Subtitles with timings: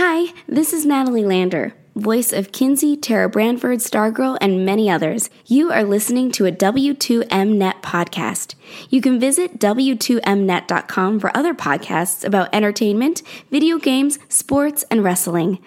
[0.00, 5.28] Hi, this is Natalie Lander, voice of Kinsey, Tara Branford, Stargirl, and many others.
[5.46, 8.54] You are listening to a W2Mnet podcast.
[8.90, 15.58] You can visit W2Mnet.com for other podcasts about entertainment, video games, sports, and wrestling.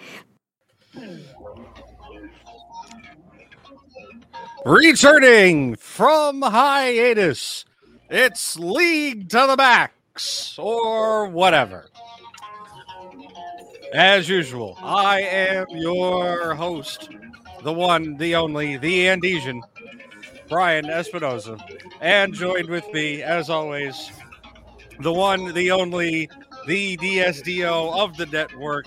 [4.64, 7.66] Returning from hiatus,
[8.08, 11.90] it's League to the Max, or whatever.
[13.92, 17.10] As usual, I am your host,
[17.62, 19.60] the one, the only, the Andesian,
[20.48, 21.60] Brian Espinoza.
[22.00, 24.10] And joined with me, as always,
[25.00, 26.30] the one, the only,
[26.66, 28.86] the DSDO of the network,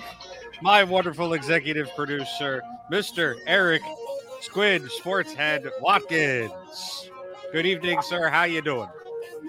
[0.63, 3.35] my wonderful executive producer, Mr.
[3.45, 3.83] Eric
[4.41, 7.11] Squid Sportshead Watkins.
[7.51, 8.29] Good evening, sir.
[8.29, 8.89] How you doing?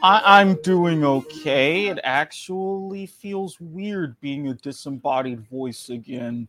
[0.03, 1.89] I, am doing okay.
[1.89, 6.49] It actually feels weird being a disembodied voice again.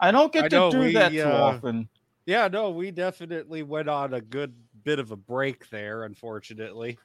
[0.00, 1.88] I don't get I to do we, that too uh, often.
[2.26, 6.98] Yeah, no, we definitely went on a good bit of a break there, unfortunately.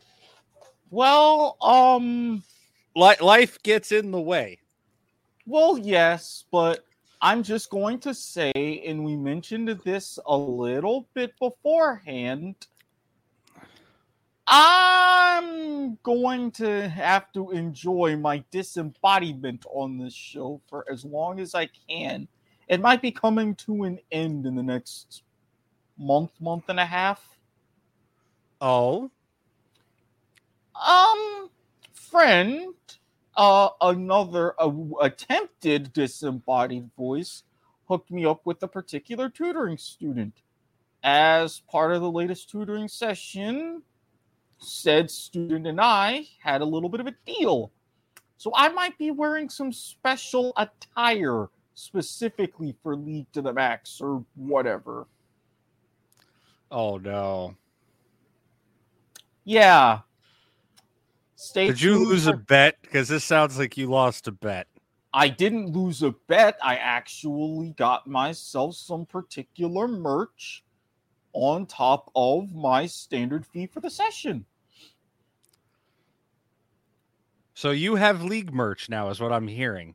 [0.89, 2.43] Well, um
[2.95, 4.59] life gets in the way.
[5.45, 6.85] Well, yes, but
[7.21, 12.55] I'm just going to say, and we mentioned this a little bit beforehand
[14.47, 21.55] I'm going to have to enjoy my disembodiment on this show for as long as
[21.55, 22.27] I can.
[22.67, 25.23] It might be coming to an end in the next
[25.97, 27.37] month, month and a half.
[28.59, 29.11] Oh.
[30.75, 31.49] Um,
[31.93, 32.73] friend,
[33.35, 37.43] uh, another uh, attempted disembodied voice
[37.87, 40.41] hooked me up with a particular tutoring student.
[41.03, 43.81] As part of the latest tutoring session,
[44.61, 47.71] said student and I had a little bit of a deal.
[48.37, 54.23] So I might be wearing some special attire specifically for League to the Max or
[54.35, 55.07] whatever.
[56.69, 57.55] Oh no.
[59.43, 59.99] Yeah.
[61.35, 62.35] Stay Did you lose for...
[62.35, 62.77] a bet?
[62.81, 64.67] Because this sounds like you lost a bet.
[65.13, 66.57] I didn't lose a bet.
[66.63, 70.63] I actually got myself some particular merch
[71.33, 74.45] on top of my standard fee for the session.
[77.61, 79.93] So you have league merch now, is what I'm hearing.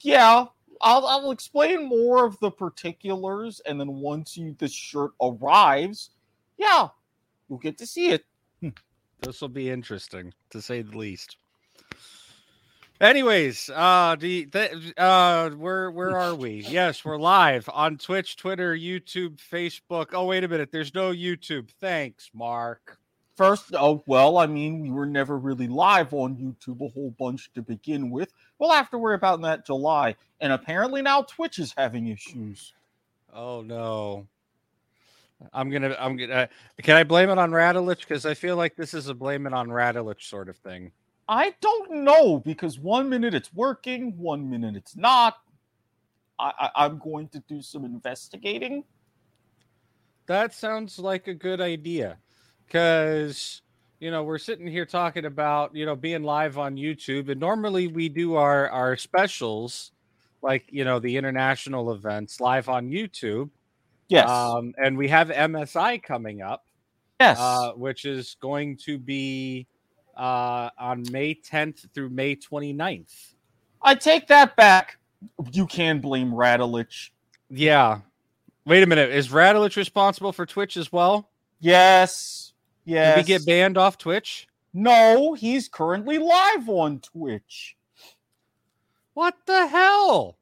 [0.00, 0.46] Yeah,
[0.80, 6.08] I'll I'll explain more of the particulars, and then once you the shirt arrives,
[6.56, 6.88] yeah,
[7.46, 8.24] you'll get to see it.
[8.62, 8.70] Hmm.
[9.20, 11.36] This will be interesting to say the least.
[13.02, 16.64] Anyways, uh, the, the uh, where where are we?
[16.70, 20.14] Yes, we're live on Twitch, Twitter, YouTube, Facebook.
[20.14, 21.68] Oh, wait a minute, there's no YouTube.
[21.82, 22.98] Thanks, Mark.
[23.38, 27.52] First, oh, well, I mean, we were never really live on YouTube a whole bunch
[27.52, 28.32] to begin with.
[28.58, 30.16] We'll have to worry about that July.
[30.40, 32.72] And apparently now Twitch is having issues.
[33.32, 34.26] Oh, no.
[35.52, 35.94] I'm gonna.
[36.00, 36.34] I'm gonna.
[36.34, 36.46] Uh,
[36.82, 38.00] can I blame it on Radulich?
[38.00, 40.90] Because I feel like this is a blame it on Radulich sort of thing.
[41.28, 45.36] I don't know because one minute it's working, one minute it's not.
[46.40, 48.82] I, I I'm going to do some investigating.
[50.26, 52.18] That sounds like a good idea
[52.68, 53.62] because
[53.98, 57.86] you know we're sitting here talking about you know being live on youtube and normally
[57.86, 59.92] we do our our specials
[60.42, 63.50] like you know the international events live on youtube.
[64.08, 64.28] Yes.
[64.28, 66.64] Um and we have msi coming up
[67.20, 67.38] yes.
[67.40, 69.66] uh, which is going to be
[70.16, 73.34] uh on may 10th through may 29th
[73.82, 74.98] i take that back.
[75.52, 77.10] You can blame radulich.
[77.50, 78.00] Yeah.
[78.64, 79.10] Wait a minute.
[79.10, 81.28] Is radulich responsible for twitch as well?
[81.60, 82.47] Yes
[82.88, 83.16] Yes.
[83.16, 84.48] Did he get banned off Twitch?
[84.72, 87.76] No, he's currently live on Twitch.
[89.12, 90.38] What the hell?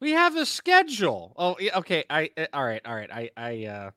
[0.00, 1.34] we have a schedule.
[1.36, 2.04] Oh, okay.
[2.08, 3.10] I uh, all right, all right.
[3.12, 3.90] I I uh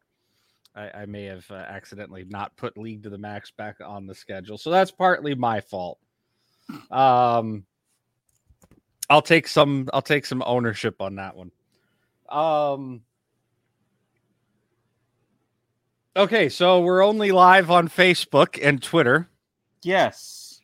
[0.75, 4.15] I, I may have uh, accidentally not put League to the Max back on the
[4.15, 5.99] schedule, so that's partly my fault.
[6.91, 7.65] Um,
[9.09, 9.87] I'll take some.
[9.93, 11.51] I'll take some ownership on that one.
[12.27, 13.03] Um,
[16.17, 19.27] Okay, so we're only live on Facebook and Twitter.
[19.83, 20.61] Yes.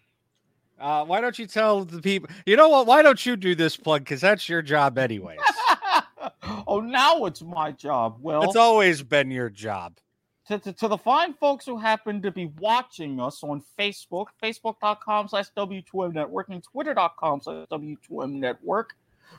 [0.80, 2.30] Uh, why don't you tell the people?
[2.46, 2.88] You know what?
[2.88, 4.06] Why don't you do this plug?
[4.06, 5.40] Because that's your job, anyways.
[6.68, 8.18] oh, now it's my job.
[8.22, 9.98] Well, it's always been your job.
[10.48, 15.28] To, to, to, the fine folks who happen to be watching us on Facebook, facebook.com
[15.28, 18.96] slash W2M Network and twitter.com slash W2M Network,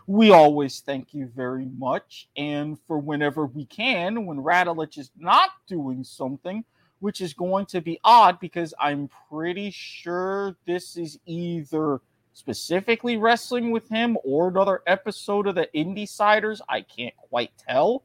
[0.06, 2.28] we always thank you very much.
[2.36, 6.64] And for whenever we can, when Radulich is not doing something,
[7.00, 12.00] which is going to be odd because I'm pretty sure this is either
[12.32, 18.04] specifically wrestling with him or another episode of the Indie I can't quite tell.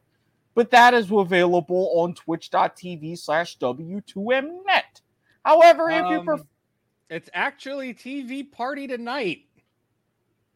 [0.56, 5.02] But that is available on twitch.tv slash W2Mnet.
[5.46, 6.44] However, if you Um, prefer.
[7.10, 9.47] It's actually TV Party Tonight.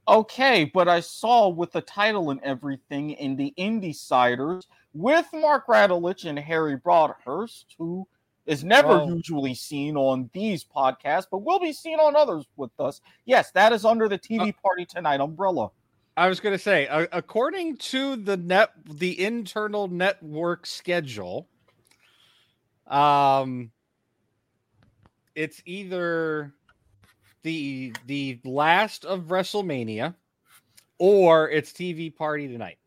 [0.08, 4.64] Okay, but I saw with the title and everything in the Indie
[4.94, 8.08] with Mark Radulich and Harry Broadhurst, who
[8.46, 13.00] is never usually seen on these podcasts, but will be seen on others with us.
[13.26, 15.70] Yes, that is under the TV Party Tonight umbrella.
[16.18, 21.48] I was going to say, uh, according to the net, the internal network schedule,
[22.88, 23.72] um,
[25.36, 26.54] it's either
[27.44, 30.16] the the last of WrestleMania,
[30.98, 32.78] or it's TV Party Tonight.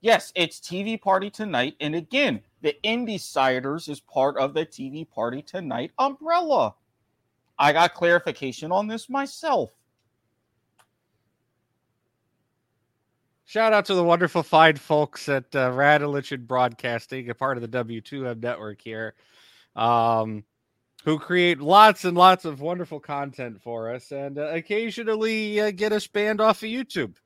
[0.00, 1.76] Yes, it's TV Party Tonight.
[1.80, 6.74] And again, the Indie Siders is part of the TV Party Tonight umbrella.
[7.58, 9.70] I got clarification on this myself.
[13.44, 17.70] Shout out to the wonderful fine folks at uh, Radulich and Broadcasting, a part of
[17.70, 19.14] the W2M network here,
[19.76, 20.42] um,
[21.04, 25.92] who create lots and lots of wonderful content for us and uh, occasionally uh, get
[25.92, 27.16] us banned off of YouTube.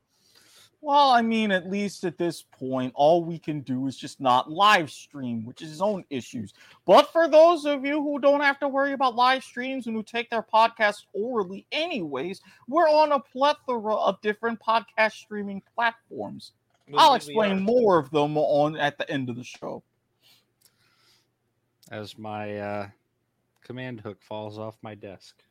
[0.81, 4.51] Well, I mean, at least at this point, all we can do is just not
[4.51, 6.53] live stream, which is his own issues.
[6.85, 10.03] But for those of you who don't have to worry about live streams and who
[10.03, 16.53] take their podcasts orally, anyways, we're on a plethora of different podcast streaming platforms.
[16.97, 19.83] I'll explain more of them on at the end of the show.
[21.91, 22.89] as my uh,
[23.67, 25.43] command hook falls off my desk.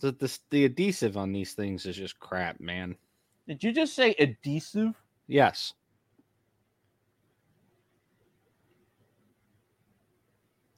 [0.00, 2.96] The, the the adhesive on these things is just crap, man.
[3.48, 4.94] Did you just say adhesive?
[5.26, 5.74] Yes.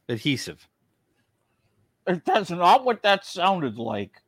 [0.08, 0.66] Adhesive.
[2.06, 4.22] That's not what that sounded like.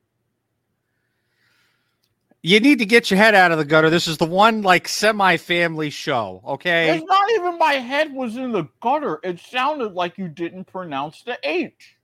[2.43, 3.90] You need to get your head out of the gutter.
[3.90, 6.96] This is the one like semi-family show, okay?
[6.96, 9.19] It's not even my head was in the gutter.
[9.25, 11.96] It sounded like you didn't pronounce the H.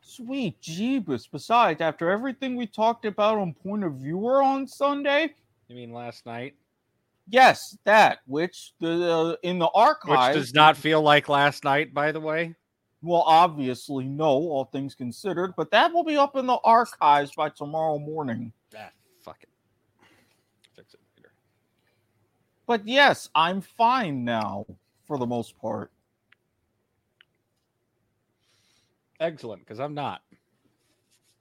[0.00, 1.28] Sweet Jeebus.
[1.30, 5.34] Besides, after everything we talked about on Point of Viewer on Sunday,
[5.68, 6.54] You mean last night?
[7.28, 9.68] yes, that which the uh, in the
[10.06, 12.56] Which does not feel like last night, by the way.
[13.00, 17.48] Well, obviously, no, all things considered, but that will be up in the archives by
[17.50, 18.52] tomorrow morning.
[18.76, 18.90] Ah,
[19.20, 19.48] fuck it.
[20.74, 21.32] Fix it later.
[22.66, 24.66] But yes, I'm fine now
[25.06, 25.92] for the most part.
[29.20, 30.22] Excellent, because I'm not.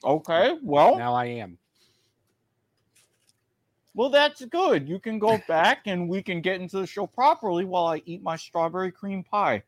[0.04, 1.58] Okay, well, Now I am.
[3.96, 4.88] well, that's good.
[4.88, 8.22] You can go back and we can get into the show properly while I eat
[8.22, 9.64] my strawberry cream pie.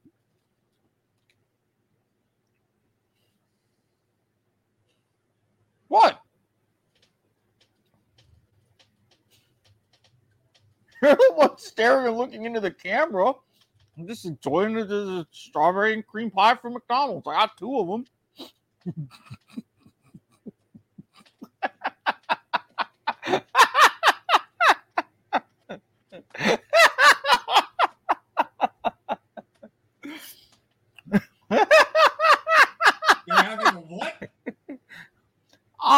[5.90, 6.22] What?
[11.36, 13.34] One staring and looking into the camera.
[13.98, 17.28] I'm just enjoying the, the strawberry and cream pie from McDonald's.
[17.28, 18.06] I got two of them.
[33.28, 34.30] You're having a what?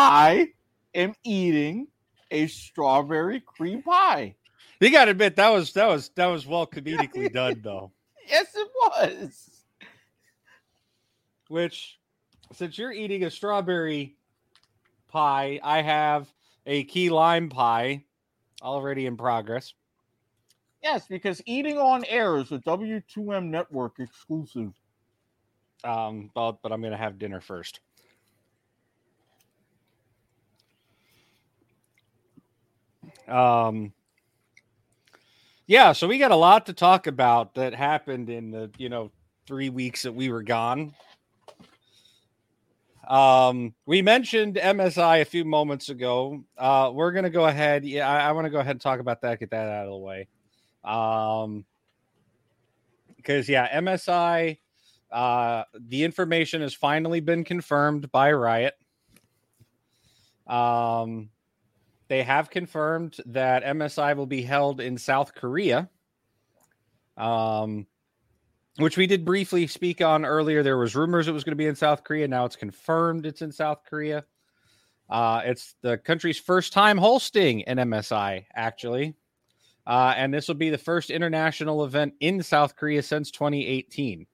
[0.01, 0.47] I
[0.93, 1.87] am eating
[2.31, 4.35] a strawberry cream pie.
[4.79, 7.91] You got to admit that was that was that was well comedically done, though.
[8.27, 9.49] Yes, it was.
[11.49, 11.99] Which,
[12.53, 14.15] since you're eating a strawberry
[15.09, 16.33] pie, I have
[16.65, 18.05] a key lime pie
[18.61, 19.73] already in progress.
[20.81, 24.73] Yes, because eating on air is a W2M network exclusive.
[25.83, 27.81] Um, but but I'm gonna have dinner first.
[33.31, 33.93] Um,
[35.67, 39.11] yeah, so we got a lot to talk about that happened in the you know
[39.47, 40.93] three weeks that we were gone.
[43.07, 46.43] Um, we mentioned MSI a few moments ago.
[46.57, 47.85] Uh, we're gonna go ahead.
[47.85, 49.39] Yeah, I, I want to go ahead and talk about that.
[49.39, 50.27] Get that out of the way.
[50.83, 51.65] Um,
[53.15, 54.57] because yeah, MSI.
[55.11, 58.75] Uh, the information has finally been confirmed by Riot.
[60.47, 61.29] Um,
[62.11, 65.89] they have confirmed that MSI will be held in South Korea.
[67.15, 67.87] Um,
[68.75, 70.61] which we did briefly speak on earlier.
[70.61, 72.27] There was rumors it was going to be in South Korea.
[72.27, 74.25] Now it's confirmed it's in South Korea.
[75.09, 79.15] Uh, it's the country's first time hosting an MSI, actually.
[79.87, 84.27] Uh, and this will be the first international event in South Korea since 2018.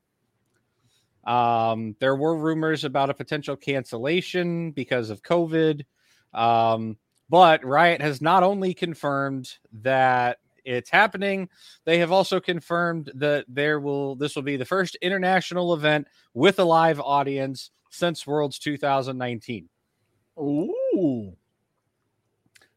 [1.28, 5.86] Um, there were rumors about a potential cancellation because of COVID.
[6.34, 6.98] Um,
[7.30, 11.50] but Riot has not only confirmed that it's happening,
[11.86, 16.60] they have also confirmed that there will this will be the first international event with
[16.60, 19.70] a live audience since Worlds 2019.
[20.40, 21.34] Ooh.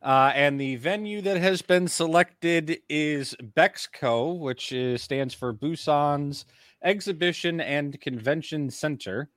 [0.03, 6.47] Uh, and the venue that has been selected is Bexco, which is, stands for Busan's
[6.83, 9.29] Exhibition and Convention Center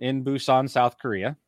[0.00, 1.38] in Busan, South Korea.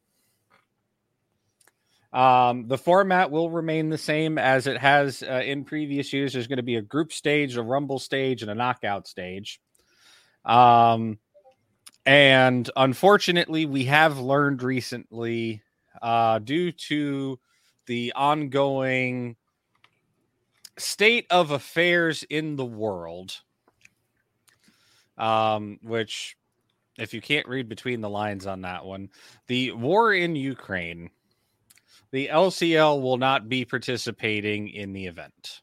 [2.16, 6.32] Um, the format will remain the same as it has uh, in previous years.
[6.32, 9.60] There's going to be a group stage, a rumble stage, and a knockout stage.
[10.42, 11.18] Um,
[12.06, 15.60] and unfortunately, we have learned recently,
[16.00, 17.38] uh, due to
[17.84, 19.36] the ongoing
[20.78, 23.42] state of affairs in the world,
[25.18, 26.34] um, which,
[26.96, 29.10] if you can't read between the lines on that one,
[29.48, 31.10] the war in Ukraine,
[32.10, 35.62] the LCL will not be participating in the event.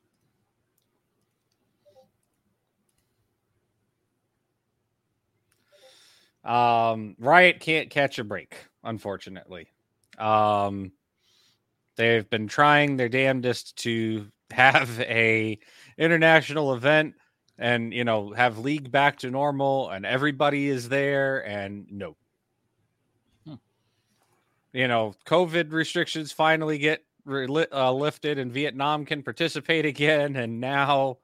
[6.44, 9.68] Um, Riot can't catch a break, unfortunately.
[10.18, 10.92] Um,
[11.96, 15.58] they've been trying their damnedest to have a
[15.98, 17.16] international event
[17.58, 22.23] and you know have league back to normal and everybody is there and no Hmm.
[24.74, 30.60] You know covid restrictions finally get re- uh, lifted and vietnam can participate again and
[30.60, 31.18] now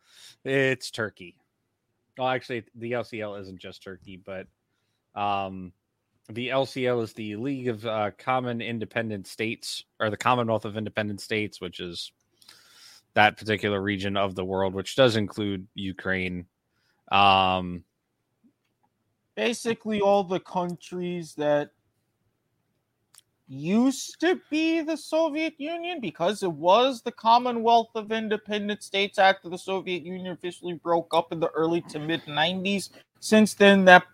[0.45, 1.35] it's turkey
[2.17, 4.47] well actually the lcl isn't just turkey but
[5.19, 5.73] um
[6.29, 11.19] the lcl is the league of uh, common independent states or the commonwealth of independent
[11.19, 12.11] states which is
[13.13, 16.45] that particular region of the world, which does include Ukraine.
[17.11, 17.83] Um,
[19.35, 21.71] Basically, all the countries that
[23.49, 29.49] used to be the Soviet Union because it was the Commonwealth of Independent States after
[29.49, 32.91] the Soviet Union officially broke up in the early to mid 90s.
[33.19, 34.05] Since then, that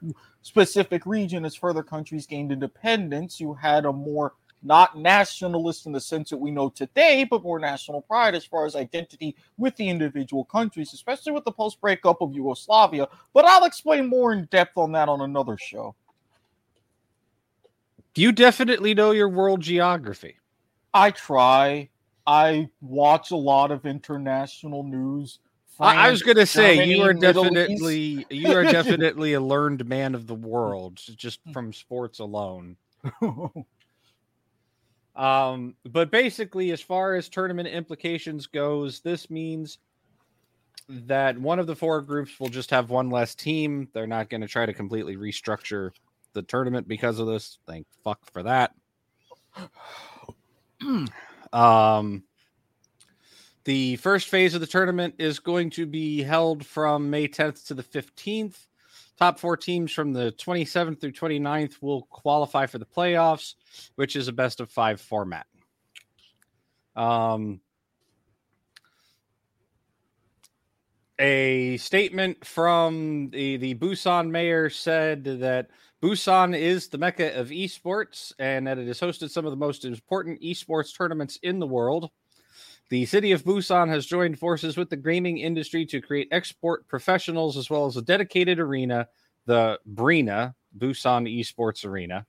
[0.42, 6.02] specific region, as further countries gained independence, you had a more not nationalist in the
[6.02, 9.88] sense that we know today, but more national pride as far as identity with the
[9.88, 13.08] individual countries, especially with the post breakup of Yugoslavia.
[13.34, 15.94] But I'll explain more in depth on that on another show.
[18.16, 20.38] You definitely know your world geography.
[20.94, 21.90] I try.
[22.28, 25.40] I watch a lot of international news.
[25.80, 29.42] I, I was going to say Germany, you are Middle definitely you are definitely a
[29.42, 32.78] learned man of the world just from sports alone.
[35.16, 39.78] Um, but basically, as far as tournament implications goes, this means
[40.90, 43.88] that one of the four groups will just have one less team.
[43.94, 45.92] They're not going to try to completely restructure
[46.36, 47.58] the tournament because of this.
[47.66, 48.76] Thank fuck for that.
[51.54, 52.24] um,
[53.64, 57.74] the first phase of the tournament is going to be held from May 10th to
[57.74, 58.68] the 15th.
[59.18, 63.56] Top four teams from the 27th through 29th will qualify for the playoffs,
[63.96, 65.48] which is a best of five format.
[66.96, 67.62] Um,
[71.18, 75.70] a statement from the, the Busan mayor said that
[76.06, 79.86] Busan is the mecca of esports and that it has hosted some of the most
[79.86, 82.12] important esports tournaments in the world.
[82.90, 87.58] The city of Busan has joined forces with the gaming industry to create esports professionals
[87.58, 89.08] as well as a dedicated arena,
[89.48, 92.24] the BRENA Busan Esports Arena.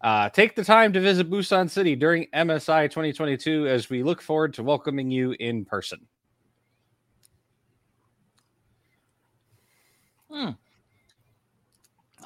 [0.00, 4.52] Uh, take the time to visit Busan City during MSI 2022 as we look forward
[4.54, 6.00] to welcoming you in person.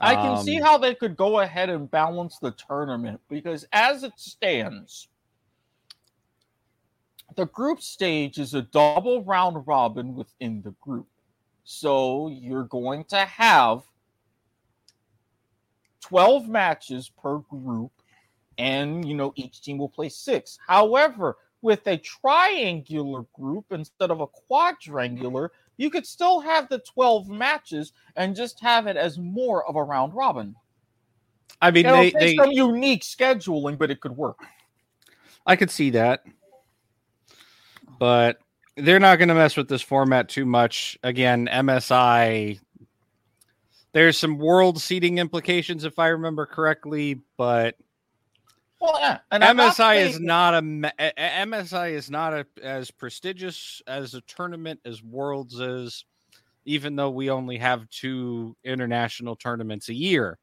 [0.01, 4.03] I can see Um, how they could go ahead and balance the tournament because, as
[4.05, 5.09] it stands,
[7.37, 11.09] the group stage is a double round robin within the group.
[11.65, 13.83] So you're going to have
[16.03, 17.93] 12 matches per group,
[18.59, 20.59] and you know, each team will play six.
[20.67, 27.29] However, with a triangular group instead of a quadrangular, you could still have the 12
[27.29, 30.55] matches and just have it as more of a round robin.
[31.63, 34.37] I mean, It'll they, some unique scheduling, but it could work.
[35.47, 36.23] I could see that.
[37.99, 38.41] But
[38.77, 40.99] they're not going to mess with this format too much.
[41.03, 42.61] Again, MSI,
[43.93, 47.77] there's some world seeding implications, if I remember correctly, but
[48.81, 52.33] Well, yeah, and I'm not MSI is not a me- a- a- MSI is not
[52.33, 56.05] a, as prestigious as a tournament as Worlds is.
[56.65, 60.39] even though we only have two international tournaments a year,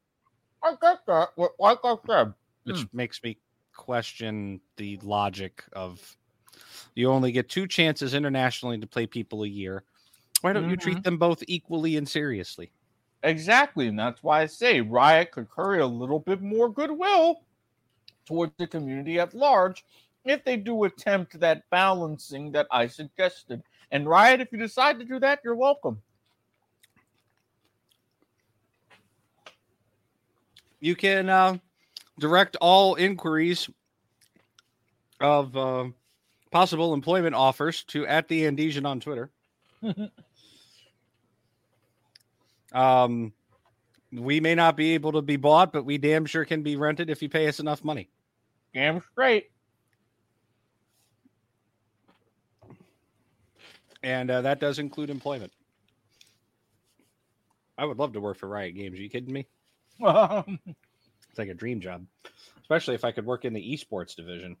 [0.62, 1.28] I get that.
[1.58, 2.96] Like I said, which Hmm.
[2.96, 3.38] makes me
[3.74, 6.16] question the logic of
[6.94, 9.84] you only get two chances internationally to play people a year.
[10.40, 10.80] Why don't you Mm-hmm.
[10.80, 12.72] treat them both equally and seriously?
[13.22, 17.44] exactly, and that's why I say Riot could curry a little bit more goodwill
[18.28, 19.84] towards the community at large
[20.24, 23.62] if they do attempt that balancing that I suggested.
[23.90, 26.02] And Riot, if you decide to do that, you're welcome.
[30.80, 31.56] You can uh,
[32.18, 33.70] direct all inquiries
[35.20, 35.86] of uh,
[36.52, 39.30] possible employment offers to at the Andesian on Twitter.
[42.72, 43.32] um,
[44.12, 47.10] we may not be able to be bought, but we damn sure can be rented
[47.10, 48.08] if you pay us enough money.
[48.74, 49.50] Damn straight.
[54.02, 55.52] and uh, that does include employment.
[57.76, 58.98] I would love to work for Riot Games.
[58.98, 59.46] Are you kidding me?
[61.30, 62.06] It's like a dream job,
[62.62, 64.56] especially if I could work in the esports division.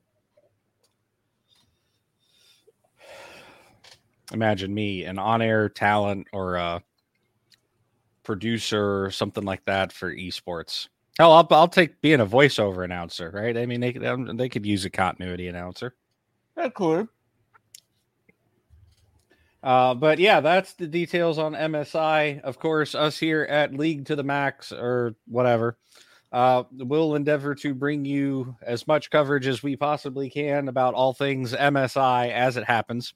[4.32, 6.82] Imagine me, an on-air talent or a
[8.22, 10.88] producer or something like that for esports.
[11.18, 13.56] Hell, I'll, I'll take being a voiceover announcer, right?
[13.56, 15.94] I mean, they could um, they could use a continuity announcer.
[16.54, 17.08] that could.
[19.60, 22.40] Uh, but yeah, that's the details on MSI.
[22.42, 25.76] Of course, us here at League to the Max or whatever,
[26.30, 31.12] uh, will endeavor to bring you as much coverage as we possibly can about all
[31.12, 33.14] things MSI as it happens.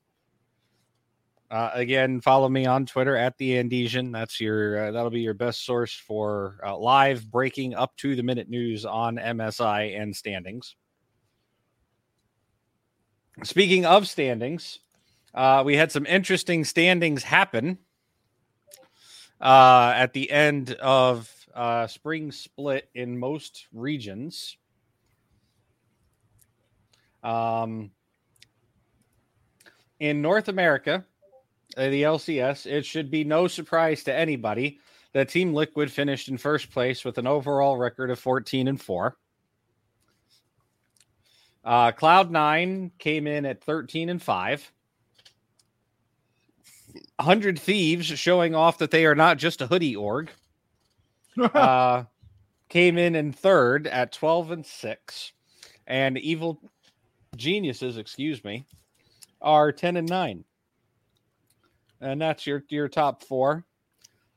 [1.53, 4.11] Uh, again, follow me on Twitter at the Andesian.
[4.11, 8.23] That's your uh, that'll be your best source for uh, live breaking up to the
[8.23, 10.77] minute news on MSI and standings.
[13.45, 14.79] Speaking of standings,
[15.35, 17.77] uh, we had some interesting standings happen
[19.39, 24.57] uh, at the end of uh, spring split in most regions.
[27.23, 27.91] Um,
[30.01, 31.05] in North America,
[31.77, 34.79] the LCS, it should be no surprise to anybody
[35.13, 39.17] that Team Liquid finished in first place with an overall record of 14 and 4.
[41.65, 44.73] Uh, Cloud9 came in at 13 and 5.
[47.17, 50.31] 100 Thieves showing off that they are not just a hoodie org.
[51.39, 52.05] Uh,
[52.69, 55.33] came in in third at 12 and 6.
[55.87, 56.61] And Evil
[57.37, 58.67] Geniuses, excuse me,
[59.41, 60.45] are 10 and 9.
[62.03, 63.65] And that's your your top 4.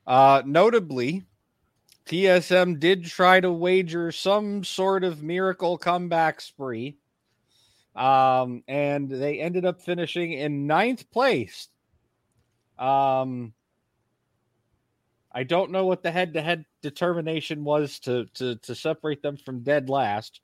[0.06, 1.24] Uh, notably,
[2.06, 6.96] TSM did try to wager some sort of miracle comeback spree.
[7.96, 11.68] Um, and they ended up finishing in ninth place.
[12.78, 13.52] Um,
[15.32, 19.88] I don't know what the head-to-head determination was to to to separate them from dead
[19.88, 20.40] last,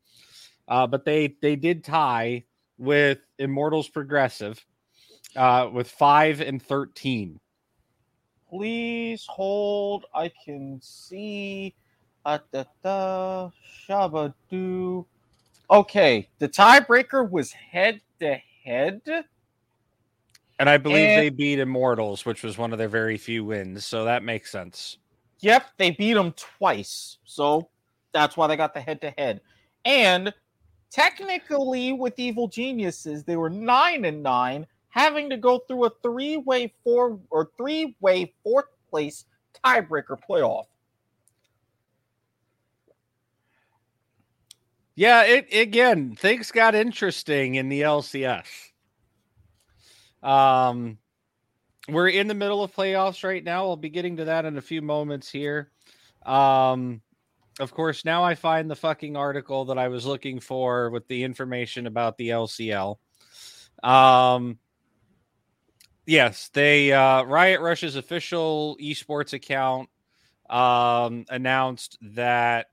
[0.66, 2.44] uh, but they they did tie
[2.78, 4.64] with Immortals Progressive
[5.36, 7.38] uh, with five and thirteen.
[8.48, 10.04] Please hold.
[10.14, 11.74] I can see.
[12.24, 13.50] Uh, da, da,
[13.88, 15.04] shabadoo.
[15.70, 19.00] Okay, the tiebreaker was head to head.
[20.58, 23.84] And I believe And- they beat Immortals, which was one of their very few wins.
[23.86, 24.98] So that makes sense.
[25.40, 27.18] Yep, they beat them twice.
[27.24, 27.68] So
[28.12, 29.40] that's why they got the head to head.
[29.84, 30.32] And
[30.90, 36.36] technically, with Evil Geniuses, they were nine and nine, having to go through a three
[36.36, 39.24] way four or three way fourth place
[39.64, 40.66] tiebreaker playoff.
[44.94, 48.46] Yeah, it again, things got interesting in the LCS.
[50.22, 50.98] Um
[51.88, 53.64] we're in the middle of playoffs right now.
[53.64, 55.70] I'll be getting to that in a few moments here.
[56.24, 57.00] Um
[57.60, 61.22] of course, now I find the fucking article that I was looking for with the
[61.24, 62.98] information about the LCL.
[63.82, 64.58] Um
[66.06, 69.88] yes, they uh Riot Russia's official esports account
[70.50, 72.66] um announced that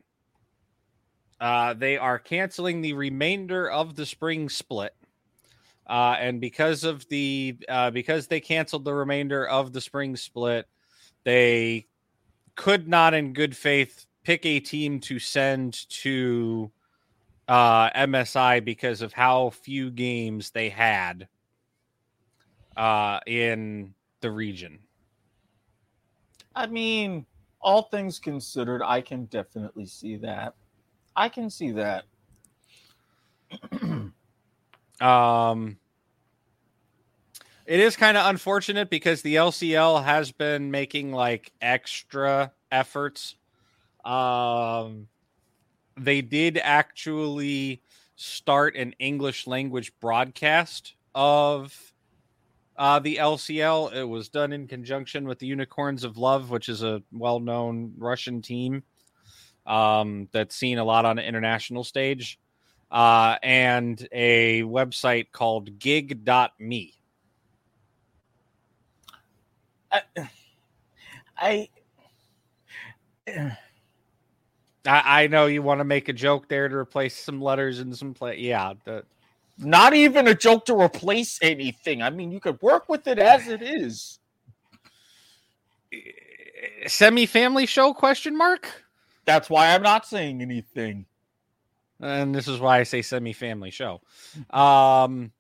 [1.40, 4.94] uh, they are canceling the remainder of the spring split.
[5.88, 10.68] Uh, and because of the uh, because they canceled the remainder of the spring split,
[11.24, 11.88] they
[12.56, 16.72] could not, in good faith, pick a team to send to
[17.48, 21.28] uh, MSI because of how few games they had
[22.80, 24.80] uh, in the region.
[26.56, 27.26] I mean,
[27.62, 30.56] all things considered, I can definitely see that.
[31.16, 32.06] I can see that.
[35.02, 35.78] Um,
[37.66, 43.38] it is kind of unfortunate because the LCL has been making like extra efforts.
[44.04, 45.08] Um,
[45.96, 47.82] they did actually
[48.18, 51.89] start an English language broadcast of
[52.80, 53.94] uh, the LCL.
[53.94, 57.94] It was done in conjunction with the Unicorns of Love, which is a well known
[57.98, 58.84] Russian team
[59.68, 62.40] um, that's seen a lot on the international stage,
[62.90, 66.94] uh, and a website called gig.me.
[69.92, 70.02] I,
[71.38, 71.70] I,
[73.28, 73.58] I,
[74.86, 78.14] I know you want to make a joke there to replace some letters and some
[78.14, 78.38] play.
[78.38, 79.04] Yeah, the,
[79.60, 82.02] not even a joke to replace anything.
[82.02, 84.20] I mean, you could work with it as it is.
[86.88, 88.84] semi-family show question mark.
[89.26, 91.06] That's why I'm not saying anything.
[92.00, 94.02] And this is why I say semi-family show.
[94.50, 95.32] Um,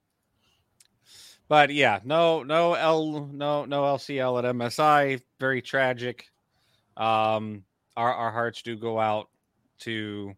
[1.47, 5.21] but yeah, no, no L, no, no LCL at MSI.
[5.39, 6.25] Very tragic.
[6.97, 7.63] Um,
[7.95, 9.29] our our hearts do go out
[9.79, 10.33] to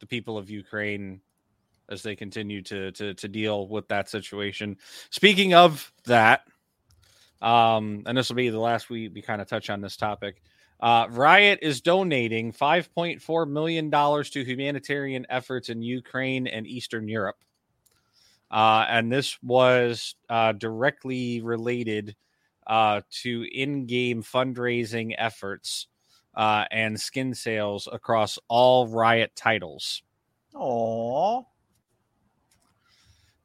[0.00, 1.20] the people of Ukraine
[1.88, 4.76] as they continue to to to deal with that situation.
[5.10, 6.42] Speaking of that,
[7.42, 10.42] um, and this will be the last we we kind of touch on this topic.
[10.80, 17.36] Uh, Riot is donating $5.4 million to humanitarian efforts in Ukraine and Eastern Europe.
[18.50, 22.14] Uh, and this was uh, directly related
[22.66, 25.86] uh, to in game fundraising efforts
[26.34, 30.02] uh, and skin sales across all Riot titles.
[30.54, 31.44] Aww.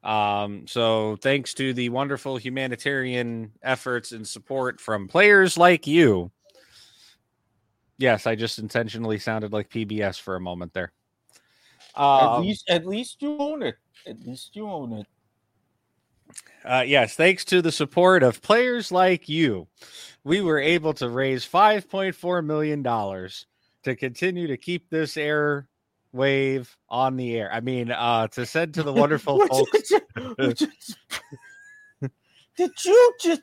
[0.03, 6.31] Um, so thanks to the wonderful humanitarian efforts and support from players like you.
[7.97, 10.93] Yes, I just intentionally sounded like PBS for a moment there.
[12.35, 13.75] at least, at least you own it.
[14.07, 15.07] At least you own it.
[16.63, 19.67] Uh, yes, thanks to the support of players like you,
[20.23, 25.67] we were able to raise $5.4 million to continue to keep this air
[26.11, 27.51] wave on the air.
[27.51, 29.91] I mean, uh, to send to the wonderful folks.
[32.57, 33.41] did you just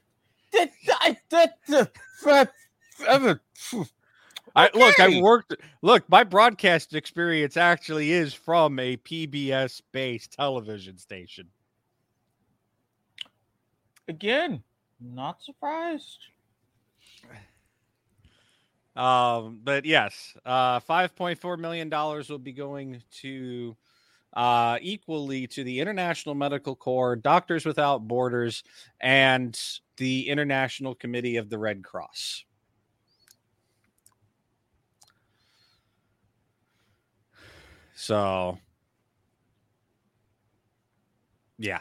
[0.53, 1.59] did I that
[4.57, 5.55] I look, I worked.
[5.83, 11.49] Look, my broadcast experience actually is from a PBS based television station.
[14.09, 14.63] again?
[14.99, 16.21] Not surprised.
[18.97, 23.77] Um, but yes, uh, five point four million dollars will be going to
[24.33, 28.65] uh, equally to the International Medical Corps, Doctors Without Borders,
[29.01, 29.59] and
[29.97, 32.45] the International Committee of the Red Cross.
[37.95, 38.59] So,
[41.59, 41.81] yeah.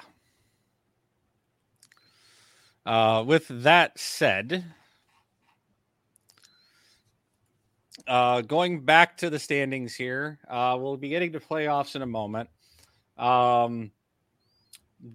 [2.85, 4.63] Uh, with that said,
[8.07, 12.07] uh, going back to the standings here, uh, we'll be getting to playoffs in a
[12.07, 12.49] moment.
[13.17, 13.91] Um,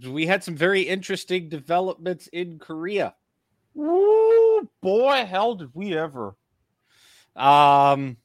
[0.06, 3.14] we had some very interesting developments in Korea.
[3.76, 6.34] Ooh, boy, hell did we ever.
[7.36, 8.16] Um,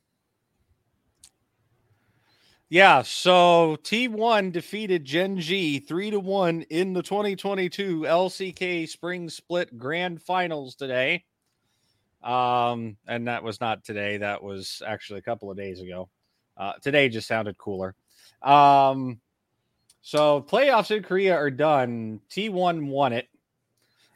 [2.70, 9.78] yeah, so T1 defeated Gen G 3 to 1 in the 2022 LCK Spring Split
[9.78, 11.24] Grand Finals today.
[12.26, 16.10] Um, and that was not today, that was actually a couple of days ago.
[16.58, 17.96] Uh, today just sounded cooler.
[18.42, 19.22] Um,
[20.02, 22.22] so playoffs in Korea are done.
[22.32, 23.28] T1 won it.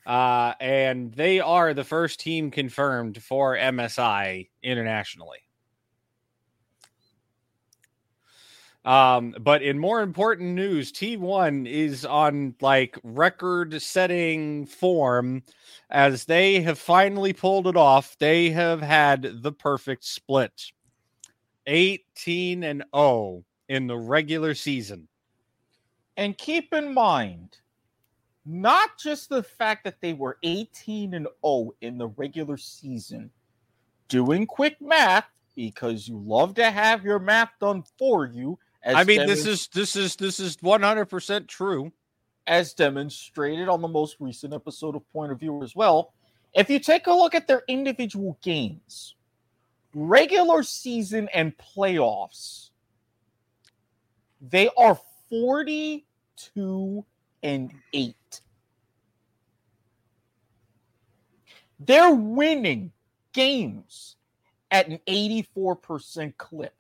[0.06, 5.40] Uh, and they are the first team confirmed for MSI internationally.
[8.86, 15.44] Um, but in more important news, T1 is on like record setting form
[15.90, 18.18] as they have finally pulled it off.
[18.20, 20.72] They have had the perfect split
[21.68, 25.08] 18 and 0 in the regular season.
[26.18, 27.58] And keep in mind,
[28.46, 33.30] not just the fact that they were 18 and 0 in the regular season,
[34.08, 38.58] doing quick math because you love to have your math done for you.
[38.84, 41.92] As I mean, this is this is this is 100% true.
[42.48, 46.14] as demonstrated on the most recent episode of Point of View as well.
[46.54, 49.16] If you take a look at their individual games,
[49.94, 52.72] regular season and playoffs,
[54.42, 57.06] they are 42
[57.44, 58.16] and 8.
[61.80, 62.92] They're winning
[63.32, 64.16] games
[64.72, 66.74] at an 84% clip.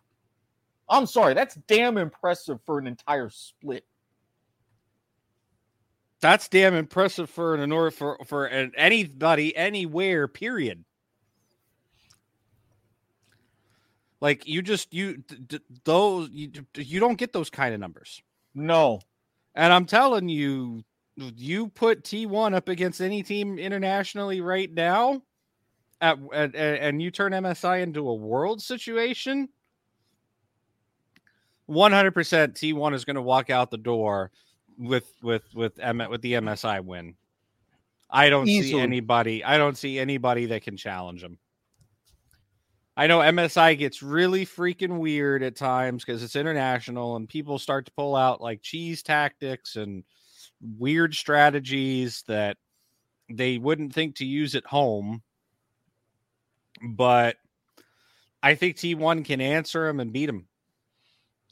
[0.89, 3.85] I'm sorry, that's damn impressive for an entire split.
[6.21, 10.27] That's damn impressive for an or for for an, anybody anywhere.
[10.27, 10.83] Period.
[14.19, 17.79] Like you just you d- d- those you, d- you don't get those kind of
[17.79, 18.21] numbers.
[18.53, 18.99] No.
[19.55, 20.83] And I'm telling you,
[21.15, 25.21] you put T1 up against any team internationally right now,
[26.01, 29.47] at, at, at- and you turn MSI into a world situation,
[31.69, 34.31] 100% T1 is going to walk out the door
[34.77, 37.15] with with with M- with the MSI win.
[38.09, 39.43] I don't see anybody.
[39.43, 41.37] I don't see anybody that can challenge them.
[42.97, 47.85] I know MSI gets really freaking weird at times because it's international and people start
[47.85, 50.03] to pull out like cheese tactics and
[50.77, 52.57] weird strategies that
[53.29, 55.21] they wouldn't think to use at home.
[56.81, 57.37] But
[58.43, 60.48] I think T1 can answer them and beat them.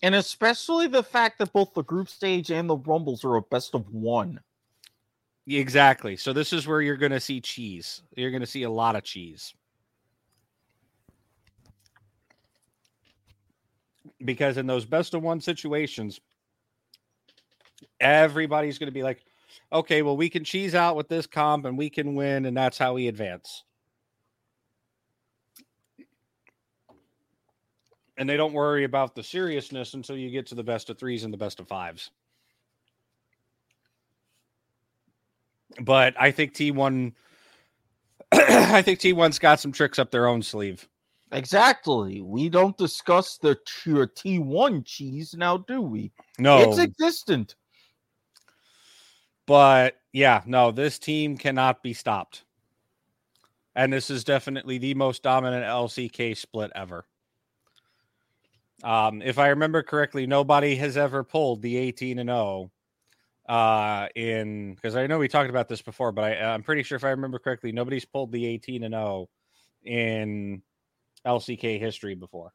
[0.04, 3.74] And especially the fact that both the group stage and the rumbles are a best
[3.74, 4.40] of one.
[5.48, 6.18] Exactly.
[6.18, 8.04] So this is where you're going to see cheese.
[8.16, 9.54] You're going to see a lot of cheese.
[14.24, 16.20] Because in those best of one situations,
[18.00, 19.24] everybody's going to be like,
[19.72, 22.78] okay, well, we can cheese out with this comp and we can win, and that's
[22.78, 23.64] how we advance.
[28.18, 31.24] And they don't worry about the seriousness until you get to the best of threes
[31.24, 32.12] and the best of fives.
[35.82, 37.14] but I think T1
[38.34, 40.88] I think T1's got some tricks up their own sleeve.
[41.32, 42.22] Exactly.
[42.22, 46.12] We don't discuss the tier T1 cheese now, do we?
[46.40, 47.56] No, It's existent.
[49.46, 52.44] but yeah, no, this team cannot be stopped.
[53.76, 57.06] And this is definitely the most dominant LCK split ever.
[58.84, 62.72] Um, if I remember correctly, nobody has ever pulled the 18 and 0
[63.50, 66.98] uh in because I know we talked about this before, but I, I'm pretty sure
[66.98, 69.30] if I remember correctly, nobody's pulled the 18 and 0
[69.84, 70.62] in
[71.26, 72.54] LCK history before.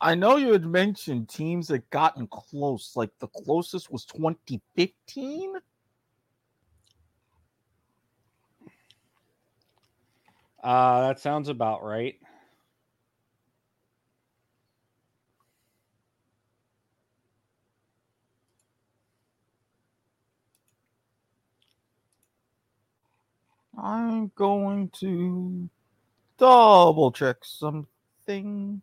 [0.00, 2.92] I know you had mentioned teams that gotten close.
[2.96, 5.54] Like the closest was 2015.
[10.62, 12.16] Uh that sounds about right.
[23.80, 25.68] I'm going to
[26.36, 28.82] double check something.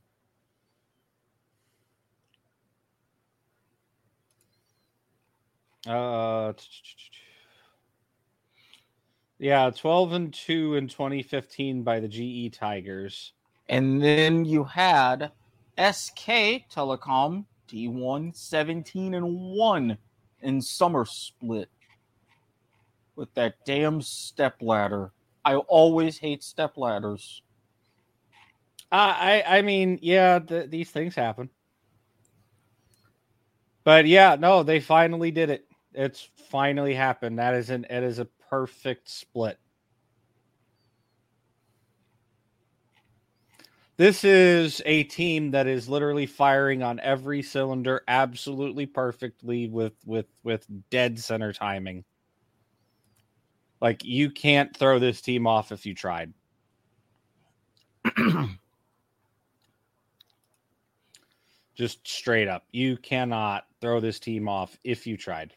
[5.85, 6.53] Uh,
[9.37, 13.33] yeah, 12 and 2 in 2015 by the GE Tigers.
[13.67, 15.31] And then you had
[15.77, 19.97] SK Telecom T1 17 and 1
[20.41, 21.69] in summer split
[23.15, 25.11] with that damn step ladder.
[25.43, 27.41] I always hate step ladders.
[28.91, 31.49] Uh, I I mean, yeah, th- these things happen.
[33.83, 35.67] But yeah, no, they finally did it.
[35.93, 37.39] It's finally happened.
[37.39, 39.59] That is an it is a perfect split.
[43.97, 50.25] This is a team that is literally firing on every cylinder absolutely perfectly with with
[50.43, 52.03] with dead center timing.
[53.81, 56.33] Like you can't throw this team off if you tried.
[61.75, 62.65] Just straight up.
[62.71, 65.53] You cannot throw this team off if you tried.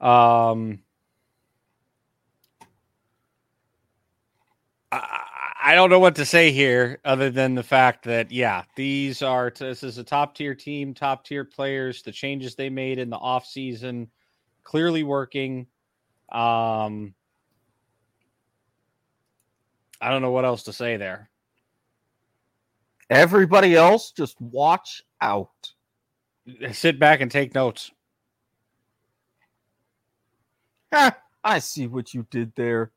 [0.00, 0.80] Um
[5.64, 9.52] I don't know what to say here other than the fact that yeah, these are
[9.56, 13.16] this is a top tier team, top tier players, the changes they made in the
[13.16, 14.08] off season
[14.64, 15.66] clearly working.
[16.30, 17.14] Um,
[20.00, 21.30] I don't know what else to say there.
[23.10, 25.74] Everybody else, just watch out.
[26.72, 27.90] Sit back and take notes.
[30.92, 32.90] I see what you did there.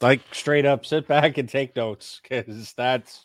[0.00, 3.24] Like straight up, sit back and take notes because that's,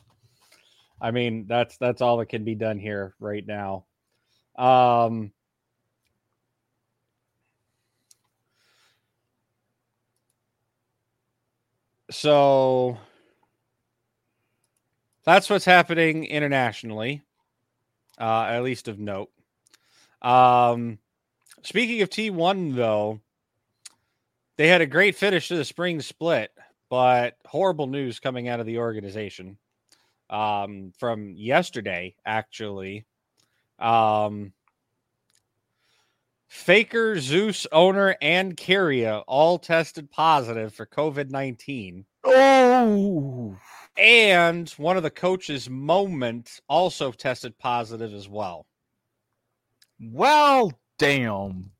[1.02, 3.86] I mean, that's that's all that can be done here right now.
[4.58, 5.32] Um,
[12.12, 12.98] so
[15.24, 17.24] that's what's happening internationally,
[18.20, 19.32] uh, at least of note.
[20.22, 21.00] Um,
[21.64, 23.22] speaking of T1, though,
[24.58, 26.52] they had a great finish to the spring split,
[26.90, 29.58] but horrible news coming out of the organization
[30.30, 33.06] um, from yesterday, actually.
[33.80, 34.54] Um,
[36.48, 42.06] Faker, Zeus Oner, and Keria all tested positive for COVID 19.
[42.24, 43.58] Oh,
[43.98, 48.66] And one of the coaches, Moment, also tested positive as well.
[50.00, 51.72] well, damn.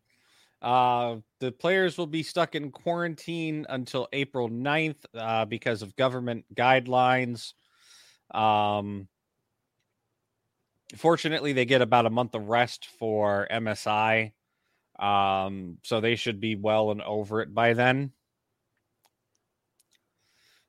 [0.62, 6.46] Uh, the players will be stuck in quarantine until April 9th uh, because of government
[6.54, 7.54] guidelines.
[8.34, 9.08] Um,
[10.96, 14.32] fortunately, they get about a month of rest for MSI.
[14.98, 18.12] Um, so they should be well and over it by then.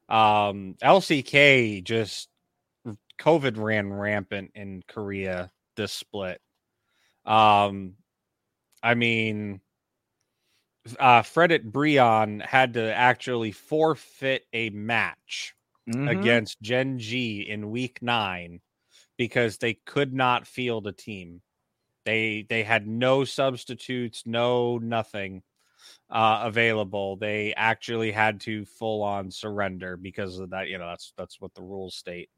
[0.08, 2.28] Um, LCK just
[3.20, 6.40] COVID ran rampant in Korea this split.
[7.24, 7.94] Um,
[8.82, 9.60] I mean,
[10.98, 15.54] uh, Fredit Brion had to actually forfeit a match
[15.86, 16.06] Mhm.
[16.08, 18.60] against Gen G in week nine
[19.18, 21.42] because they could not field a team.
[22.04, 25.42] They they had no substitutes, no nothing
[26.10, 27.16] uh, available.
[27.16, 30.68] They actually had to full on surrender because of that.
[30.68, 32.30] You know, that's that's what the rules state.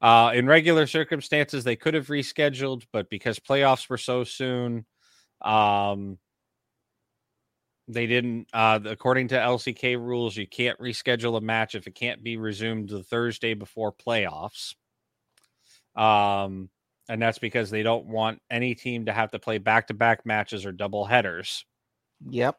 [0.00, 4.86] Uh, in regular circumstances, they could have rescheduled, but because playoffs were so soon,
[5.42, 6.18] um,
[7.88, 8.48] they didn't.
[8.52, 12.90] Uh, according to LCK rules, you can't reschedule a match if it can't be resumed
[12.90, 14.74] the Thursday before playoffs.
[15.96, 16.68] Um,
[17.08, 20.26] and that's because they don't want any team to have to play back to back
[20.26, 21.64] matches or double headers.
[22.28, 22.56] Yep.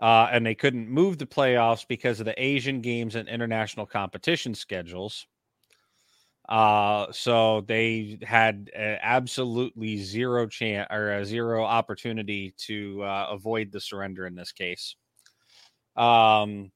[0.00, 4.54] Uh, and they couldn't move the playoffs because of the Asian games and international competition
[4.54, 5.26] schedules.
[6.48, 13.72] Uh, so they had uh, absolutely zero chance or a zero opportunity to uh, avoid
[13.72, 14.94] the surrender in this case.
[15.96, 16.70] Um,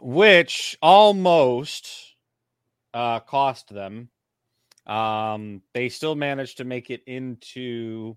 [0.00, 1.88] which almost
[2.94, 4.08] uh, cost them.
[4.86, 8.16] Um, they still managed to make it into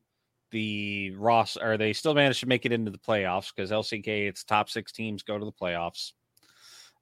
[0.51, 4.43] the Ross, or they still managed to make it into the playoffs because LCK, its
[4.43, 6.13] top six teams go to the playoffs.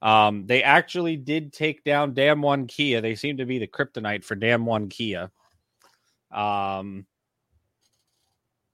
[0.02, 3.02] Um, they actually did take down Damwon Kia.
[3.02, 5.32] They seem to be the kryptonite for Damwon Kia.
[6.32, 7.06] Um,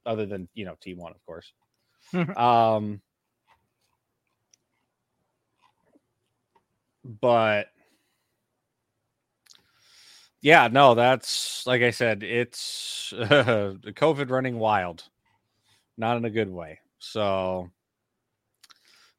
[0.05, 1.53] other than you know T1, of course.
[2.37, 3.01] um,
[7.05, 7.67] but
[10.41, 15.03] yeah, no, that's like I said, it's uh, the COVID running wild,
[15.97, 16.79] not in a good way.
[16.99, 17.71] So,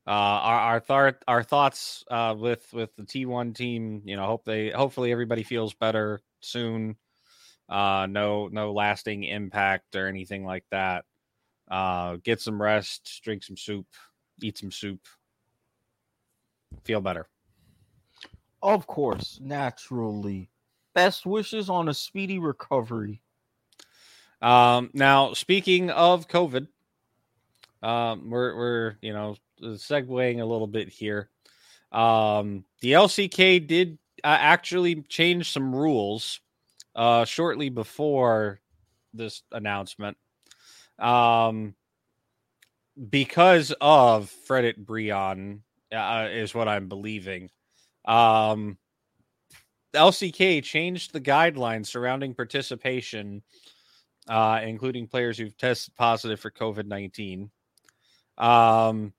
[0.06, 4.44] uh, our our, thar- our thoughts uh, with with the T1 team, you know, hope
[4.44, 6.96] they hopefully everybody feels better soon.
[7.68, 11.04] Uh, no no lasting impact or anything like that.
[11.70, 13.86] Uh, get some rest, drink some soup,
[14.42, 15.00] eat some soup,
[16.84, 17.26] feel better.
[18.62, 20.50] Of course, naturally.
[20.94, 23.20] Best wishes on a speedy recovery.
[24.42, 26.68] Um, now, speaking of COVID,
[27.82, 31.30] um, we're we're you know segueing a little bit here.
[31.92, 36.40] Um, the LCK did uh, actually change some rules
[36.94, 38.60] uh, shortly before
[39.12, 40.16] this announcement.
[40.98, 41.74] Um,
[43.10, 45.62] because of Fredit Brion
[45.92, 47.50] uh, is what I'm believing.
[48.04, 48.78] Um,
[49.94, 53.42] LCK changed the guidelines surrounding participation,
[54.28, 57.50] uh, including players who've tested positive for COVID 19.
[58.38, 59.12] Um,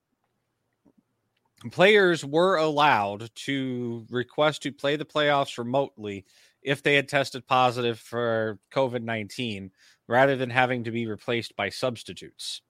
[1.72, 6.26] players were allowed to request to play the playoffs remotely
[6.62, 9.72] if they had tested positive for COVID 19
[10.08, 12.62] rather than having to be replaced by substitutes.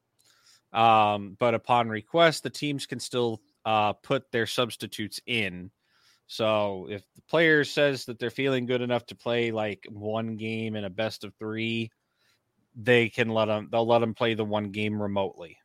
[0.73, 5.71] Um, but upon request, the teams can still uh, put their substitutes in.
[6.27, 10.75] So if the player says that they're feeling good enough to play like one game
[10.75, 11.91] in a best of three,
[12.75, 13.69] they can let them.
[13.71, 15.57] They'll let them play the one game remotely.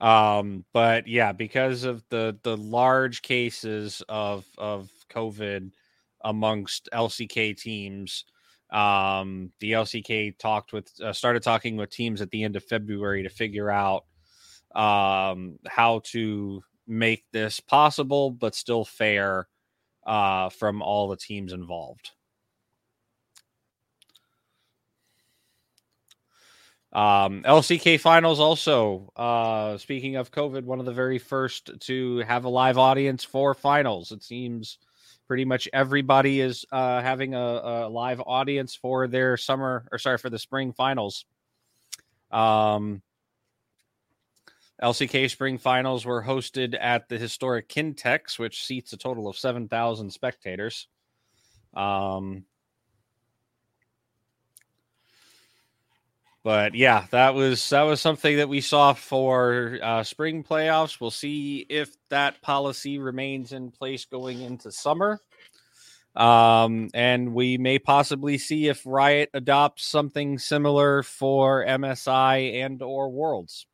[0.00, 5.72] Um, but yeah, because of the the large cases of of COVID
[6.24, 8.24] amongst LCK teams,
[8.70, 13.24] um, the LCK talked with uh, started talking with teams at the end of February
[13.24, 14.04] to figure out
[14.74, 19.48] um, how to make this possible but still fair
[20.06, 22.12] uh, from all the teams involved.
[26.92, 29.12] Um, LCK finals also.
[29.14, 33.54] Uh, speaking of COVID, one of the very first to have a live audience for
[33.54, 34.10] finals.
[34.12, 34.78] It seems
[35.28, 40.16] Pretty much everybody is uh, having a, a live audience for their summer, or sorry,
[40.16, 41.26] for the spring finals.
[42.30, 43.02] Um,
[44.82, 50.10] LCK Spring Finals were hosted at the historic Kintex, which seats a total of 7,000
[50.10, 50.88] spectators.
[51.74, 52.44] Um,
[56.48, 60.98] but yeah, that was that was something that we saw for uh, spring playoffs.
[60.98, 65.20] We'll see if that policy remains in place going into summer.
[66.16, 73.10] Um, and we may possibly see if Riot adopts something similar for MSI and or
[73.10, 73.66] Worlds.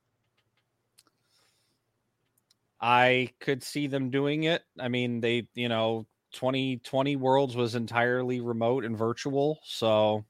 [2.81, 4.65] I could see them doing it.
[4.81, 9.61] I mean, they, you know, 2020 Worlds was entirely remote and virtual.
[9.63, 10.25] So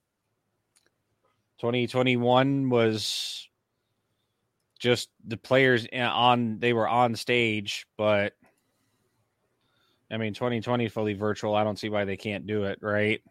[1.60, 3.48] 2021 was
[4.78, 8.34] just the players on, they were on stage, but
[10.10, 11.54] I mean, 2020 fully virtual.
[11.54, 13.22] I don't see why they can't do it, right?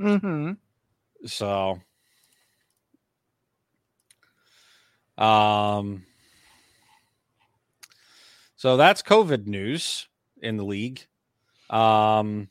[0.00, 0.52] Mm-hmm.
[1.26, 1.80] So,
[5.16, 6.04] um,
[8.56, 10.06] so that's COVID news
[10.42, 11.06] in the league.
[11.70, 12.48] Um,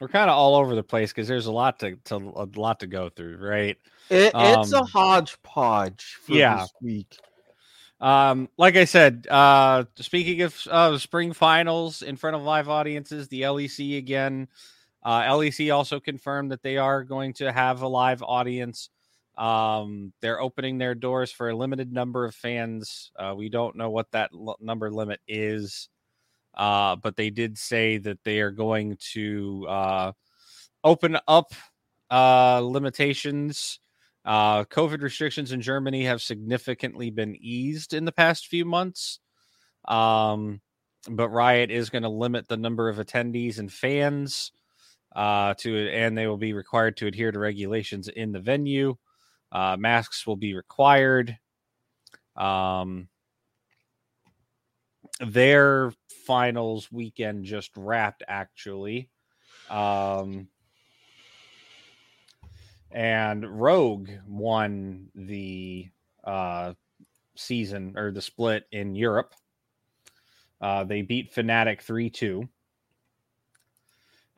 [0.00, 2.80] we're kind of all over the place because there's a lot to, to a lot
[2.80, 3.76] to go through, right?
[4.10, 6.60] It, it's a Um, hodgepodge for yeah.
[6.60, 7.18] this week.
[8.00, 13.28] Um, like I said, uh, speaking of uh, spring finals in front of live audiences,
[13.28, 14.48] the LEC again.
[15.02, 18.90] Uh, LEC also confirmed that they are going to have a live audience.
[19.38, 23.12] Um, they're opening their doors for a limited number of fans.
[23.16, 25.88] Uh, we don't know what that l- number limit is,
[26.56, 30.12] uh, but they did say that they are going to uh,
[30.82, 31.52] open up
[32.10, 33.80] uh, limitations.
[34.24, 39.20] Uh, COVID restrictions in Germany have significantly been eased in the past few months.
[39.86, 40.60] Um,
[41.08, 44.50] but Riot is going to limit the number of attendees and fans
[45.14, 48.96] uh, to, and they will be required to adhere to regulations in the venue.
[49.52, 51.38] Uh, masks will be required.
[52.34, 53.08] Um,
[55.20, 55.92] their
[56.26, 59.08] finals weekend just wrapped, actually.
[59.70, 60.48] Um,
[62.90, 65.88] and Rogue won the
[66.24, 66.74] uh,
[67.36, 69.34] season or the split in Europe.
[70.60, 72.48] Uh, they beat Fnatic 3 2.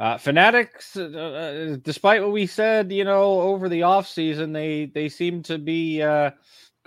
[0.00, 5.42] Uh, Fnatic's, uh, despite what we said, you know, over the offseason, they they seem
[5.42, 6.30] to be uh,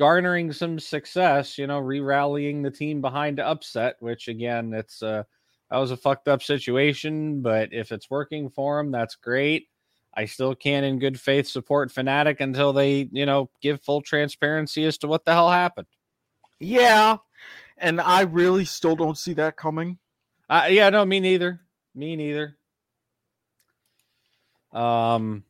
[0.02, 1.60] garnering some success.
[1.60, 5.22] You know, re-rallying the team behind Upset, which again, it's uh,
[5.70, 7.43] that was a fucked up situation.
[7.43, 9.68] But if it's working for them, that's great.
[10.16, 14.86] I still can, in good faith, support Fnatic until they, you know, give full transparency
[14.86, 15.88] as to what the hell happened.
[16.60, 17.18] Yeah,
[17.78, 19.99] and I really still don't see that coming.
[20.49, 21.62] Uh, yeah, no, me neither.
[21.93, 22.58] Me neither.
[24.74, 25.43] Um,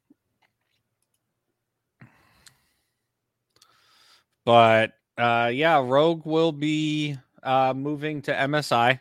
[4.46, 9.00] but uh, yeah, Rogue will be uh, moving to MSI,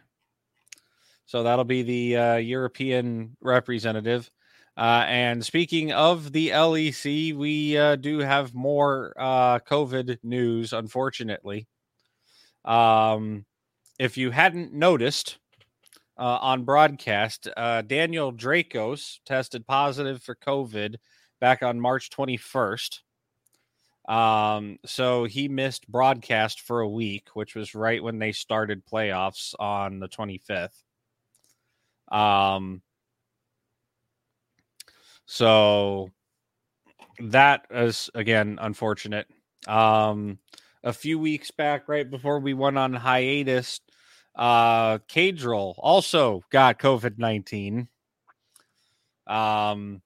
[1.26, 4.30] so that'll be the uh, European representative.
[4.76, 11.66] Uh, and speaking of the LEC, we uh, do have more uh, COVID news, unfortunately.
[12.64, 13.44] Um,
[13.98, 15.38] if you hadn't noticed,
[16.20, 17.48] uh, on broadcast.
[17.56, 20.96] Uh, Daniel Drakos tested positive for COVID
[21.40, 23.00] back on March 21st.
[24.10, 29.54] Um, so he missed broadcast for a week, which was right when they started playoffs
[29.60, 30.82] on the 25th.
[32.10, 32.82] Um,
[35.26, 36.10] so
[37.20, 39.28] that is again unfortunate.
[39.68, 40.40] Um,
[40.82, 43.80] a few weeks back, right before we went on hiatus,
[44.34, 47.88] uh Caedrel also got COVID 19.
[49.28, 50.02] Um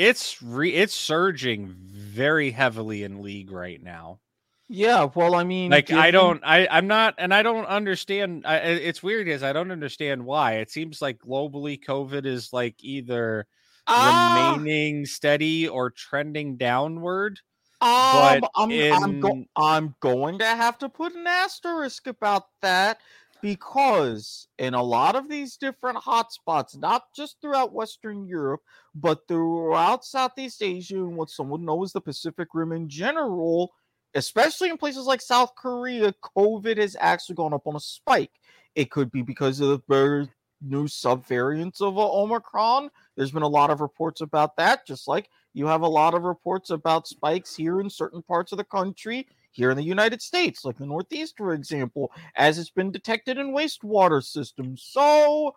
[0.00, 4.20] it's re it's surging very heavily in league right now.
[4.68, 8.56] Yeah, well, I mean, Like I don't I I'm not and I don't understand I,
[8.58, 10.54] it's weird is I don't understand why.
[10.54, 13.46] It seems like globally COVID is like either
[13.86, 17.40] Ah, remaining steady or trending downward.
[17.80, 23.00] um, but I'm, I'm, go- I'm going to have to put an asterisk about that
[23.42, 28.60] because in a lot of these different hotspots, not just throughout Western Europe,
[28.94, 33.72] but throughout Southeast Asia and what some would know as the Pacific Rim in general,
[34.14, 38.32] especially in places like South Korea, COVID has actually gone up on a spike.
[38.74, 40.28] It could be because of the
[40.62, 42.90] new subvariants of Omicron.
[43.16, 46.22] There's been a lot of reports about that, just like you have a lot of
[46.22, 50.64] reports about spikes here in certain parts of the country, here in the United States,
[50.64, 54.82] like the Northeast, for example, as it's been detected in wastewater systems.
[54.86, 55.54] So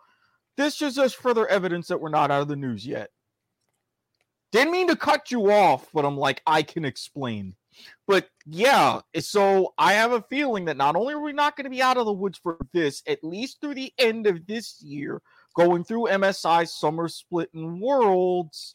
[0.56, 3.10] this is just further evidence that we're not out of the news yet.
[4.52, 7.56] Didn't mean to cut you off, but I'm like, I can explain.
[8.06, 11.70] But yeah, so I have a feeling that not only are we not going to
[11.70, 15.22] be out of the woods for this, at least through the end of this year,
[15.56, 18.72] going through MSI Summer Split and Worlds,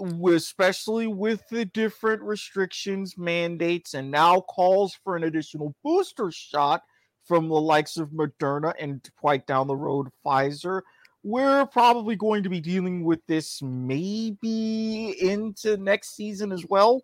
[0.00, 6.82] especially with the different restrictions, mandates, and now calls for an additional booster shot
[7.24, 10.82] from the likes of Moderna and quite down the road, Pfizer.
[11.22, 17.02] We're probably going to be dealing with this maybe into next season as well.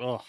[0.00, 0.22] Ugh.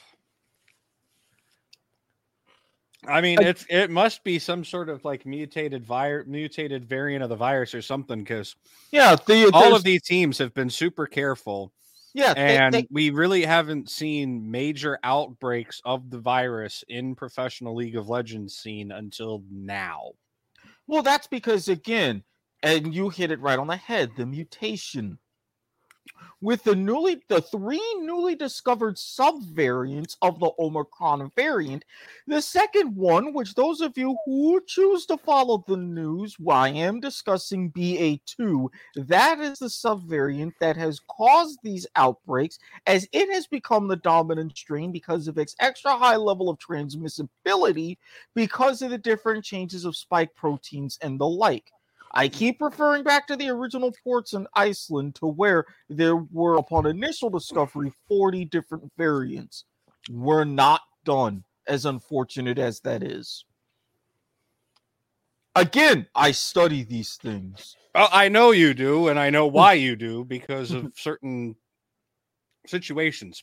[3.08, 7.30] I mean, it's it must be some sort of like mutated virus, mutated variant of
[7.30, 8.20] the virus or something.
[8.20, 8.56] Because
[8.92, 11.72] Yeah, the, all of these teams have been super careful,
[12.16, 17.76] yeah, they- and they- we really haven't seen major outbreaks of the virus in professional
[17.76, 20.14] League of Legends scene until now.
[20.88, 22.24] Well, that's because again,
[22.64, 25.20] and you hit it right on the head, the mutation.
[26.42, 31.86] With the newly the three newly discovered subvariants of the Omicron variant,
[32.28, 36.70] the second one, which those of you who choose to follow the news, well, I
[36.70, 43.48] am discussing BA2, that is the subvariant that has caused these outbreaks as it has
[43.48, 47.98] become the dominant strain because of its extra high level of transmissibility
[48.36, 51.72] because of the different changes of spike proteins and the like.
[52.16, 56.86] I keep referring back to the original ports in Iceland to where there were, upon
[56.86, 59.66] initial discovery, 40 different variants.
[60.10, 63.44] We're not done, as unfortunate as that is.
[65.56, 67.76] Again, I study these things.
[67.94, 71.56] Well, I know you do, and I know why you do because of certain
[72.66, 73.42] situations.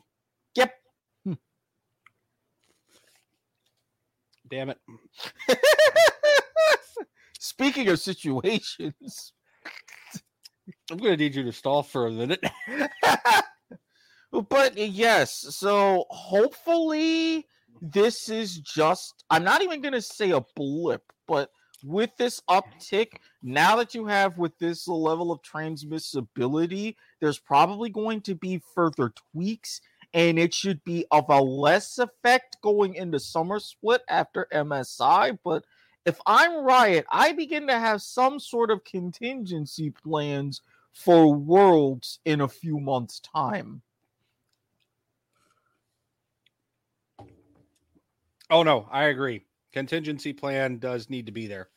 [0.56, 0.72] Yep.
[4.48, 4.78] Damn it.
[7.42, 9.32] Speaking of situations,
[10.92, 12.38] I'm going to need you to stall for a minute.
[14.48, 17.48] but yes, so hopefully
[17.80, 21.50] this is just I'm not even going to say a blip, but
[21.82, 28.20] with this uptick, now that you have with this level of transmissibility, there's probably going
[28.20, 29.80] to be further tweaks
[30.14, 35.64] and it should be of a less effect going into summer split after MSI, but
[36.04, 42.40] if I'm Riot, I begin to have some sort of contingency plans for Worlds in
[42.40, 43.82] a few months' time.
[48.50, 49.46] Oh no, I agree.
[49.72, 51.68] Contingency plan does need to be there.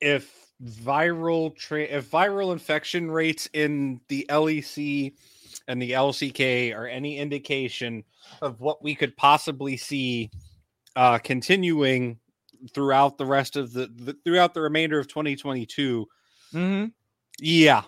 [0.00, 5.14] If viral tra- if viral infection rates in the LEC
[5.68, 8.04] and the LCK are any indication
[8.42, 10.30] of what we could possibly see
[10.96, 12.18] uh continuing
[12.72, 16.06] throughout the rest of the, the throughout the remainder of 2022
[16.54, 16.86] Mm-hmm.
[17.40, 17.82] yeah.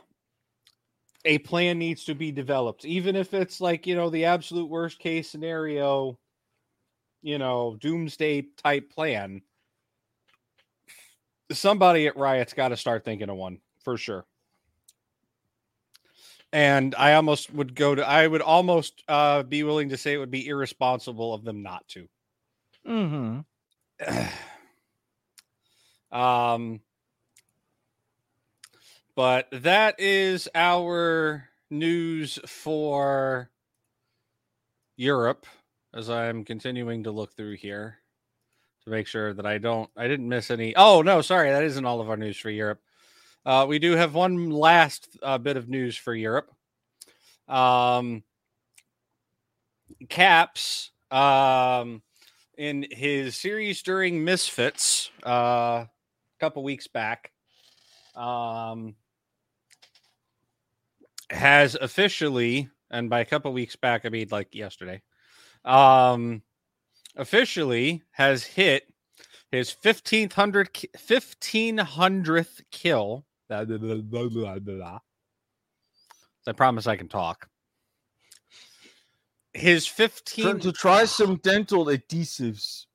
[1.25, 2.85] A plan needs to be developed.
[2.85, 6.19] Even if it's like you know the absolute worst case scenario
[7.23, 9.43] you know doomsday type plan
[11.53, 14.25] somebody at riot's got to start thinking of one for sure.
[16.53, 20.19] And i almost would go to i would almost uh be willing to say it
[20.19, 22.09] would be irresponsible of them not to
[22.87, 23.41] Mm-hmm.
[26.16, 26.80] um
[29.14, 33.51] but that is our news for
[34.97, 35.47] Europe
[35.95, 37.99] as I'm continuing to look through here
[38.84, 40.76] to make sure that I don't I didn't miss any.
[40.76, 42.80] Oh no, sorry, that isn't all of our news for Europe.
[43.45, 46.51] Uh, we do have one last uh, bit of news for Europe.
[47.49, 48.22] Um,
[50.09, 52.03] Caps um,
[52.57, 55.89] in his series during Misfits uh, a
[56.41, 57.33] couple weeks back
[58.15, 58.95] um,
[61.31, 65.03] has officially, and by a couple weeks back, I mean like yesterday,
[65.65, 66.43] um,
[67.17, 68.85] officially has hit
[69.51, 73.25] his 1500 1500th kill.
[73.49, 73.65] Blah,
[74.01, 74.99] blah, blah.
[76.49, 77.49] I promise I can talk.
[79.57, 82.87] His 15 To try some dental adhesives.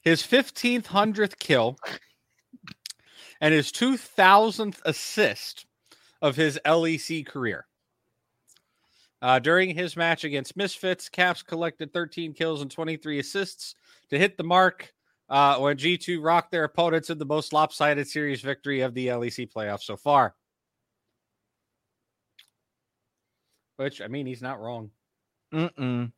[0.00, 1.76] his 15th hundredth kill
[3.40, 5.66] and his 2000th assist
[6.22, 7.66] of his LEC career.
[9.20, 13.74] Uh, during his match against Misfits, Caps collected 13 kills and 23 assists
[14.08, 14.92] to hit the mark
[15.28, 19.52] uh, when G2 rocked their opponents in the most lopsided series victory of the LEC
[19.52, 20.34] playoffs so far.
[23.78, 24.90] Which I mean, he's not wrong.
[25.54, 26.12] Mm-mm.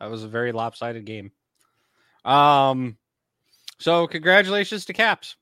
[0.00, 1.30] That was a very lopsided game.
[2.24, 2.96] Um,
[3.78, 5.36] so congratulations to Caps.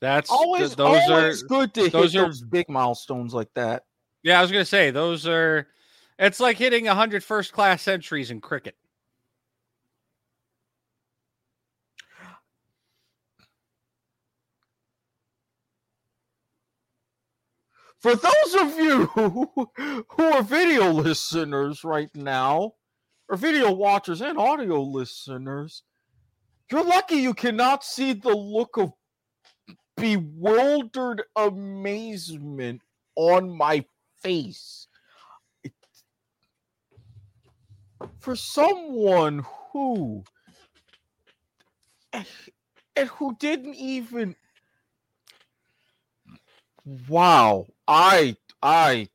[0.00, 3.52] That's Always, th- those always are good to hit those are- those big milestones like
[3.54, 3.84] that.
[4.22, 4.38] yeah.
[4.38, 5.68] I was gonna say those are.
[6.18, 8.76] It's like hitting a hundred first class centuries in cricket.
[18.04, 19.70] For those of you who,
[20.18, 22.74] are video listeners right now,
[23.30, 25.84] or video watchers and audio listeners,
[26.70, 28.92] you're lucky you cannot see the look of
[29.96, 32.82] bewildered amazement
[33.16, 33.86] on my
[34.20, 34.86] face.
[38.18, 40.24] For someone who
[42.12, 42.24] eh,
[42.96, 44.36] and who didn't even
[47.08, 47.66] wow.
[47.86, 49.08] I i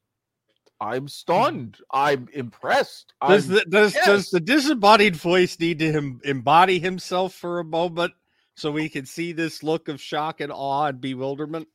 [0.82, 1.07] i'm mm-hmm.
[1.07, 1.78] stunned.
[1.91, 3.13] I'm impressed.
[3.28, 7.63] Does I'm- the does does the disembodied voice need to him, embody himself for a
[7.65, 8.13] moment
[8.55, 11.67] so we can see this look of shock and awe and bewilderment?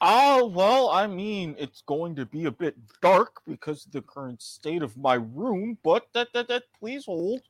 [0.00, 4.42] oh well i mean it's going to be a bit dark because of the current
[4.42, 7.40] state of my room but that that, that please hold.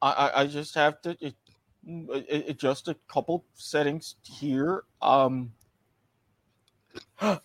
[0.00, 1.34] I i, I just have to it,
[1.88, 4.82] mm, it, it- just a couple settings here.
[5.00, 5.52] Um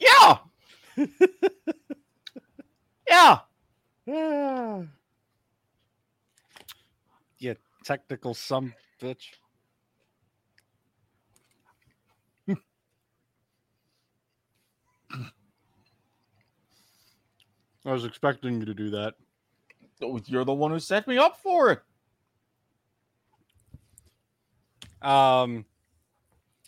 [0.00, 0.38] yeah
[3.06, 3.38] yeah
[4.08, 4.95] Ah.
[7.86, 9.28] Technical some bitch.
[17.84, 19.14] I was expecting you to do that.
[20.02, 21.80] Oh, you're the one who set me up for it
[25.00, 25.64] Um,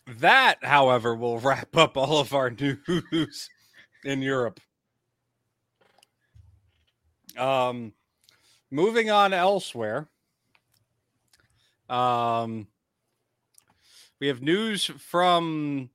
[0.07, 3.49] that, however, will wrap up all of our news
[4.05, 4.61] in Europe.
[7.37, 7.93] Um,
[8.71, 10.07] moving on elsewhere.
[11.89, 12.67] Um,
[14.19, 15.89] we have news from.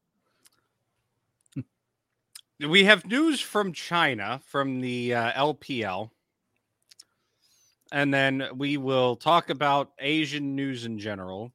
[2.61, 6.11] We have news from China from the uh, LPL.
[7.92, 11.53] And then we will talk about Asian news in general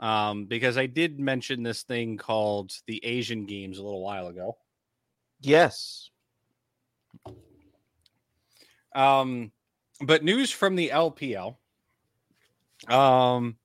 [0.00, 4.56] um, because I did mention this thing called the Asian Games a little while ago.
[5.40, 6.10] yes
[8.94, 9.52] Um,
[10.00, 11.56] but news from the LPL.
[12.88, 13.56] Um,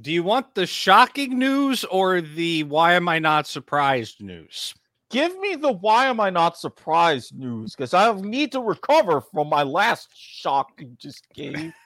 [0.00, 4.74] do you want the shocking news or the why am I not surprised news?
[5.10, 9.48] Give me the why am I not surprised news because I need to recover from
[9.48, 11.72] my last shock you just gave.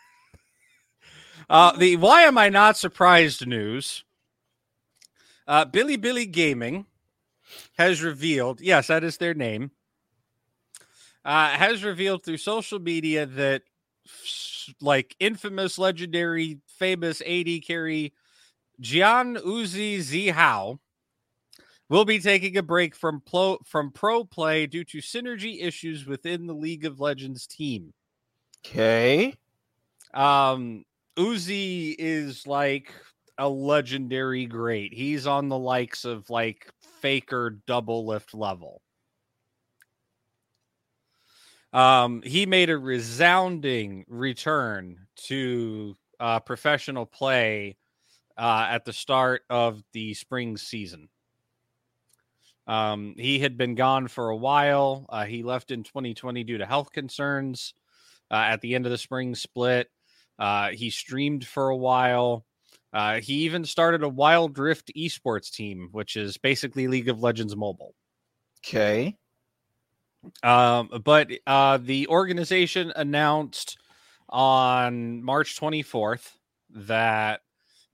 [1.48, 4.04] Uh, the why am I not surprised news?
[5.46, 6.84] Uh, Bilibili Gaming
[7.78, 9.70] has revealed, yes, that is their name,
[11.28, 13.60] uh, has revealed through social media that
[14.80, 18.14] like infamous, legendary, famous AD carry
[18.82, 20.78] Jian Uzi Zihao
[21.90, 26.46] will be taking a break from pro, from pro play due to synergy issues within
[26.46, 27.92] the League of Legends team.
[28.64, 29.34] Okay.
[30.14, 30.82] Um,
[31.18, 32.90] Uzi is like
[33.36, 34.94] a legendary great.
[34.94, 36.72] He's on the likes of like
[37.02, 38.80] Faker Doublelift level.
[41.72, 47.76] Um, he made a resounding return to uh, professional play
[48.36, 51.08] uh, at the start of the spring season.
[52.66, 55.06] Um, he had been gone for a while.
[55.08, 57.74] Uh, he left in 2020 due to health concerns
[58.30, 59.88] uh, at the end of the spring split.
[60.38, 62.44] Uh, he streamed for a while.
[62.92, 67.56] Uh, he even started a Wild Rift esports team, which is basically League of Legends
[67.56, 67.94] Mobile.
[68.64, 69.16] Okay.
[70.42, 73.78] Um, but uh, the organization announced
[74.28, 76.30] on March 24th
[76.70, 77.40] that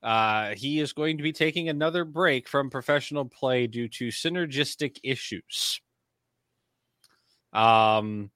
[0.02, 4.98] uh, he is going to be taking another break from professional play due to synergistic
[5.02, 5.80] issues.
[7.52, 8.30] Um,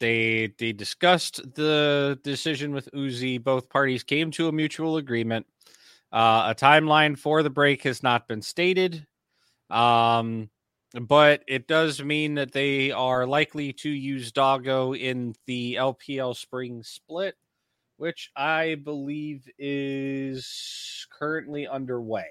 [0.00, 3.42] they they discussed the decision with Uzi.
[3.42, 5.46] Both parties came to a mutual agreement.
[6.12, 9.06] Uh, a timeline for the break has not been stated.
[9.70, 10.50] Um,
[11.02, 16.82] but it does mean that they are likely to use Doggo in the LPL spring
[16.84, 17.36] split,
[17.96, 22.28] which I believe is currently underway.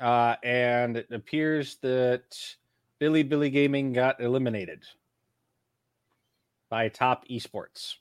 [0.00, 2.36] Uh, and it appears that
[3.00, 4.82] Bilibili Gaming got eliminated
[6.68, 7.94] by Top Esports.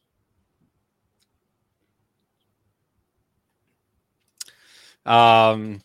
[5.05, 5.81] Um,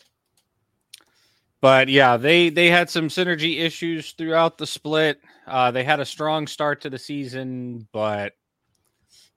[1.62, 5.20] but yeah, they they had some synergy issues throughout the split.
[5.46, 8.32] Uh, they had a strong start to the season, but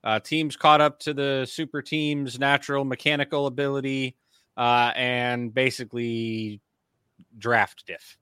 [0.03, 4.17] uh, teams caught up to the super team's natural mechanical ability
[4.57, 6.61] uh, and basically
[7.37, 8.17] draft diff.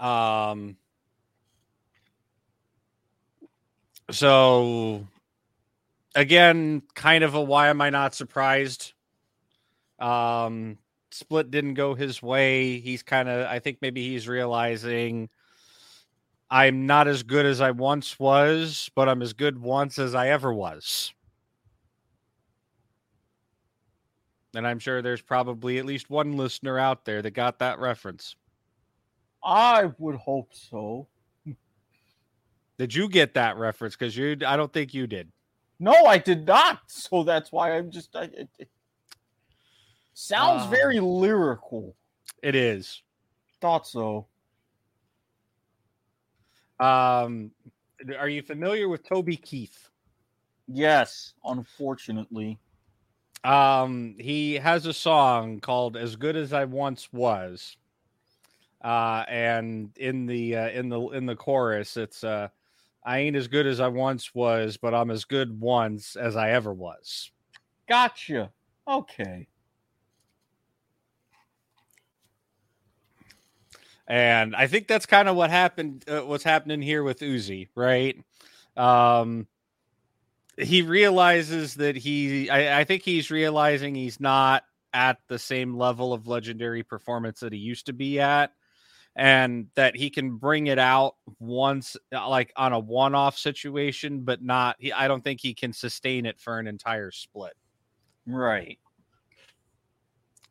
[0.00, 0.76] Um,
[4.10, 5.06] so
[6.16, 8.92] again, kind of a why am I not surprised?
[9.98, 10.78] Um,
[11.10, 12.80] split didn't go his way.
[12.80, 15.28] He's kind of, I think maybe he's realizing
[16.50, 20.28] I'm not as good as I once was, but I'm as good once as I
[20.28, 21.12] ever was.
[24.54, 28.36] And I'm sure there's probably at least one listener out there that got that reference.
[29.44, 31.08] I would hope so.
[32.78, 33.96] Did you get that reference?
[33.96, 35.30] Because you, I don't think you did.
[35.78, 36.80] No, I did not.
[36.86, 38.14] So that's why I'm just.
[38.14, 38.68] I, it, it
[40.16, 41.94] sounds Uh, very lyrical.
[42.42, 43.02] It is.
[43.60, 44.26] Thought so.
[46.80, 47.52] Um,
[48.18, 49.90] are you familiar with Toby Keith?
[50.68, 52.58] Yes, unfortunately.
[53.44, 57.76] Um, he has a song called "As Good as I Once Was,"
[58.82, 62.48] uh, and in the uh, in the in the chorus, it's uh,
[63.04, 66.50] "I ain't as good as I once was, but I'm as good once as I
[66.50, 67.30] ever was."
[67.86, 68.50] Gotcha.
[68.88, 69.46] Okay.
[74.08, 76.04] And I think that's kind of what happened.
[76.06, 78.16] Uh, what's happening here with Uzi, right?
[78.76, 79.48] Um,
[80.56, 82.48] he realizes that he.
[82.48, 87.52] I, I think he's realizing he's not at the same level of legendary performance that
[87.52, 88.52] he used to be at,
[89.16, 94.40] and that he can bring it out once, uh, like on a one-off situation, but
[94.40, 94.76] not.
[94.78, 97.54] He, I don't think he can sustain it for an entire split.
[98.24, 98.78] Right.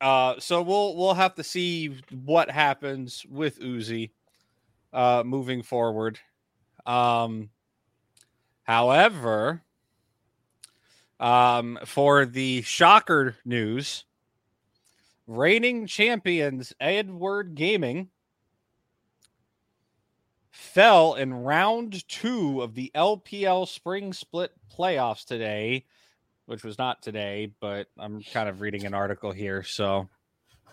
[0.02, 4.12] Uh, so we'll we'll have to see what happens with Uzi
[4.94, 6.20] uh, moving forward.
[6.86, 7.50] Um,
[8.64, 9.64] however,
[11.20, 14.06] um, for the shocker news,
[15.28, 18.10] reigning champions Edward Gaming
[20.52, 25.86] fell in round two of the LPL Spring Split playoffs today
[26.46, 29.64] which was not today, but I'm kind of reading an article here.
[29.64, 30.10] So,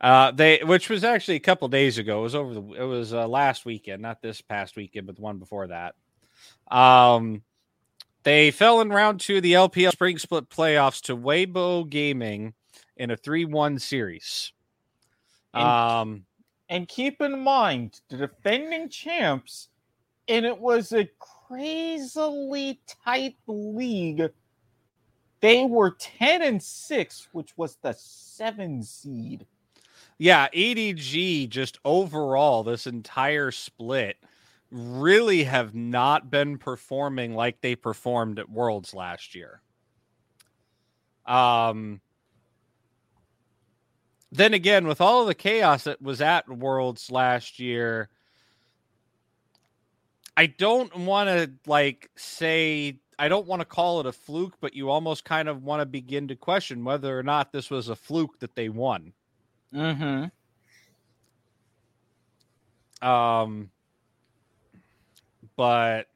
[0.01, 2.19] uh, they, which was actually a couple days ago.
[2.19, 5.21] It was over the, it was uh, last weekend, not this past weekend, but the
[5.21, 5.95] one before that.
[6.75, 7.43] Um,
[8.23, 12.53] they fell in round two of the LPL Spring Split playoffs to Weibo Gaming
[12.97, 14.53] in a three-one series.
[15.53, 16.25] And- Um,
[16.69, 19.67] And keep in mind, the defending champs,
[20.27, 21.09] and it was a
[21.51, 24.29] crazily tight league.
[25.41, 29.45] They were 10 and 6, which was the seven seed.
[30.17, 34.17] Yeah, EDG just overall this entire split
[34.69, 39.61] really have not been performing like they performed at Worlds last year.
[41.25, 41.99] Um
[44.31, 48.09] then again with all of the chaos that was at Worlds last year
[50.37, 54.73] I don't want to like say I don't want to call it a fluke but
[54.73, 57.95] you almost kind of want to begin to question whether or not this was a
[57.95, 59.13] fluke that they won.
[59.73, 60.25] Mm-hmm.
[63.07, 63.71] Um,
[65.55, 66.07] but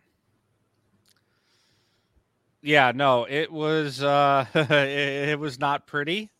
[2.61, 6.31] yeah, no, it was uh, it, it was not pretty.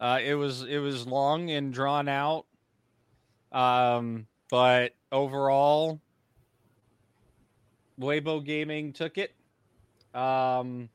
[0.00, 2.46] Uh, it was it was long and drawn out.
[3.52, 6.00] Um, but overall,
[8.02, 9.32] Weibo Gaming took it.
[10.14, 10.88] Um,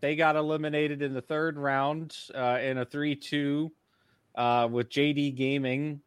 [0.00, 3.72] they got eliminated in the third round uh, in a three-two
[4.34, 6.00] uh, with JD Gaming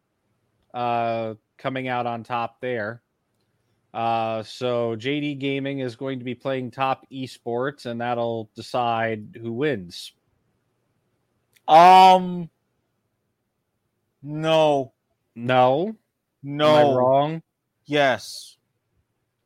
[0.73, 3.01] uh, coming out on top there.
[3.93, 9.51] Uh, so JD Gaming is going to be playing top esports, and that'll decide who
[9.51, 10.13] wins.
[11.67, 12.49] Um,
[14.21, 14.93] no,
[15.35, 15.95] No,
[16.43, 17.41] no, wrong?
[17.85, 18.56] yes.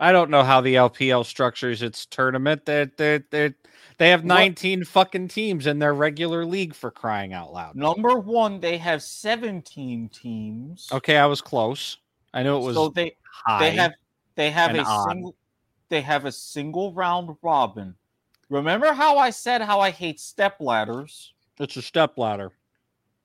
[0.01, 2.65] I don't know how the LPL structures its tournament.
[2.65, 3.53] That that that
[3.99, 7.75] they have What- 19 fucking teams in their regular league for crying out loud.
[7.75, 10.89] Number one, they have 17 teams.
[10.91, 11.97] Okay, I was close.
[12.33, 13.15] I knew it was so they
[13.59, 13.93] they have
[14.35, 15.07] they have a odd.
[15.07, 15.35] single
[15.89, 17.93] they have a single round robin.
[18.49, 21.33] Remember how I said how I hate step ladders?
[21.59, 22.51] it's a step ladder.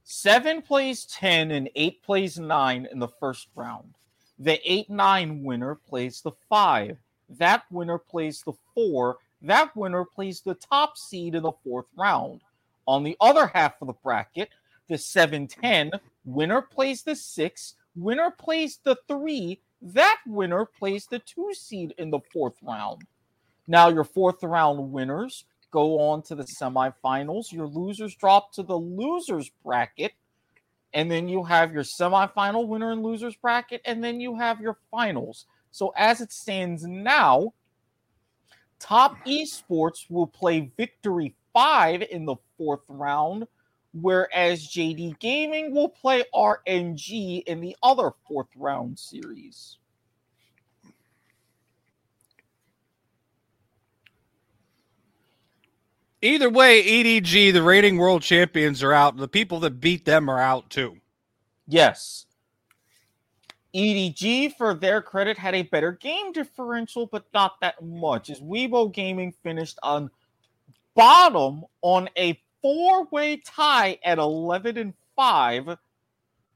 [0.04, 3.94] Seven plays 10 and eight plays nine in the first round.
[4.38, 6.98] The 8 9 winner plays the five.
[7.28, 9.18] That winner plays the four.
[9.42, 12.42] That winner plays the top seed in the fourth round.
[12.86, 14.50] On the other half of the bracket,
[14.88, 15.90] the 7 10
[16.24, 17.74] winner plays the six.
[17.96, 19.60] Winner plays the three.
[19.82, 23.02] That winner plays the two seed in the fourth round.
[23.66, 27.52] Now, your fourth round winners go on to the semifinals.
[27.52, 30.12] Your losers drop to the losers bracket.
[30.96, 33.82] And then you have your semifinal winner and losers bracket.
[33.84, 35.44] And then you have your finals.
[35.70, 37.52] So, as it stands now,
[38.78, 43.46] Top Esports will play Victory 5 in the fourth round,
[43.92, 49.76] whereas JD Gaming will play RNG in the other fourth round series.
[56.22, 59.16] Either way, EDG, the reigning world champions, are out.
[59.16, 60.96] The people that beat them are out too.
[61.66, 62.26] Yes.
[63.74, 68.30] EDG, for their credit, had a better game differential, but not that much.
[68.30, 70.10] As Weibo Gaming finished on
[70.94, 75.76] bottom on a four-way tie at 11 and 5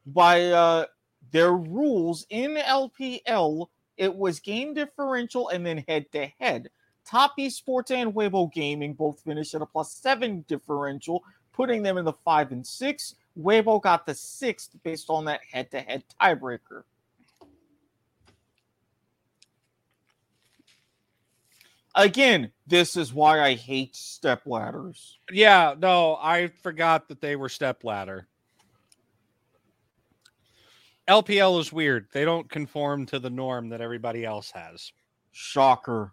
[0.07, 0.87] by uh,
[1.31, 3.67] their rules in LPL.
[3.99, 6.71] It was game differential and then head-to-head.
[7.11, 12.05] Top Esports and Weibo Gaming both finished at a plus seven differential, putting them in
[12.05, 13.17] the five and six.
[13.37, 16.85] Weibo got the sixth based on that head to head tiebreaker.
[21.97, 25.19] Again, this is why I hate step ladders.
[25.33, 28.29] Yeah, no, I forgot that they were step ladder.
[31.09, 32.07] LPL is weird.
[32.13, 34.93] They don't conform to the norm that everybody else has.
[35.33, 36.13] Shocker.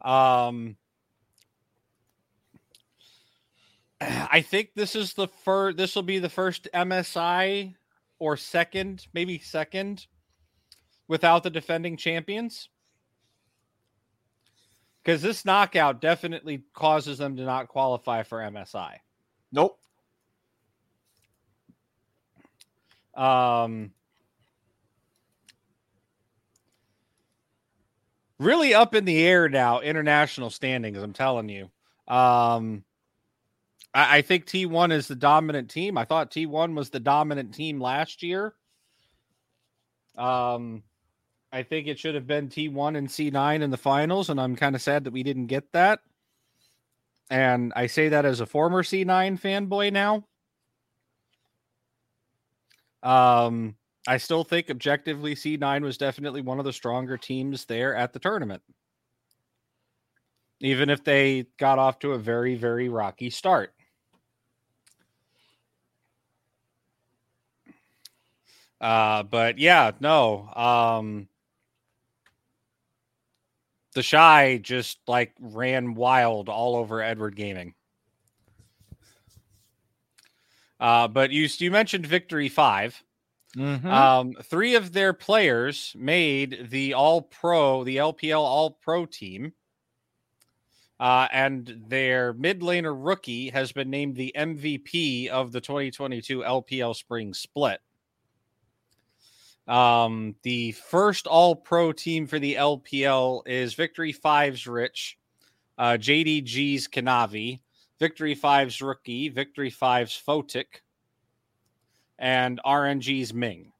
[0.00, 0.76] Um,
[4.00, 5.76] I think this is the first.
[5.76, 7.74] This will be the first MSI
[8.18, 10.06] or second, maybe second,
[11.08, 12.68] without the defending champions.
[15.02, 18.96] Because this knockout definitely causes them to not qualify for MSI.
[19.50, 19.78] Nope.
[23.14, 23.92] Um,
[28.40, 30.98] really up in the air now, international standings.
[30.98, 31.70] I'm telling you.
[32.08, 32.82] Um,
[33.94, 35.96] I, I think T1 is the dominant team.
[35.96, 38.54] I thought T1 was the dominant team last year.
[40.16, 40.82] Um,
[41.52, 44.74] I think it should have been T1 and C9 in the finals, and I'm kind
[44.74, 46.00] of sad that we didn't get that.
[47.28, 50.24] And I say that as a former C9 fanboy now.
[53.02, 53.76] Um,
[54.06, 58.18] I still think objectively C9 was definitely one of the stronger teams there at the
[58.18, 58.62] tournament.
[60.60, 63.72] Even if they got off to a very, very rocky start.
[68.80, 70.48] Uh, but yeah, no.
[70.54, 71.28] Um,
[73.94, 77.74] TheShy just like ran wild all over Edward Gaming.
[80.78, 83.02] Uh, but you you mentioned Victory 5
[83.56, 83.86] Mm-hmm.
[83.86, 89.52] Um, three of their players made the All Pro, the LPL All Pro team.
[90.98, 96.94] Uh, and their mid laner rookie has been named the MVP of the 2022 LPL
[96.94, 97.80] Spring Split.
[99.66, 105.16] Um, the first All Pro team for the LPL is Victory 5's Rich,
[105.78, 107.60] uh, JDG's Kanavi,
[107.98, 110.82] Victory 5's Rookie, Victory 5's Photic,
[112.20, 113.72] and RNG's Ming.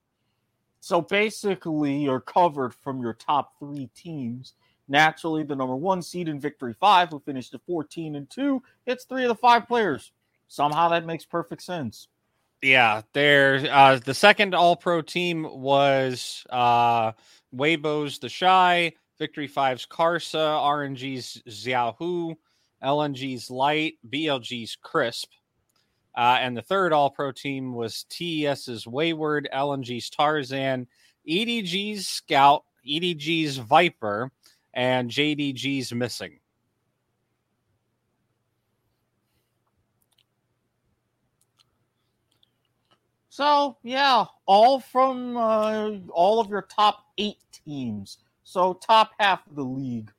[0.80, 4.55] So basically, you're covered from your top three teams.
[4.88, 9.05] Naturally, the number one seed in Victory 5, who finished at 14 and 2, hits
[9.05, 10.11] three of the five players.
[10.49, 12.09] Somehow that makes perfect sense.
[12.62, 13.66] Yeah, there.
[13.70, 17.12] Uh, the second All Pro team was uh,
[17.55, 22.34] Weibo's The Shy, Victory 5's Karsa, RNG's Xiaohu,
[22.82, 25.30] LNG's Light, BLG's Crisp.
[26.16, 30.86] Uh, and the third All Pro team was TES's Wayward, LNG's Tarzan,
[31.28, 34.30] EDG's Scout, EDG's Viper,
[34.74, 36.40] and JDG's Missing.
[43.28, 48.18] So yeah, all from uh, all of your top eight teams.
[48.42, 50.11] So top half of the league.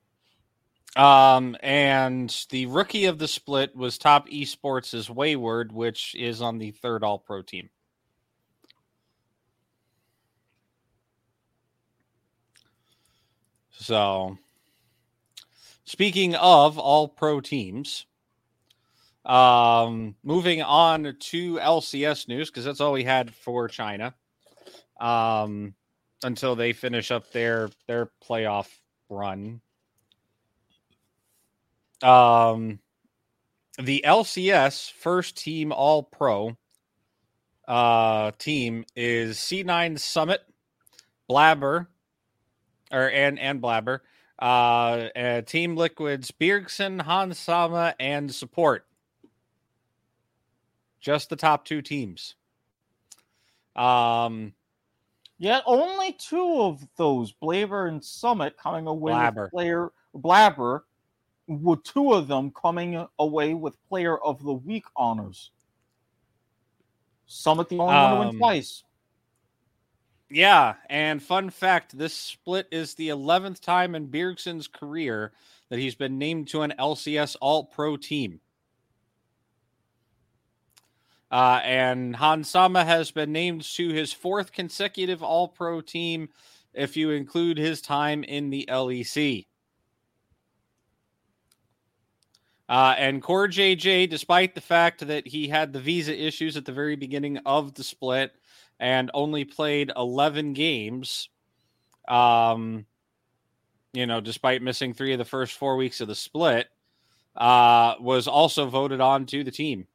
[0.95, 6.57] Um, and the rookie of the split was top esports is Wayward, which is on
[6.57, 7.69] the third All Pro team.
[13.71, 14.37] So,
[15.85, 18.05] speaking of All Pro teams,
[19.25, 24.13] um, moving on to LCS news because that's all we had for China.
[24.99, 25.73] Um,
[26.23, 28.67] until they finish up their their playoff
[29.09, 29.61] run.
[32.03, 32.79] Um,
[33.77, 36.57] the LCS first team All Pro
[37.67, 40.41] uh team is C9 Summit,
[41.29, 41.87] Blaber,
[42.91, 43.99] or and and Blaber,
[44.39, 44.43] uh,
[45.15, 48.85] uh Team Liquids, Bjergsen, Hans Sama, and Support.
[50.99, 52.35] Just the top two teams.
[53.75, 54.53] Um,
[55.41, 59.49] Yet only two of those, Blaber and Summit, coming away Blaber.
[59.49, 60.81] player Blaber,
[61.59, 65.51] with two of them coming away with player of the week honors.
[67.25, 68.83] Summit the only one to win Um, twice.
[70.29, 75.33] Yeah, and fun fact: this split is the eleventh time in Bjergsen's career
[75.69, 78.39] that he's been named to an LCS All Pro team.
[81.29, 86.29] Uh, and Han Sama has been named to his fourth consecutive All Pro team,
[86.73, 89.47] if you include his time in the LEC.
[92.71, 96.95] Uh, and CoreJJ, despite the fact that he had the visa issues at the very
[96.95, 98.31] beginning of the split
[98.79, 101.27] and only played 11 games,
[102.07, 102.85] um,
[103.91, 106.69] you know, despite missing three of the first four weeks of the split,
[107.35, 109.85] uh, was also voted on to the team.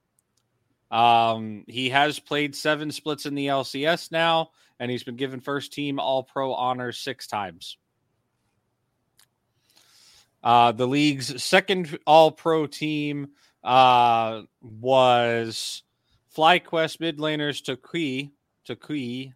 [0.91, 5.73] Um, he has played seven splits in the LCS now, and he's been given first
[5.73, 7.79] team All Pro honors six times.
[10.47, 13.31] Uh, the league's second All Pro team
[13.65, 15.83] uh, was
[16.37, 18.31] FlyQuest mid laners Takui.
[18.65, 19.33] Takui.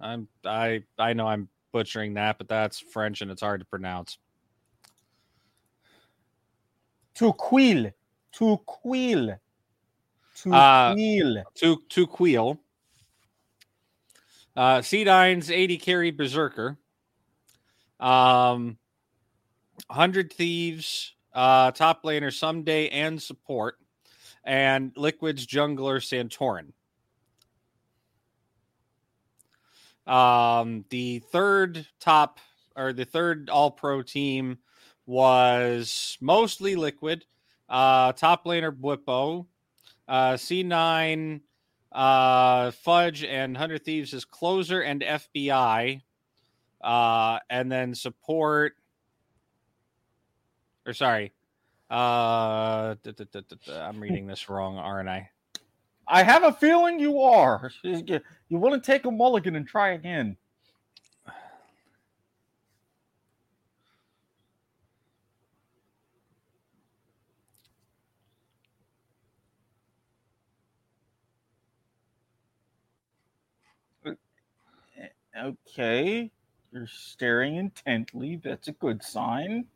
[0.00, 4.16] I'm I I know I'm butchering that, but that's French and it's hard to pronounce.
[7.16, 7.92] To Queel.
[8.32, 8.58] To
[10.50, 10.94] Uh.
[11.56, 12.06] To to
[14.56, 16.78] Uh C9's AD carry Berserker.
[18.00, 18.78] Um
[19.88, 23.76] 100 Thieves, uh top laner Ssumday and support,
[24.44, 26.72] and Liquid's jungler Santorin.
[30.10, 32.38] Um the third top
[32.76, 34.58] or the third all pro team
[35.06, 37.24] was mostly liquid.
[37.68, 39.46] Uh top laner Bwipo,
[40.08, 41.40] uh C9
[41.92, 46.02] uh Fudge and 100 Thieves is closer and FBI.
[46.82, 48.74] Uh and then support
[50.86, 51.32] or sorry.
[51.90, 52.96] Uh
[53.70, 55.30] I'm reading this wrong, aren't I?
[56.06, 57.70] I have a feeling you are.
[57.82, 60.36] You, you want to take a mulligan and try again.
[75.36, 76.30] Okay.
[76.72, 78.40] You're staring intently.
[78.42, 79.66] That's a good sign.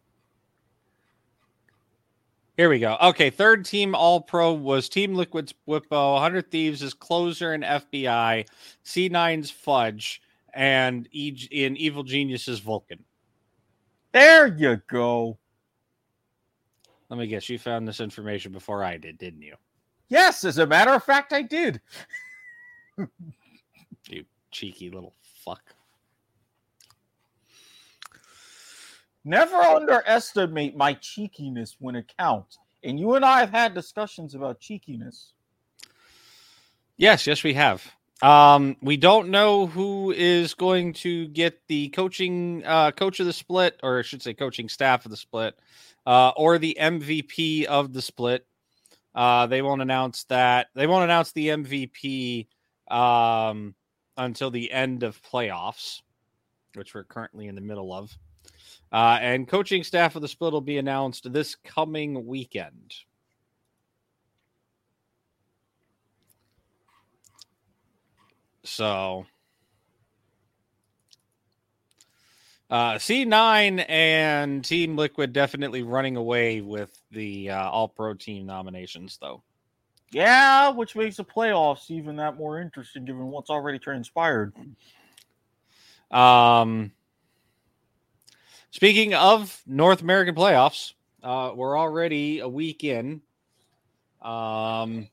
[2.59, 2.97] Here we go.
[3.01, 8.49] Okay, third team All Pro was Team Liquid's Bwipo, 100 Thieves is Closer and FBI,
[8.85, 10.21] C9's Fudge,
[10.55, 13.05] and e- in Evil Genius's Vulcan.
[14.11, 15.39] There you go.
[17.09, 19.55] Let me guess, you found this information before I did, didn't you?
[20.09, 21.81] Yes, as a matter of fact, I did.
[24.09, 25.63] You cheeky little fuck.
[29.29, 32.59] Never underestimate my cheekiness when it counts.
[32.83, 35.35] And you and I have had discussions about cheekiness.
[36.97, 37.85] Yes, yes, we have.
[38.23, 43.35] Um, we don't know who is going to get the coaching uh, coach of the
[43.35, 45.59] split, or I should say, coaching staff of the split,
[46.07, 48.47] uh, or the MVP of the split.
[49.15, 50.69] Uh, they won't announce that.
[50.75, 52.47] They won't announce the MVP
[52.91, 53.75] um,
[54.17, 56.01] until the end of playoffs,
[56.77, 58.17] which we're currently in the middle of.
[58.93, 62.95] Uh, and coaching staff of the split will be announced this coming weekend.
[68.65, 69.27] So
[72.71, 79.19] uh, C9 and Team Liquid definitely running away with the uh, All Pro team nominations,
[79.21, 79.43] though.
[80.13, 84.55] Yeah, which makes the playoffs even that more interesting given what's already transpired.
[86.11, 86.93] Um,
[88.71, 90.93] speaking of North American playoffs,
[91.23, 93.23] uh, we're already a week in.
[94.23, 95.09] Um,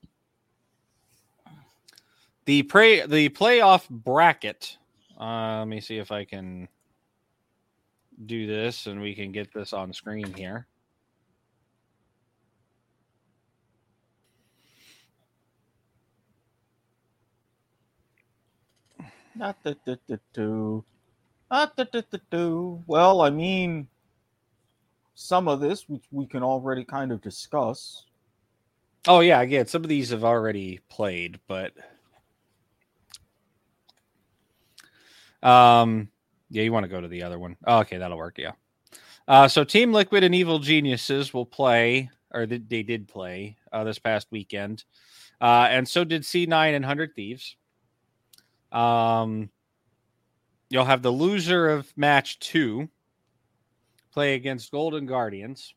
[2.46, 4.78] the pray the playoff bracket.
[5.20, 6.68] Uh, let me see if I can
[8.26, 10.68] do this and we can get this on screen here.
[19.36, 20.86] Not the the the do.
[21.52, 22.84] Not the the the do.
[22.88, 23.88] Well, I mean,
[25.14, 28.06] some of this which we can already kind of discuss.
[29.08, 31.74] Oh yeah, again, some of these have already played, but
[35.44, 36.10] um,
[36.50, 37.56] yeah, you want to go to the other one.
[37.68, 38.38] Oh, okay, that'll work.
[38.38, 38.54] Yeah.
[39.28, 43.84] Uh, so Team Liquid and Evil Geniuses will play, or they, they did play uh,
[43.84, 44.84] this past weekend,
[45.40, 47.56] uh, and so did C9 and Hundred Thieves.
[48.72, 49.50] Um,
[50.70, 52.90] you'll have the loser of match two
[54.12, 55.74] play against Golden Guardians,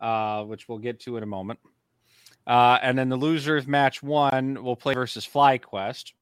[0.00, 1.58] uh, which we'll get to in a moment.
[2.46, 6.12] Uh, and then the loser of match one will play versus FlyQuest.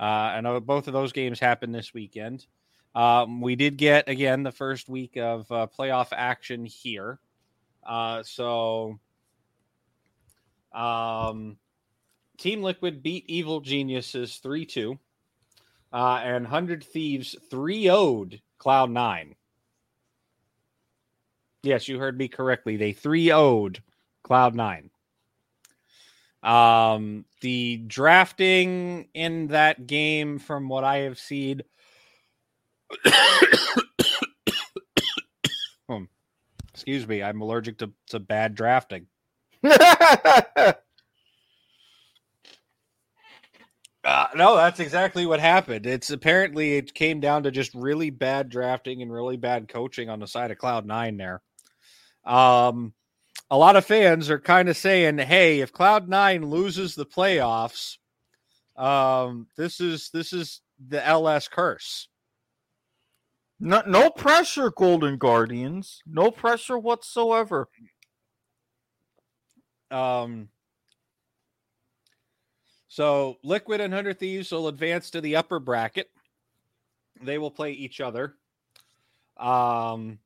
[0.00, 2.46] Uh, and uh, both of those games happen this weekend.
[2.94, 7.20] Um, we did get again the first week of uh, playoff action here.
[7.86, 8.98] Uh, so,
[10.72, 11.56] um,
[12.36, 14.98] Team Liquid beat Evil Geniuses 3 2,
[15.92, 19.34] uh, and 100 Thieves 3 0'd Cloud9.
[21.62, 22.76] Yes, you heard me correctly.
[22.76, 23.80] They 3 0'd
[24.24, 24.90] Cloud9.
[26.42, 31.62] Um, the drafting in that game, from what I have seen,
[35.88, 36.08] um,
[36.72, 39.06] excuse me, I'm allergic to, to bad drafting.
[44.10, 45.86] Uh, no, that's exactly what happened.
[45.86, 50.18] It's apparently it came down to just really bad drafting and really bad coaching on
[50.18, 51.42] the side of Cloud Nine there.
[52.24, 52.92] Um,
[53.52, 57.98] a lot of fans are kind of saying, "Hey, if Cloud Nine loses the playoffs,
[58.74, 62.08] um, this is this is the LS curse."
[63.60, 66.02] no, no pressure, Golden Guardians.
[66.04, 67.68] No pressure whatsoever.
[69.92, 70.48] Um,
[72.90, 76.10] so Liquid and Hundred Thieves will advance to the upper bracket.
[77.22, 78.34] They will play each other
[79.36, 80.18] um,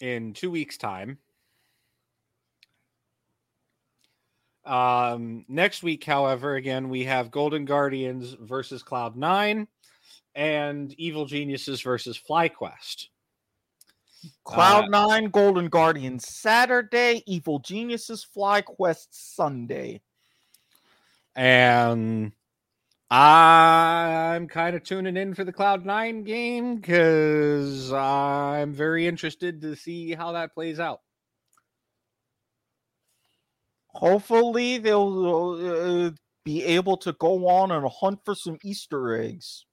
[0.00, 1.18] in two weeks' time.
[4.64, 9.66] Um, next week, however, again, we have Golden Guardians versus Cloud Nine
[10.36, 13.08] and Evil Geniuses versus FlyQuest.
[14.44, 20.00] Cloud Nine, Golden Guardians Saturday, Evil Geniuses, Fly Quest Sunday.
[21.36, 22.32] And
[23.10, 29.76] I'm kind of tuning in for the Cloud Nine game because I'm very interested to
[29.76, 31.00] see how that plays out.
[33.88, 36.10] Hopefully, they'll uh,
[36.44, 39.64] be able to go on and hunt for some Easter eggs.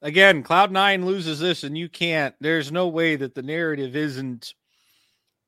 [0.00, 2.34] Again, Cloud Nine loses this, and you can't.
[2.40, 4.54] There's no way that the narrative isn't,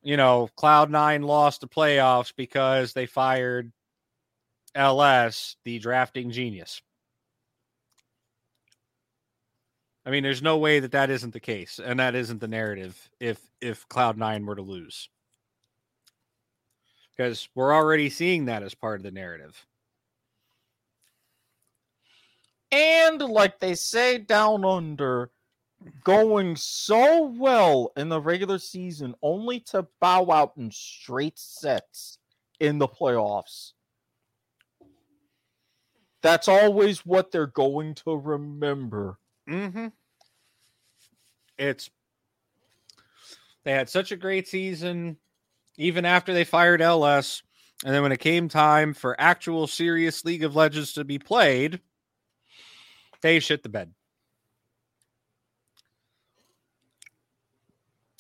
[0.03, 3.73] you know, Cloud Nine lost the playoffs because they fired
[4.75, 6.83] LS, the drafting genius.
[10.07, 13.11] I mean, there's no way that that isn't the case, and that isn't the narrative
[13.21, 15.11] if if Cloud Nine were to lose,
[17.11, 19.67] because we're already seeing that as part of the narrative.
[22.73, 25.31] And like they say down under,
[26.05, 32.19] going so well in the regular season only to bow out in straight sets
[32.59, 33.73] in the playoffs.
[36.23, 39.19] That's always what they're going to remember.
[39.49, 39.87] Mm-hmm.
[41.59, 41.91] It's
[43.65, 45.17] they had such a great season,
[45.77, 47.43] even after they fired LS,
[47.85, 51.81] and then when it came time for actual serious League of Legends to be played,
[53.23, 53.93] they shit the bed.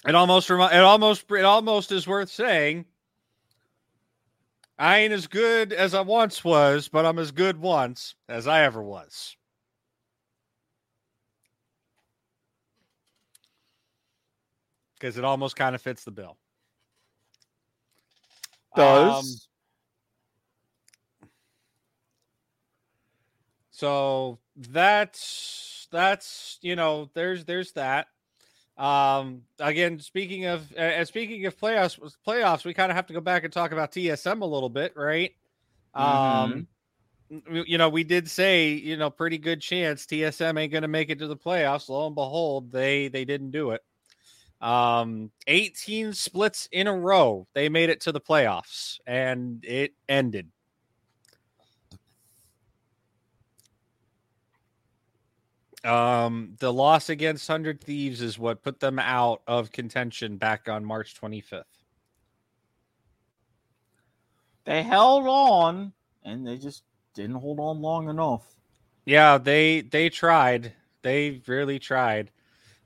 [0.07, 2.87] It almost remi- it almost it almost is worth saying.
[4.79, 8.63] I ain't as good as I once was, but I'm as good once as I
[8.63, 9.37] ever was.
[14.99, 16.39] Because it almost kind of fits the bill.
[18.75, 19.51] Does Um,
[23.81, 28.09] So that's that's you know there's there's that.
[28.81, 33.12] Um, again, speaking of uh, and speaking of playoffs, playoffs, we kind of have to
[33.12, 35.32] go back and talk about TSM a little bit, right?
[35.94, 36.66] Um,
[37.52, 41.11] you know, we did say, you know, pretty good chance TSM ain't going to make
[41.11, 41.90] it to the playoffs.
[41.90, 43.82] Lo and behold, they they didn't do it.
[44.62, 50.48] Um, 18 splits in a row, they made it to the playoffs, and it ended.
[55.85, 60.85] Um, the loss against Hundred Thieves is what put them out of contention back on
[60.85, 61.65] March 25th.
[64.65, 65.93] They held on,
[66.23, 66.82] and they just
[67.15, 68.44] didn't hold on long enough.
[69.07, 70.73] Yeah, they they tried.
[71.02, 72.31] They really tried.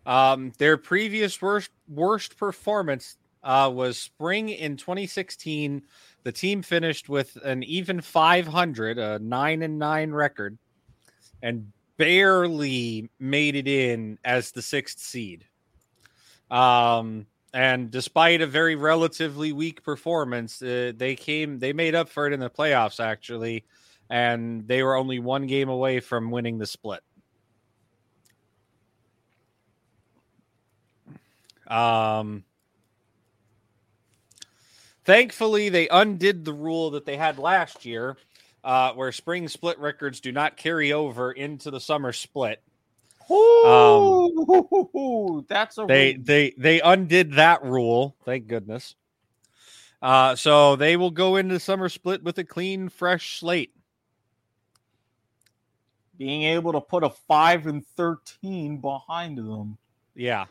[0.06, 5.82] Um, their previous worst worst performance uh, was spring in 2016.
[6.22, 10.56] The team finished with an even 500, a nine and nine record,
[11.42, 15.44] and barely made it in as the sixth seed.
[16.50, 22.26] Um, and despite a very relatively weak performance, uh, they came, they made up for
[22.26, 23.64] it in the playoffs actually,
[24.10, 27.00] and they were only one game away from winning the split.
[31.66, 32.44] Um,
[35.04, 38.16] thankfully, they undid the rule that they had last year
[38.64, 42.60] uh, where spring split records do not carry over into the summer split.
[43.30, 48.16] Um, that's a they they they undid that rule.
[48.24, 48.96] Thank goodness.
[50.02, 53.72] Uh, so they will go into summer split with a clean, fresh slate.
[56.18, 59.78] Being able to put a five and thirteen behind them.
[60.14, 60.46] Yeah.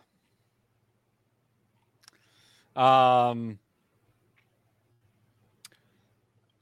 [2.75, 3.59] Um,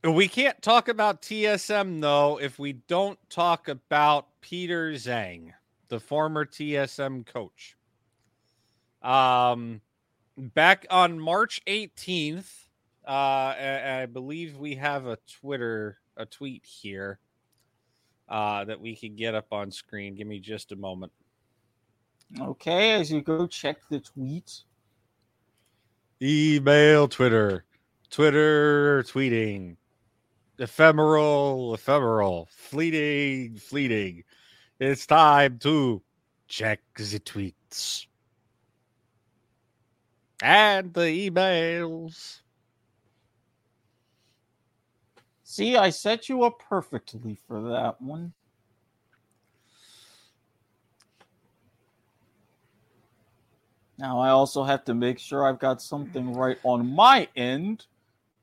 [0.04, 5.54] We can't talk about TSM though if we don't talk about Peter Zhang,
[5.90, 7.78] the former TSM coach.
[9.04, 9.82] Um,
[10.38, 12.50] back on March 18th,
[13.08, 17.20] uh, I believe we have a Twitter, a tweet here
[18.28, 20.16] uh, that we can get up on screen.
[20.16, 21.12] Give me just a moment.
[22.40, 24.64] Okay, as you go check the tweet.
[26.24, 27.66] Email Twitter,
[28.10, 29.76] Twitter tweeting
[30.62, 34.24] ephemeral, ephemeral, fleeting, fleeting.
[34.80, 36.02] It's time to
[36.48, 38.06] check the tweets
[40.42, 42.42] and the emails.
[45.44, 48.34] See, I set you up perfectly for that one.
[53.98, 57.86] Now, I also have to make sure I've got something right on my end,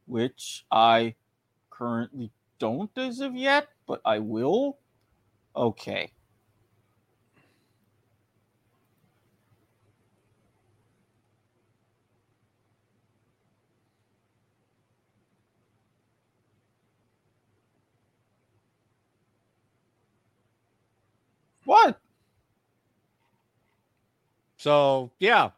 [0.06, 1.14] which I
[1.78, 4.78] currently don't as of yet, but I will.
[5.54, 6.10] Okay.
[21.64, 22.00] What?
[24.56, 25.50] So, yeah.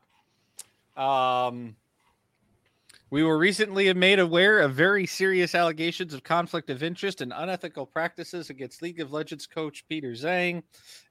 [0.97, 1.77] Um
[3.11, 7.85] we were recently made aware of very serious allegations of conflict of interest and unethical
[7.85, 10.63] practices against League of Legends coach Peter Zhang.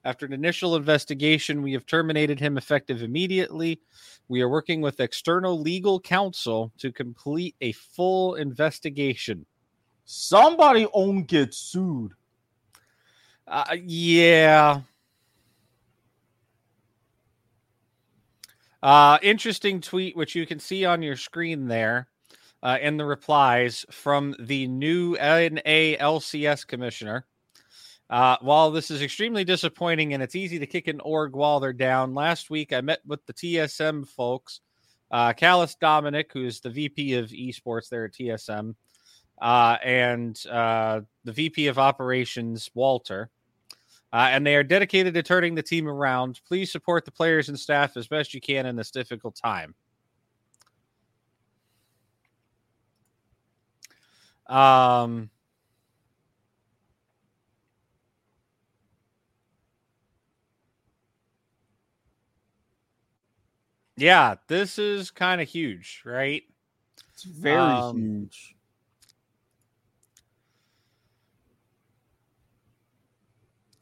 [0.05, 3.81] After an initial investigation, we have terminated him effective immediately.
[4.30, 9.45] We are working with external legal counsel to complete a full investigation.
[10.05, 12.13] Somebody own get sued.
[13.45, 14.81] Uh, yeah.
[18.81, 22.07] Uh, interesting tweet, which you can see on your screen there
[22.64, 27.26] uh, in the replies from the new NALCS commissioner.
[28.10, 31.73] Uh, while this is extremely disappointing and it's easy to kick an org while they're
[31.73, 34.61] down, last week I met with the TSM folks,
[35.11, 38.76] uh, Callis Dominic, who's the VP of esports there at TSM,
[39.41, 43.30] uh, and uh, the VP of operations, Walter
[44.11, 46.41] uh, and they are dedicated to turning the team around.
[46.48, 49.76] Please support the players and staff as best you can in this difficult time.
[54.48, 55.30] Um,
[63.95, 66.41] yeah, this is kind of huge, right?
[67.14, 68.56] It's very um, huge.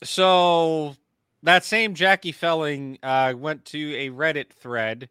[0.04, 0.96] So
[1.44, 5.10] that same Jackie Felling uh, went to a Reddit thread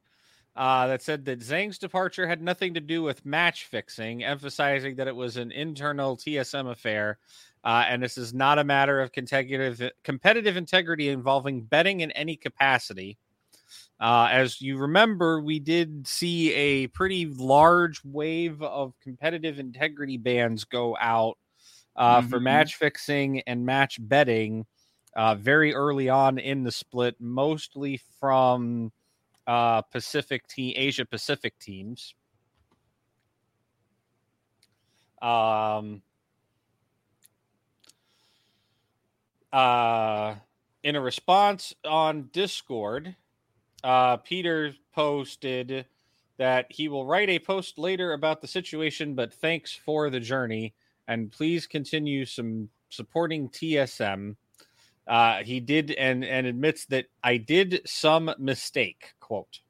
[0.55, 5.09] uh, that said that Zhang's departure had nothing to do with match fixing, emphasizing that
[5.09, 7.19] it was an internal TSM affair.
[7.65, 12.37] Uh, and this is not a matter of competitive, competitive integrity involving betting in any
[12.37, 13.19] capacity.
[13.99, 20.65] Uh, as you remember, we did see a pretty large wave of competitive integrity bans
[20.65, 21.39] go out
[21.97, 22.43] uh, for Mhm.
[22.43, 24.67] match fixing and match betting
[25.17, 28.93] uh, very early on in the split, mostly from
[29.47, 32.15] uh, Pacific team, Asia Pacific teams.
[35.23, 36.03] Um,
[39.53, 40.35] uh,
[40.85, 43.17] in a response on Discord,
[43.83, 45.87] uh, Peter posted
[46.37, 50.75] that he will write a post later about the situation, but thanks for the journey
[51.09, 54.37] and please continue some supporting TSM.
[55.07, 59.13] Uh, he did and and admits that I did some mistake.
[59.21, 59.61] Quote,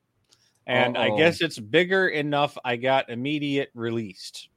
[0.67, 1.19] and I Uh-oh.
[1.19, 2.57] guess it's bigger enough.
[2.65, 4.49] I got immediate released.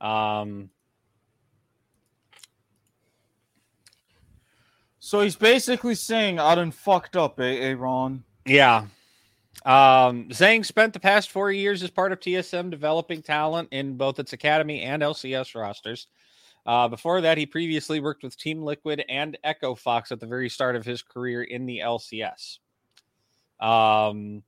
[0.00, 0.70] Um,
[5.08, 8.24] So he's basically saying I done fucked up, eh, eh Ron?
[8.44, 8.84] Yeah.
[9.64, 14.18] Um, Zhang spent the past four years as part of TSM developing talent in both
[14.18, 16.08] its academy and LCS rosters.
[16.68, 20.50] Uh, before that, he previously worked with Team Liquid and Echo Fox at the very
[20.50, 22.58] start of his career in the LCS.
[23.58, 24.42] Um,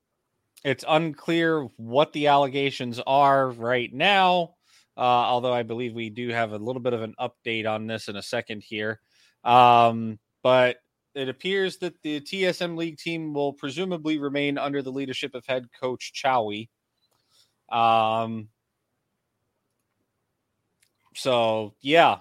[0.63, 4.57] it's unclear what the allegations are right now,
[4.99, 8.09] uh, although I believe we do have a little bit of an update on this
[8.09, 9.01] in a second here.
[9.43, 10.77] Um, but
[11.15, 15.69] it appears that the TSM League team will presumably remain under the leadership of head
[15.81, 16.69] coach Chawy.
[17.73, 18.49] Um,
[21.21, 22.19] so yeah,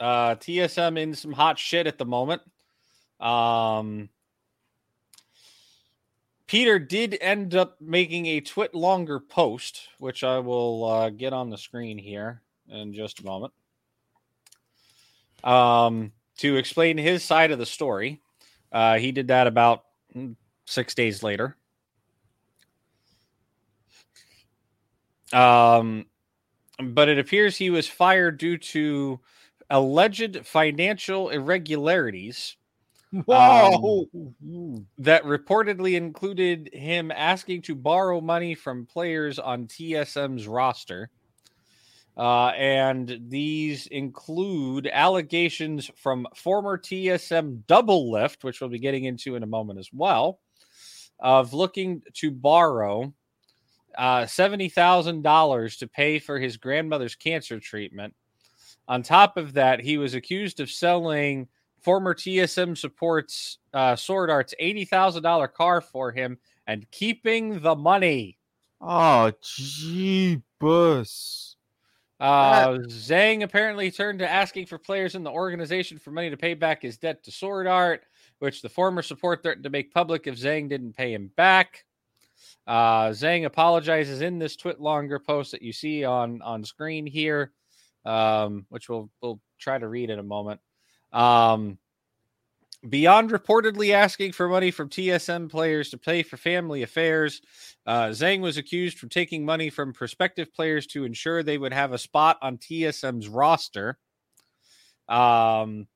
[0.00, 2.42] uh, TSM in some hot shit at the moment.
[3.18, 4.08] Um,
[6.46, 11.58] Peter did end up making a TwitLonger post, which I will uh, get on the
[11.58, 13.52] screen here in just a moment.
[15.42, 18.20] Um, to explain his side of the story.
[18.70, 20.36] Uh, he did that about mm,
[20.66, 21.56] six days later.
[25.32, 26.06] Um,
[26.82, 29.20] but it appears he was fired due to
[29.70, 32.56] alleged financial irregularities
[33.12, 34.08] Whoa!
[34.98, 41.10] that reportedly included him asking to borrow money from players on TSM's roster.
[42.16, 49.42] Uh, and these include allegations from former TSM Doublelift, which we'll be getting into in
[49.42, 50.40] a moment as well,
[51.20, 53.12] of looking to borrow
[53.96, 58.14] uh, $70,000 to pay for his grandmother's cancer treatment.
[58.88, 61.48] On top of that, he was accused of selling
[61.80, 68.38] former TSM supports uh, SwordArt's $80,000 car for him and keeping the money.
[68.80, 71.54] oh, jeebus.
[72.18, 76.54] Uh, Zhang apparently turned to asking for players in the organization for money to pay
[76.54, 78.00] back his debt to SwordArt,
[78.38, 81.84] which the former support threatened to make public if Zhang didn't pay him back.
[82.66, 87.52] Uh, Zhang apologizes in this TwitLonger post that you see on on screen here,
[88.04, 90.60] um, which we'll we'll try to read in a moment.
[91.12, 91.78] Um,
[92.88, 97.40] beyond reportedly asking for money from TSM players to pay for family affairs,
[97.86, 101.92] uh, Zhang was accused for taking money from prospective players to ensure they would have
[101.92, 103.98] a spot on TSM's roster.
[105.08, 105.86] Um,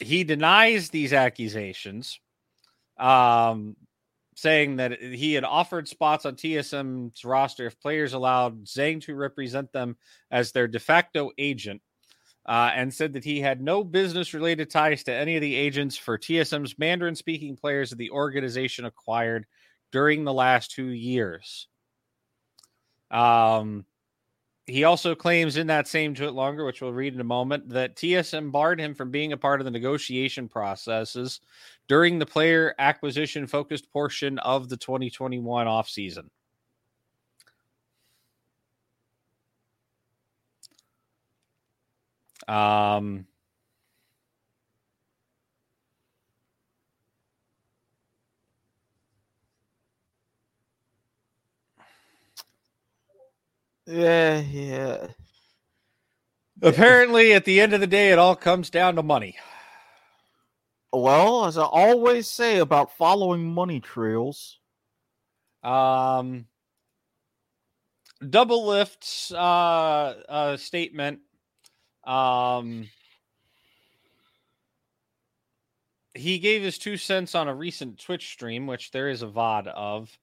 [0.00, 2.18] he denies these accusations,
[2.98, 3.76] um,
[4.34, 9.72] saying that he had offered spots on TSM's roster if players allowed Zhang to represent
[9.72, 9.96] them
[10.30, 11.82] as their de facto agent.
[12.44, 15.96] Uh, and said that he had no business related ties to any of the agents
[15.96, 19.46] for TSM's Mandarin speaking players that the organization acquired
[19.92, 21.68] during the last two years.
[23.12, 23.84] Um,
[24.66, 27.96] he also claims in that same tweet longer, which we'll read in a moment, that
[27.96, 31.40] TSM barred him from being a part of the negotiation processes
[31.88, 36.28] during the player acquisition focused portion of the 2021 offseason.
[42.48, 43.26] Um,
[53.86, 55.06] Yeah, yeah.
[56.62, 59.36] apparently, at the end of the day, it all comes down to money.
[60.92, 64.58] Well, as I always say about following money trails,
[65.62, 66.46] Um,
[68.22, 71.20] Doublelift's uh, uh, statement.
[72.04, 72.88] Um,
[76.14, 79.66] he gave his two cents on a recent Twitch stream, which there is a VOD
[79.68, 80.16] of.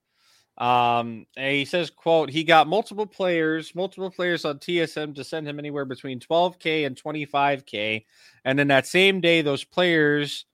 [0.60, 5.58] Um, he says, "quote He got multiple players, multiple players on TSM to send him
[5.58, 8.06] anywhere between 12k and 25k,
[8.44, 10.46] and then that same day, those players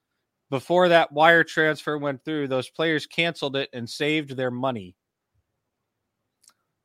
[0.52, 4.96] before that wire transfer went through, those players canceled it and saved their money.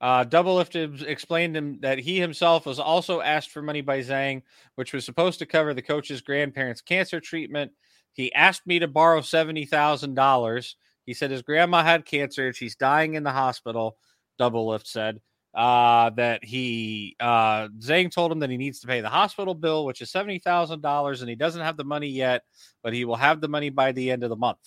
[0.01, 4.43] Uh, Double Doublelift explained him that he himself was also asked for money by Zhang,
[4.77, 7.71] which was supposed to cover the coach's grandparents' cancer treatment.
[8.13, 10.77] He asked me to borrow seventy thousand dollars.
[11.07, 13.97] He said his grandma had cancer and she's dying in the hospital.
[14.39, 15.21] Doublelift said
[15.55, 19.85] uh, that he uh, Zhang told him that he needs to pay the hospital bill,
[19.85, 22.43] which is seventy thousand dollars, and he doesn't have the money yet,
[22.83, 24.59] but he will have the money by the end of the month.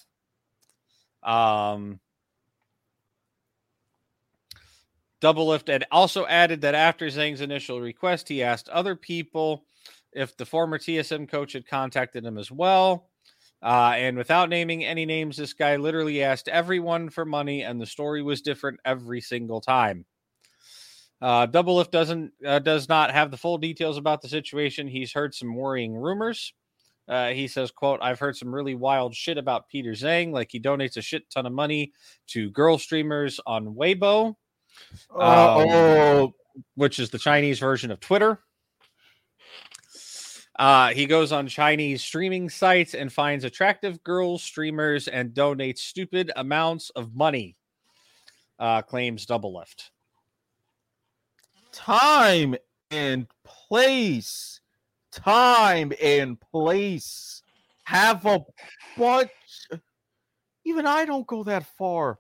[1.23, 1.99] Um,
[5.21, 9.65] Doublelift had also added that after Zhang's initial request, he asked other people
[10.11, 13.09] if the former TSM coach had contacted him as well.
[13.63, 17.85] Uh, and without naming any names, this guy literally asked everyone for money, and the
[17.85, 20.05] story was different every single time.
[21.21, 24.85] Uh, Doublelift doesn't uh, does not have the full details about the situation.
[24.85, 26.53] He's heard some worrying rumors.
[27.07, 30.59] Uh, he says, "quote I've heard some really wild shit about Peter Zhang, like he
[30.59, 31.93] donates a shit ton of money
[32.27, 34.35] to girl streamers on Weibo,
[35.17, 36.33] Uh, oh,
[36.75, 38.39] which is the Chinese version of Twitter."
[40.57, 46.31] Uh, he goes on Chinese streaming sites and finds attractive girls streamers and donates stupid
[46.35, 47.55] amounts of money.
[48.59, 49.89] Uh, claims Doublelift.
[51.71, 52.55] time
[52.91, 54.61] and place.
[55.11, 57.41] Time and place.
[57.85, 58.39] Have a
[58.97, 59.29] bunch.
[60.65, 62.19] Even I don't go that far.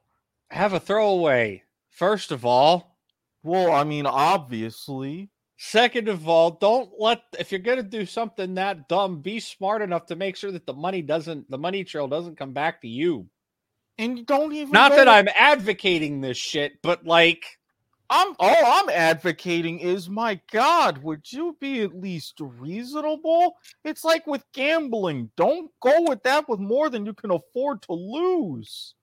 [0.49, 1.63] Have a throwaway.
[1.91, 2.97] First of all,
[3.43, 5.29] Well, I mean, obviously.
[5.65, 10.07] Second of all, don't let if you're gonna do something that dumb, be smart enough
[10.07, 13.29] to make sure that the money doesn't the money trail doesn't come back to you.
[13.97, 17.45] And you don't even Not that to- I'm advocating this shit, but like
[18.09, 23.55] I'm all I'm advocating is my God, would you be at least reasonable?
[23.85, 25.31] It's like with gambling.
[25.37, 28.95] Don't go with that with more than you can afford to lose.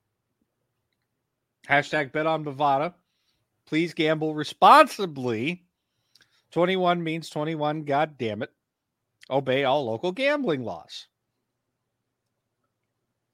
[1.66, 2.92] hashtag bet on Bovada.
[3.64, 5.64] Please gamble responsibly.
[6.50, 8.50] 21 means 21, god damn it.
[9.30, 11.06] Obey all local gambling laws.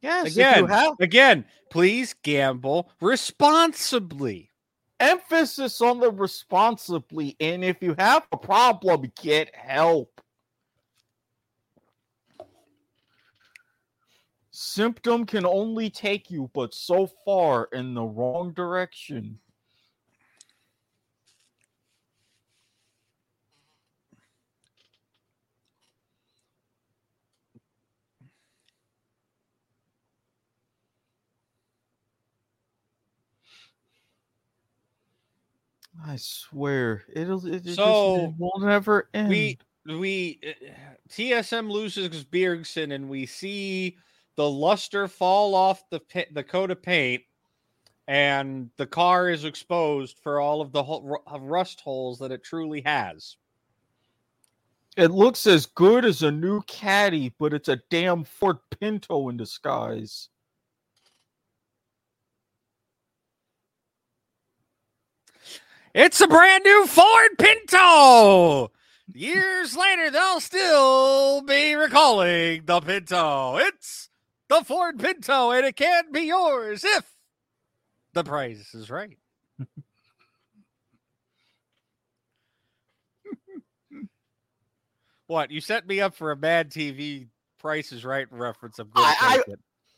[0.03, 4.51] Yes, Again, you have again, please gamble responsibly.
[5.01, 10.21] emphasis on the responsibly, and if you have a problem, get help.
[14.51, 19.39] Symptom can only take you but so far in the wrong direction.
[36.07, 39.29] I swear it'll it, it just- So, it will never end.
[39.29, 40.69] we we uh,
[41.09, 43.97] TSM loses Bjergsen and we see
[44.37, 47.23] the luster fall off the pa- the coat of paint
[48.09, 52.45] and the car is exposed for all of the ho- ru- rust holes that it
[52.45, 53.37] truly has.
[54.97, 59.37] It looks as good as a new caddy, but it's a damn Ford Pinto in
[59.37, 60.29] disguise.
[65.97, 68.71] It's a brand new Ford Pinto.
[69.15, 73.57] Years later, they'll still be recalling the Pinto.
[73.57, 74.11] It's
[74.51, 77.11] the Ford Pinto, and it can't be yours if
[78.13, 79.17] the price is right.
[85.29, 85.51] what?
[85.51, 87.29] You set me up for a bad TV
[87.59, 88.79] Price is Right reference.
[88.79, 89.43] I'm going to I-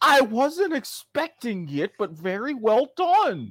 [0.01, 3.51] I wasn't expecting it, but very well done.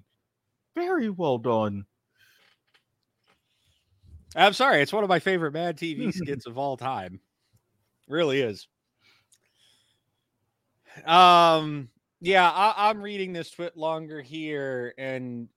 [0.76, 1.84] Very well done.
[4.36, 4.82] I'm sorry.
[4.82, 7.20] It's one of my favorite Mad TV skits of all time.
[8.08, 8.68] Really is.
[11.06, 11.90] Um.
[12.20, 15.48] Yeah, I, I'm reading this TwitLonger here, and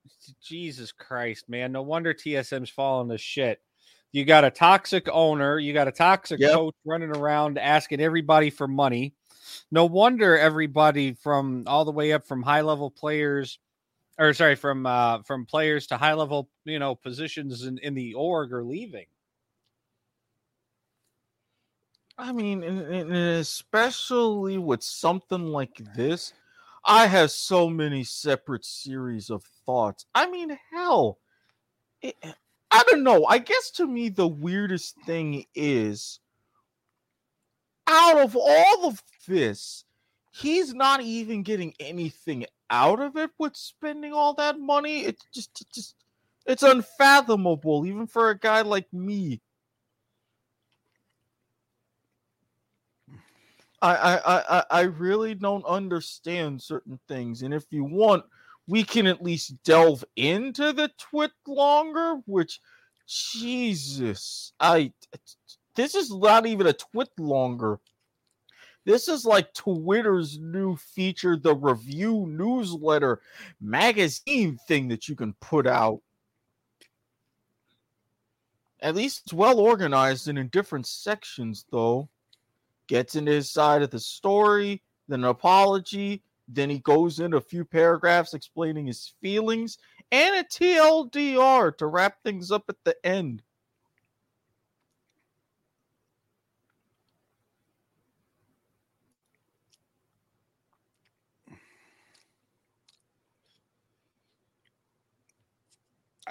[0.43, 1.73] Jesus Christ, man!
[1.73, 3.63] No wonder TSM's falling to shit.
[4.13, 5.59] You got a toxic owner.
[5.59, 6.53] You got a toxic Yep.
[6.53, 9.15] coach running around asking everybody for money.
[9.71, 13.59] No wonder everybody from all the way up from high level players,
[14.21, 18.15] or sorry, from uh, from players to high level, you know, positions in, in the
[18.15, 19.07] org are leaving.
[22.19, 26.35] I mean, and, and especially with something like this,
[26.85, 30.05] I have so many separate series of thoughts.
[30.15, 31.19] I mean, hell,
[32.03, 32.15] it,
[32.71, 33.25] I don't know.
[33.25, 36.21] I guess to me, the weirdest thing is
[37.87, 39.85] out of all of this,
[40.31, 45.01] he's not even getting anything out of it with spending all that money.
[45.01, 45.97] It's just, it just,
[46.47, 49.41] it's unfathomable, even for a guy like me.
[53.83, 57.43] I, I, I, I really don't understand certain things.
[57.43, 58.25] And if you want,
[58.67, 62.61] we can at least delve into the twit longer, which
[63.07, 64.93] Jesus, I
[65.75, 67.81] this is not even a twit longer.
[68.85, 73.21] This is like Twitter's new feature, the review newsletter
[73.61, 76.01] magazine thing that you can put out.
[78.81, 82.09] At least it's well organized and in different sections, though.
[82.87, 87.41] Gets into his side of the story, then an apology, then he goes in a
[87.41, 89.79] few paragraphs explaining his feelings,
[90.11, 93.43] and a TLDR to wrap things up at the end.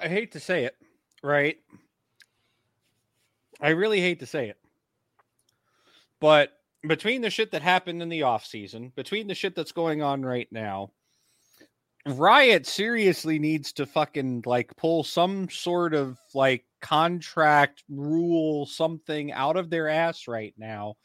[0.02, 0.76] I hate to say it,
[1.24, 1.58] right?
[3.62, 4.58] I really hate to say it.
[6.20, 6.52] But
[6.88, 10.22] between the shit that happened in the off season, between the shit that's going on
[10.22, 10.92] right now,
[12.06, 19.58] Riot seriously needs to fucking like pull some sort of like contract rule something out
[19.58, 20.96] of their ass right now.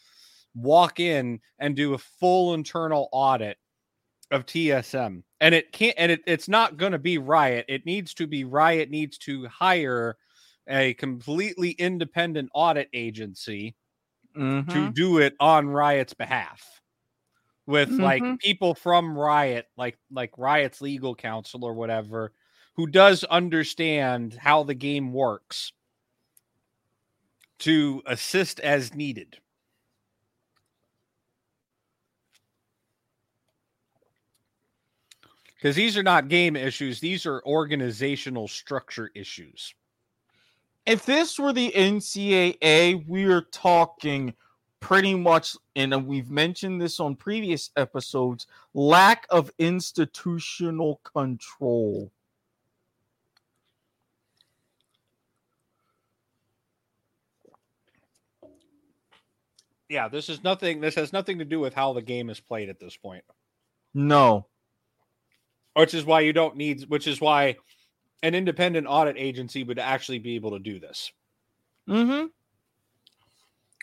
[0.54, 3.58] Walk in and do a full internal audit
[4.34, 5.22] of TSM.
[5.40, 7.66] And it can't and it, it's not going to be Riot.
[7.68, 10.16] It needs to be Riot needs to hire
[10.68, 13.76] a completely independent audit agency
[14.36, 14.70] Mm-hmm.
[14.72, 16.82] to do it on Riot's behalf
[17.66, 18.38] with like Mhm.
[18.40, 22.32] people from Riot, like like Riot's legal counsel or whatever,
[22.74, 25.72] who does understand how the game works
[27.60, 29.38] to assist as needed.
[35.64, 39.74] Because these are not game issues, these are organizational structure issues.
[40.84, 44.34] if this were the NCAA, we're talking
[44.80, 52.12] pretty much, and uh, we've mentioned this on previous episodes lack of institutional control.
[59.88, 60.82] Yeah, this is nothing.
[60.82, 63.24] This has nothing to do with how the game is played at this point.
[63.94, 64.44] No.
[65.74, 67.56] Which is why you don't need which is why
[68.22, 71.10] an independent audit agency would actually be able to do this
[71.88, 72.26] Mm-hmm.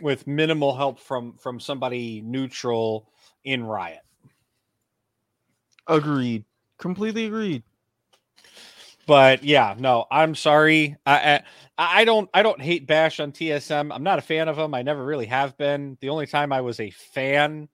[0.01, 3.09] with minimal help from from somebody neutral
[3.43, 4.01] in riot
[5.87, 6.45] Agreed.
[6.77, 7.63] Completely agreed.
[9.05, 11.33] but yeah no i'm sorry i
[11.77, 14.73] i, I don't i don't hate bash on tsm i'm not a fan of them
[14.73, 17.67] i never really have been the only time i was a fan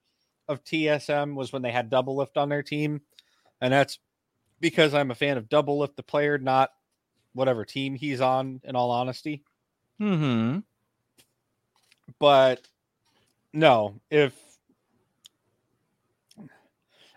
[0.50, 3.02] of tsm was when they had Doublelift on their team
[3.62, 4.00] and that's
[4.60, 6.72] because i'm a fan of Doublelift the player not
[7.34, 9.44] whatever team he's on in all honesty
[10.00, 10.60] Mm-hmm.
[12.20, 12.62] but
[13.54, 14.34] no, if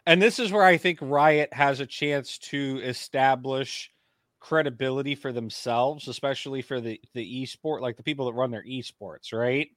[0.06, 3.92] and this is where I think Riot has a chance to establish
[4.38, 9.34] credibility for themselves, especially for the the esport, like the people that run their esports,
[9.34, 9.68] right?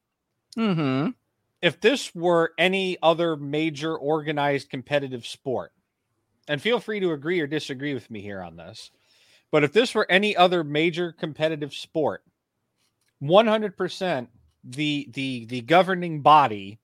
[0.57, 1.09] Mm-hmm.
[1.61, 5.73] If this were any other major organized competitive sport,
[6.47, 8.91] and feel free to agree or disagree with me here on this,
[9.51, 12.23] but if this were any other major competitive sport,
[13.21, 14.27] 100%
[14.65, 16.79] the the the governing body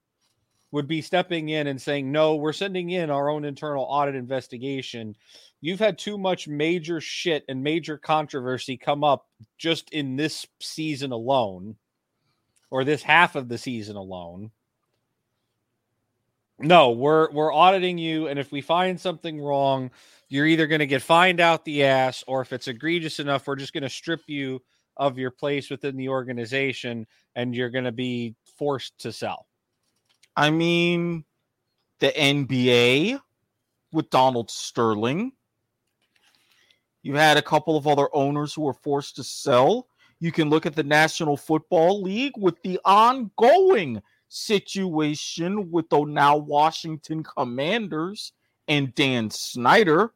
[0.71, 5.15] would be stepping in and saying no we're sending in our own internal audit investigation.
[5.61, 9.27] You've had too much major shit and major controversy come up
[9.57, 11.75] just in this season alone
[12.69, 14.51] or this half of the season alone
[16.59, 19.89] no we're we're auditing you and if we find something wrong
[20.27, 23.55] you're either going to get fined out the ass or if it's egregious enough we're
[23.55, 24.61] just going to strip you
[24.99, 29.47] of your place within the organization and you're going to be forced to sell.
[30.35, 31.23] I mean,
[31.99, 33.19] the NBA
[33.93, 35.31] with Donald Sterling.
[37.01, 39.87] You had a couple of other owners who were forced to sell.
[40.19, 46.37] You can look at the National Football League with the ongoing situation with the now
[46.37, 48.31] Washington Commanders
[48.67, 50.13] and Dan Snyder,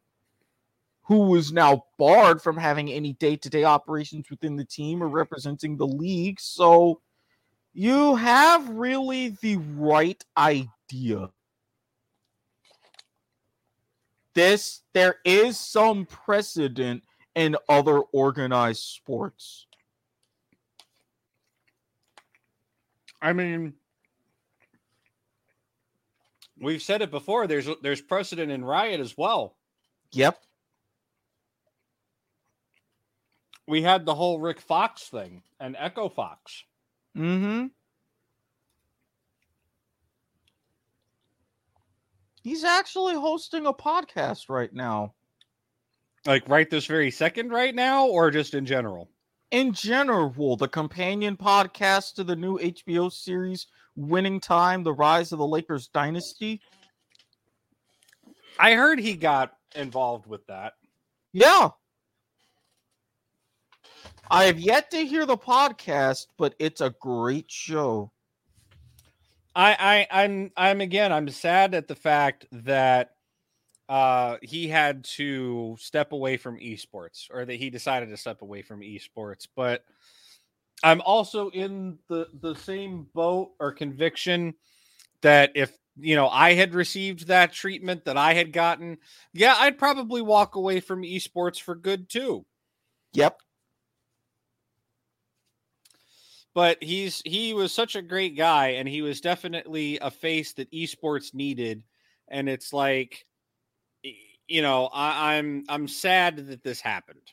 [1.02, 5.08] who is now barred from having any day to day operations within the team or
[5.08, 6.40] representing the league.
[6.40, 7.00] So
[7.74, 11.28] you have really the right idea.
[14.34, 17.04] This, there is some precedent
[17.34, 19.66] in other organized sports.
[23.20, 23.74] I mean,
[26.64, 27.46] we've said it before.
[27.46, 29.56] There's there's precedent in Riot as well.
[30.12, 30.38] Yep.
[33.66, 36.64] We had the whole Rick Fox thing and Echo Fox.
[37.16, 37.66] Mm-hmm.
[42.42, 45.14] He's actually hosting a podcast right now.
[46.26, 49.10] Like right this very second, right now, or just in general?
[49.50, 53.66] In general, the companion podcast to the new HBO series
[53.96, 56.60] Winning Time: The Rise of the Lakers Dynasty.
[58.58, 60.74] I heard he got involved with that.
[61.32, 61.70] Yeah.
[64.30, 68.10] I have yet to hear the podcast, but it's a great show.
[69.56, 73.10] I, I I'm I'm again I'm sad at the fact that
[73.88, 78.62] uh he had to step away from esports or that he decided to step away
[78.62, 79.84] from esports but
[80.82, 84.54] i'm also in the the same boat or conviction
[85.22, 88.98] that if you know i had received that treatment that i had gotten
[89.32, 92.44] yeah i'd probably walk away from esports for good too.
[93.12, 93.38] Yep.
[96.54, 100.70] but he's he was such a great guy and he was definitely a face that
[100.70, 101.82] esports needed.
[102.28, 103.26] And it's like
[104.48, 107.32] you know I, i'm i'm sad that this happened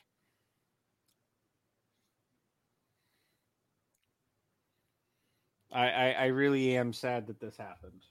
[5.72, 8.02] I, I i really am sad that this happened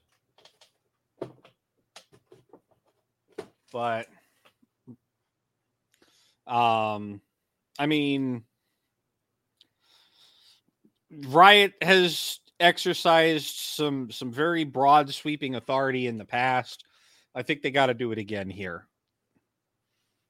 [3.72, 4.06] but
[6.46, 7.20] um
[7.78, 8.44] i mean
[11.28, 16.84] Riot has exercised some some very broad sweeping authority in the past.
[17.34, 18.86] I think they got to do it again here.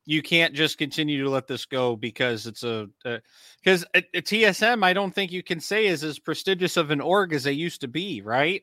[0.05, 4.83] You can't just continue to let this go because it's a because a, a TSM.
[4.83, 7.83] I don't think you can say is as prestigious of an org as they used
[7.83, 8.21] to be.
[8.21, 8.63] Right?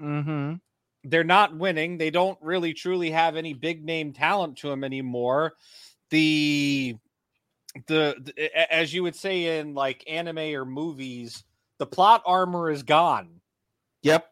[0.00, 0.54] Mm-hmm.
[1.04, 1.98] They're not winning.
[1.98, 5.54] They don't really truly have any big name talent to them anymore.
[6.10, 6.96] The
[7.86, 11.44] the, the as you would say in like anime or movies
[11.78, 13.40] the plot armor is gone.
[14.02, 14.26] Yep.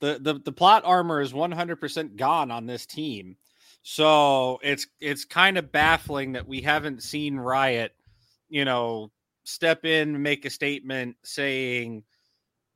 [0.00, 3.36] The the the plot armor is 100% gone on this team.
[3.82, 7.94] So it's it's kind of baffling that we haven't seen Riot,
[8.48, 9.12] you know,
[9.44, 12.04] step in, make a statement saying,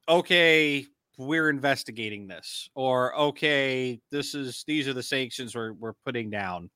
[0.09, 0.87] "Okay,
[1.19, 6.71] we're investigating this," or "Okay, this is these are the sanctions we're we're putting down."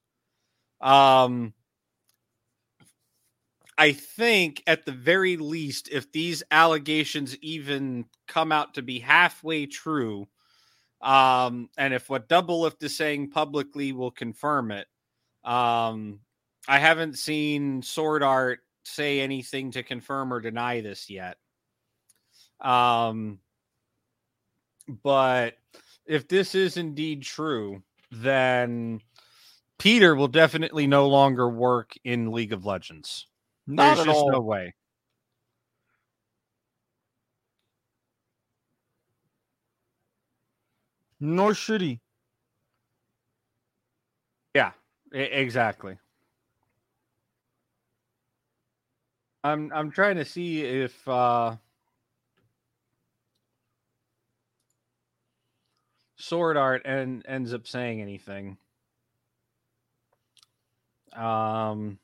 [0.81, 1.55] Um,
[3.77, 9.67] I think at the very least, if these allegations even come out to be halfway
[9.67, 10.29] true,
[11.05, 14.87] um, and if what Doublelift is saying publicly will confirm it,
[15.45, 16.21] um,
[16.67, 21.37] I haven't seen SwordArt say anything to confirm or deny this yet.
[22.61, 23.39] Um,
[25.03, 25.59] but
[26.07, 29.01] if this is indeed true, then
[29.79, 33.27] Peter will definitely no longer work in League of Legends.
[33.67, 34.33] Not There's at just all.
[34.33, 34.75] no way.
[41.25, 42.01] Nor should he.
[44.55, 44.73] Yeah,
[45.11, 45.97] exactly.
[49.43, 51.57] I'm I'm trying to see if uh
[56.21, 58.59] SwordArt and ends up saying anything.
[61.17, 61.99] Um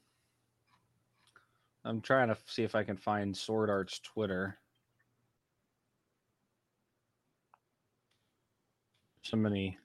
[1.85, 4.57] I'm trying to see if I can find SwordArt's Twitter.
[9.23, 9.79] So many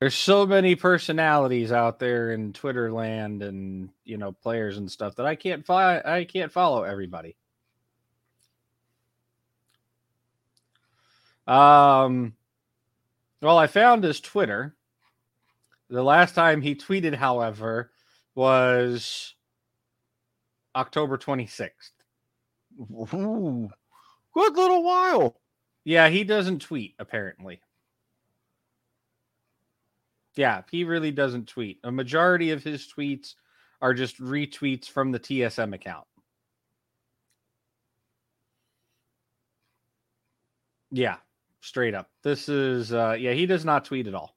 [0.00, 5.16] there's so many personalities out there in Twitter land and you know players and stuff
[5.16, 7.36] that I can't fi- I can't follow everybody.
[11.46, 12.34] Um
[13.40, 14.74] well I found his Twitter.
[15.88, 17.90] The last time he tweeted however
[18.34, 19.34] was
[20.74, 21.90] October 26th.
[23.14, 23.70] Ooh,
[24.34, 25.36] good little while.
[25.84, 27.60] Yeah, he doesn't tweet apparently.
[30.34, 31.80] Yeah, he really doesn't tweet.
[31.84, 33.34] A majority of his tweets
[33.82, 36.06] are just retweets from the TSM account.
[40.90, 41.16] Yeah,
[41.60, 42.10] straight up.
[42.22, 44.36] This is uh yeah, he does not tweet at all.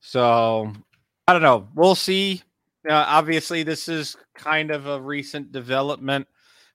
[0.00, 0.72] So,
[1.28, 1.68] I don't know.
[1.74, 2.42] We'll see.
[2.88, 6.26] Uh, obviously this is kind of a recent development.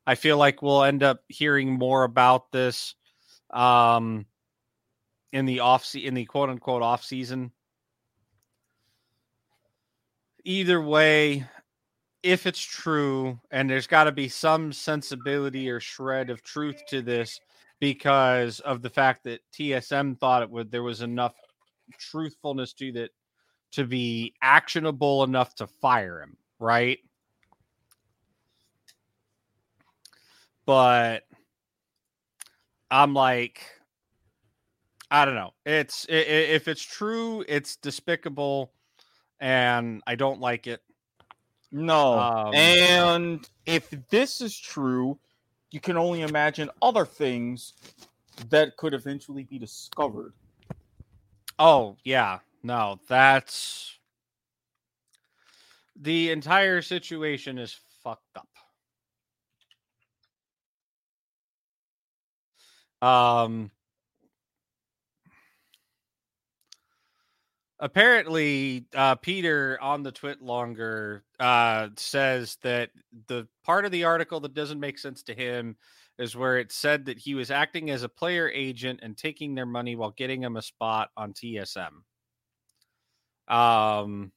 [0.06, 2.96] I feel like we'll end up hearing more about this
[3.52, 4.26] um
[5.32, 7.52] in the off in the quote unquote off season.
[10.44, 11.46] Either way,
[12.22, 17.02] if it's true, and there's got to be some sensibility or shred of truth to
[17.02, 17.40] this,
[17.80, 21.34] because of the fact that TSM thought it would there was enough
[22.00, 23.12] truthfulness to that
[23.76, 27.00] to be actionable enough to fire him, right?
[30.66, 31.24] But
[32.90, 33.62] I'm like,
[35.12, 35.54] I don't know.
[35.66, 38.72] It's if it's true, it's despicable,
[39.40, 40.82] and I don't like it.
[41.72, 42.20] No.
[42.20, 45.20] Um, and if this is true,
[45.72, 47.74] you can only imagine other things
[48.50, 50.34] that could eventually be discovered.
[51.60, 54.00] Oh yeah, no, that's
[55.96, 58.38] the entire situation is fucked
[63.02, 63.08] up.
[63.08, 63.70] Um
[67.80, 72.90] apparently uh Peter on the TwitLonger uh says that
[73.28, 75.76] the part of the article that doesn't make sense to him
[76.18, 79.68] is where it said that he was acting as a player agent and taking their
[79.68, 81.92] money while getting him a spot on TSM.
[83.48, 84.32] Um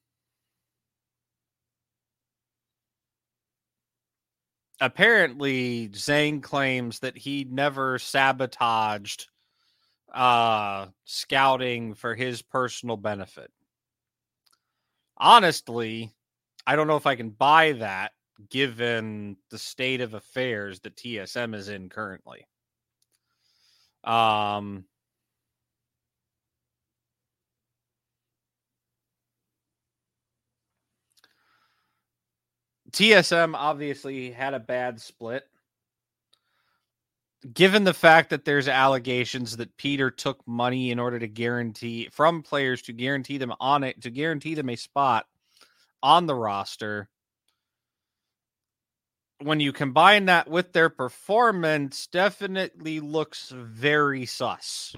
[4.81, 9.29] apparently Zhang claims that he never sabotaged
[10.13, 13.51] uh scouting for his personal benefit.
[15.19, 16.15] Honestly,
[16.67, 18.13] I don't know if I can buy that
[18.51, 22.47] given the state of affairs that TSM is in currently.
[24.05, 24.85] Um
[32.93, 35.45] TSM obviously had a bad split.
[37.53, 42.43] Given the fact that there's allegations that Peter took money in order to guarantee from
[42.43, 45.27] players to guarantee them on it to guarantee them a spot
[46.03, 47.09] on the roster,
[49.41, 54.97] when you combine that with their performance, definitely looks very sus.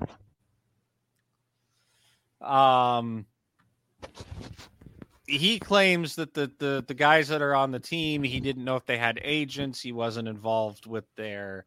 [2.41, 3.27] Um,
[5.39, 8.77] he claims that the, the the guys that are on the team, he didn't know
[8.77, 9.81] if they had agents.
[9.81, 11.67] He wasn't involved with their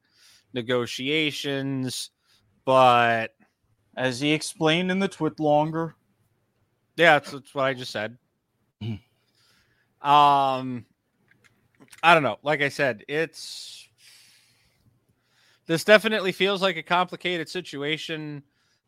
[0.54, 2.12] negotiations,
[2.66, 3.34] but
[3.96, 5.94] As he explained in the TwitLonger.
[6.96, 8.18] yeah, that's, that's what I just said.
[10.02, 10.86] um,
[12.02, 12.38] I don't know.
[12.44, 13.88] Like I said, it's
[15.68, 18.44] this definitely feels like a complicated situation.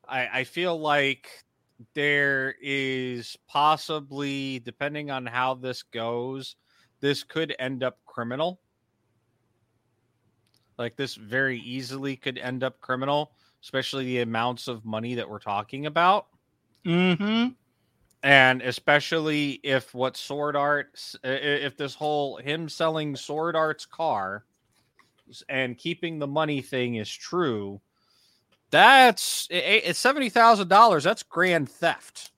[0.07, 1.44] I, I feel like
[1.93, 6.55] there is possibly, depending on how this goes,
[7.01, 8.59] this could end up criminal.
[10.77, 13.31] Like this very easily could end up criminal,
[13.63, 16.27] especially the amounts of money that we're talking about
[16.85, 17.53] Mm-hmm.
[18.21, 24.45] and especially if what SwordArt s- i- i- if this whole him selling SwordArt's car
[25.49, 27.81] and keeping the money thing is true
[28.71, 32.31] that's i- i- it's $70000 that's grand theft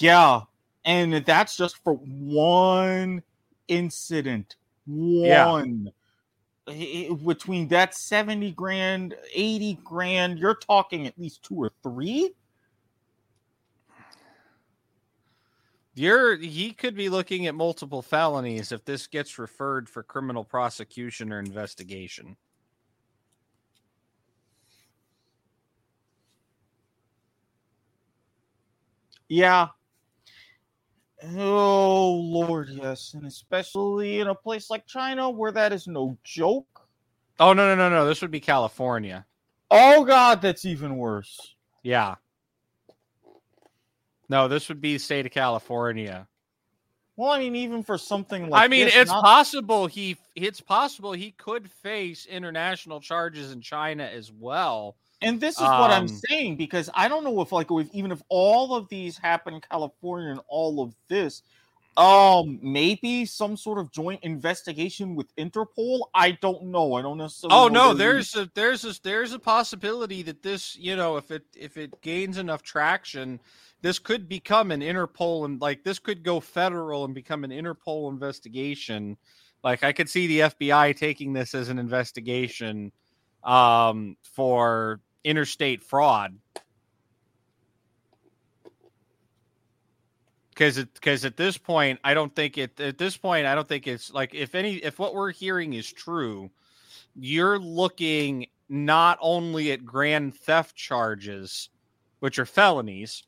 [0.00, 0.42] Yeah.
[0.84, 3.22] And that's just for one
[3.66, 4.56] incident.
[4.86, 5.92] One.
[6.66, 12.34] I- Between that 70 grand, 80 grand, you're talking at least two or three.
[15.94, 21.32] you're he could be looking at multiple felonies if this gets referred for criminal prosecution
[21.32, 22.36] or investigation
[29.28, 29.68] Yeah.
[31.36, 36.86] Oh Lord, yes, and especially in a place like China where that is no joke.
[37.40, 39.24] oh no no no no this would be california
[39.70, 41.54] Oh God, that's even worse.
[41.82, 42.14] yeah
[44.28, 46.26] no this would be the state of california
[47.16, 50.60] Well, I mean, even for something like I mean, this, it's not- possible he it's
[50.60, 54.94] possible he could face international charges in China as well.
[55.20, 58.12] And this is what I'm um, saying because I don't know if like if, even
[58.12, 61.42] if all of these happen in California and all of this,
[61.96, 66.02] um, maybe some sort of joint investigation with Interpol.
[66.14, 66.94] I don't know.
[66.94, 67.58] I don't necessarily.
[67.58, 71.42] Oh no, there's a there's a there's a possibility that this, you know, if it
[71.56, 73.40] if it gains enough traction,
[73.82, 78.12] this could become an Interpol and like this could go federal and become an Interpol
[78.12, 79.16] investigation.
[79.64, 82.92] Like I could see the FBI taking this as an investigation
[83.44, 86.38] um for interstate fraud.
[90.50, 93.68] Because it because at this point, I don't think it at this point, I don't
[93.68, 96.50] think it's like if any if what we're hearing is true,
[97.14, 101.70] you're looking not only at grand theft charges,
[102.20, 103.24] which are felonies,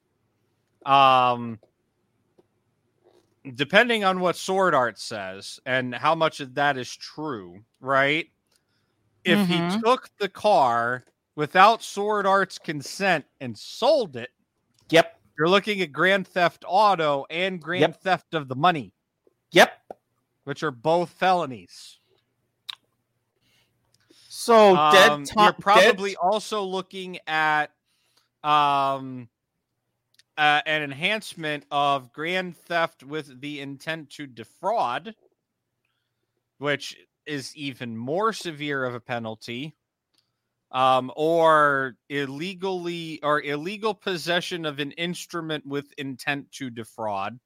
[0.86, 1.60] um,
[3.54, 8.26] depending on what SwordArt says and how much of that is true, right?
[9.24, 9.84] If he Mhm.
[9.84, 14.30] took the car without SwordArt's consent and sold it,
[14.90, 15.20] Yep.
[15.38, 18.02] You're looking at grand theft auto and grand Yep.
[18.02, 18.92] theft of the money,
[19.52, 19.72] Yep.
[20.44, 21.98] which are both felonies.
[24.28, 25.54] So Um, dead you're time.
[25.54, 27.72] probably also looking at
[28.42, 29.28] um
[30.38, 35.14] uh, an enhancement of grand theft with the intent to defraud,
[36.58, 36.96] which
[37.26, 39.76] is even more severe of a penalty.
[40.72, 47.40] Um, or illegally or illegal possession of an instrument with intent to defraud.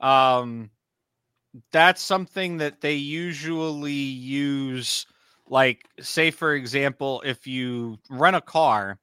[0.00, 0.70] Um,
[1.70, 5.06] that's something that they usually use
[5.48, 8.98] like say for example if you rent a car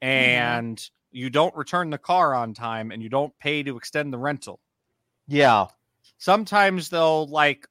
[0.00, 4.18] and you don't return the car on time and you don't pay to extend the
[4.18, 4.60] rental
[5.26, 5.66] yeah.
[6.18, 7.66] sometimes they'll like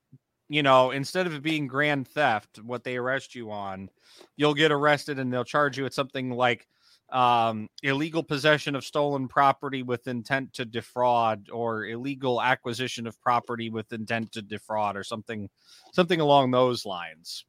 [0.50, 3.90] you know instead of it being grand theft what they arrest you on
[4.36, 6.68] you'll get arrested and they'll charge you with something like
[7.12, 13.70] um, illegal possession of stolen property with intent to defraud or illegal acquisition of property
[13.70, 15.50] with intent to defraud or something
[15.92, 17.46] something along those lines.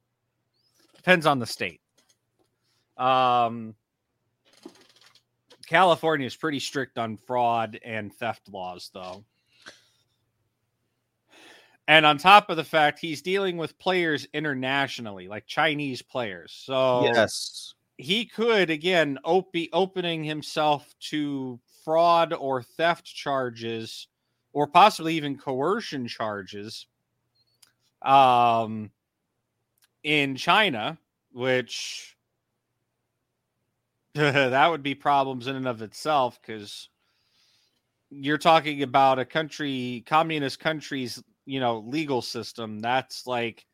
[0.95, 1.81] Depends on the state.
[2.97, 3.75] Um
[5.67, 9.23] california is pretty strict on fraud and theft laws though
[11.91, 17.03] and on top of the fact he's dealing with players internationally like chinese players so
[17.03, 17.73] yes.
[17.97, 24.07] he could again op- be opening himself to fraud or theft charges
[24.53, 26.87] or possibly even coercion charges
[28.03, 28.89] um
[30.03, 30.97] in China
[31.33, 32.15] which
[34.13, 36.89] that would be problems in and of itself cuz
[38.09, 41.21] you're talking about a country communist country's
[41.51, 43.65] you know legal system that's like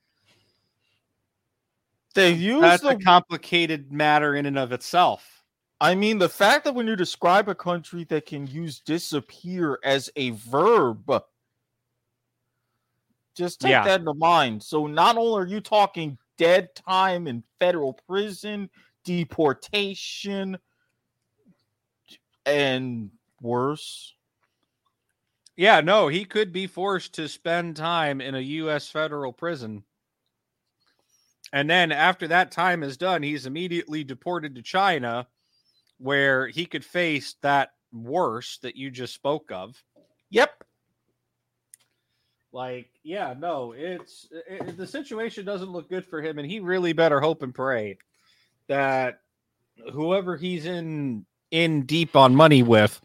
[2.16, 5.44] They use that's the a complicated matter in and of itself
[5.80, 10.10] I mean, the fact that when you describe a country that can use disappear as
[10.16, 11.22] a verb,
[13.36, 13.84] just take Yeah.
[13.84, 14.64] that into mind.
[14.64, 18.72] So, not only are you talking dead time in federal prison,
[19.04, 20.58] deportation,
[22.48, 24.16] and worse.
[25.58, 28.90] Yeah, no, he could be forced to spend time in a U.S.
[28.90, 29.84] federal prison.
[31.52, 35.28] And then after that time is done, he's immediately deported to China,
[35.98, 39.82] where he could face that worse that you just spoke of.
[40.30, 40.64] Yep.
[42.52, 46.94] Like, yeah, no, it's it, the situation doesn't look good for him, and he really
[46.94, 47.98] better hope and pray
[48.68, 49.22] that
[49.92, 53.00] whoever he's in in deep on money with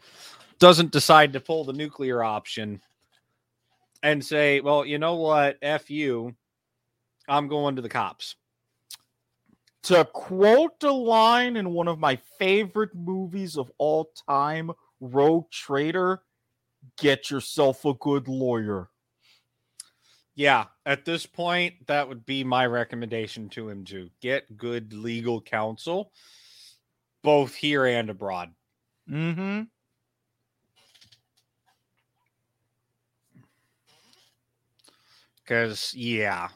[0.63, 2.79] doesn't decide to pull the nuclear option
[4.01, 5.57] and say, "Well, you know what?
[5.61, 6.37] F you,
[7.27, 8.37] I'm going to the cops."
[9.83, 14.71] To quote a line in one of my favorite movies of all time,
[15.01, 16.23] Rogue Trader,
[16.97, 18.89] get yourself a good lawyer.
[20.33, 25.41] Yeah, at this point, that would be my recommendation to him to get good legal
[25.41, 26.13] counsel,
[27.21, 28.53] both here and abroad.
[29.09, 29.63] Mm-hmm.
[35.43, 36.49] Because, yeah.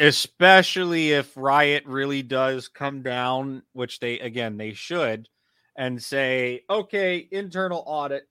[0.00, 5.28] Especially if Riot really does come down, which they, again, they should,
[5.76, 8.28] and say, okay, internal audit.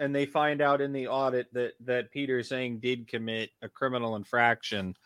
[0.00, 4.16] And they find out in the audit that, that Peter Zhang did commit a criminal
[4.16, 4.96] infraction.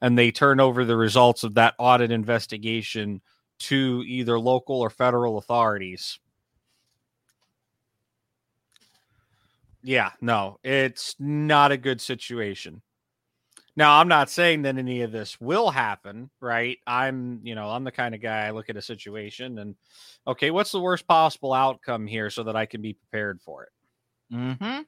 [0.00, 3.22] And they turn over the results of that audit investigation
[3.58, 6.20] to either local or federal authorities.
[9.82, 12.82] Yeah, no, it's not a good situation.
[13.76, 16.78] Now, I'm not saying that any of this will happen, right?
[16.86, 19.74] I'm, you know, I'm the kind of guy I look at a situation and
[20.26, 24.34] okay, what's the worst possible outcome here so that I can be prepared for it?
[24.34, 24.80] Mm-hmm.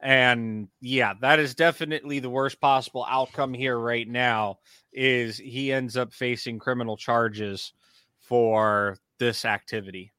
[0.00, 4.58] And yeah, that is definitely the worst possible outcome here right now
[4.92, 7.72] is he ends up facing criminal charges
[8.20, 10.12] for this activity.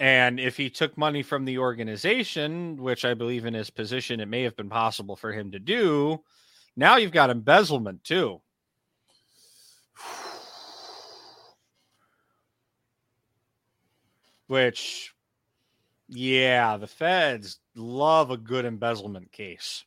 [0.00, 4.26] And if he took money from the organization, which I believe in his position it
[4.26, 6.20] may have been possible for him to do,
[6.76, 8.40] now you've got embezzlement too.
[14.48, 15.14] Which,
[16.08, 19.84] yeah, the feds love a good embezzlement case.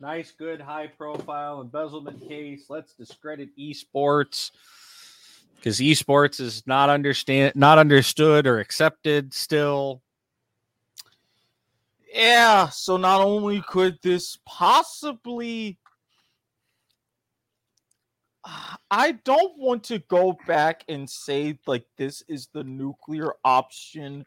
[0.00, 2.64] Nice, good, high profile embezzlement case.
[2.70, 4.50] Let's discredit esports
[5.60, 10.02] because esports is not understand not understood or accepted still.
[12.12, 15.78] Yeah, so not only could this possibly
[18.90, 24.24] I don't want to go back and say like this is the nuclear option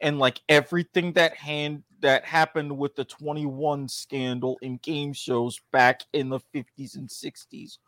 [0.00, 6.02] and like everything that hand that happened with the 21 scandal in game shows back
[6.12, 7.78] in the 50s and 60s.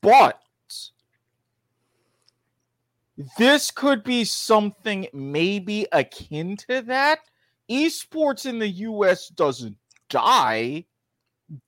[0.00, 0.40] But
[3.38, 7.20] this could be something maybe akin to that.
[7.70, 9.76] Esports in the US doesn't
[10.10, 10.84] die,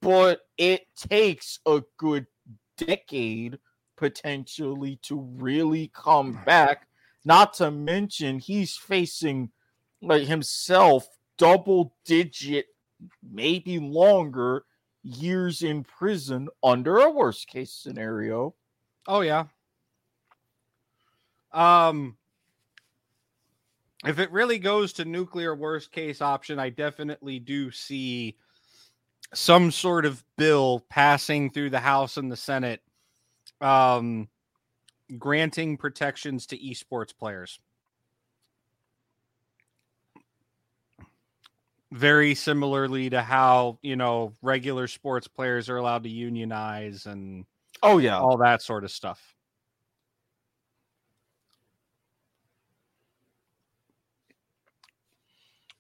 [0.01, 2.27] but it takes a good
[2.77, 3.59] decade
[3.97, 6.87] potentially to really come back.
[7.25, 9.51] Not to mention, he's facing
[10.03, 11.09] like himself
[11.39, 12.67] double digit,
[13.23, 14.65] maybe longer
[15.03, 18.55] years in prison under a worst case scenario.
[19.07, 19.45] Oh yeah.
[21.57, 22.17] Um
[24.05, 28.37] if it really goes to nuclear worst case option, I definitely do see
[29.35, 32.83] some sort of bill passing through the House and the Senate
[33.61, 34.29] um
[35.19, 37.61] granting protections to esports players.
[41.93, 47.47] Very similarly to how, you know, regular sports players are allowed to unionize and
[47.83, 48.19] Oh yeah.
[48.19, 49.36] all that sort of stuff.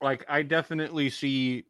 [0.03, 1.65] Like, I definitely see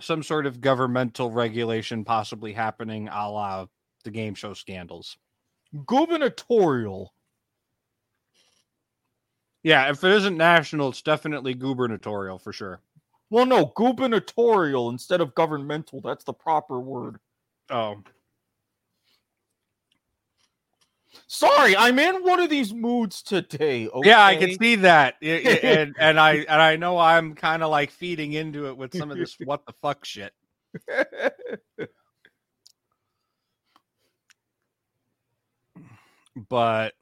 [0.00, 3.66] some sort of governmental regulation possibly happening a la
[4.04, 5.16] the game show scandals.
[5.86, 7.12] Gubernatorial.
[9.62, 12.80] Yeah, if it isn't national, it's definitely gubernatorial for sure.
[13.30, 16.00] Well, no, gubernatorial instead of governmental.
[16.00, 17.18] That's the proper word.
[17.70, 18.02] Oh,
[21.26, 23.88] Sorry, I'm in one of these moods today.
[23.88, 24.08] Okay?
[24.08, 25.28] yeah, I can see that, I- I-
[25.62, 29.10] and and I and I know I'm kind of like feeding into it with some
[29.10, 30.32] of this what the fuck shit.
[36.48, 36.94] but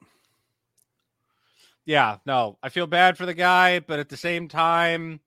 [1.84, 5.20] yeah, no, I feel bad for the guy, but at the same time,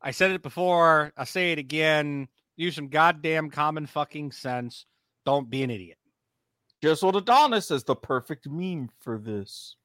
[0.00, 2.28] I said it before, I'll say it again.
[2.56, 4.84] Use some goddamn common fucking sense.
[5.24, 5.98] Don't be an idiot.
[6.82, 9.76] Jizzled Adonis is the perfect meme for this.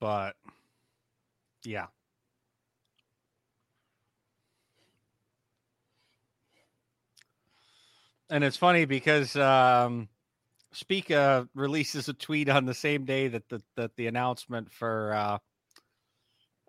[0.00, 0.34] But
[1.64, 1.86] yeah.
[8.30, 10.08] And it's funny because um
[10.72, 15.38] Spica releases a tweet on the same day that the that the announcement for uh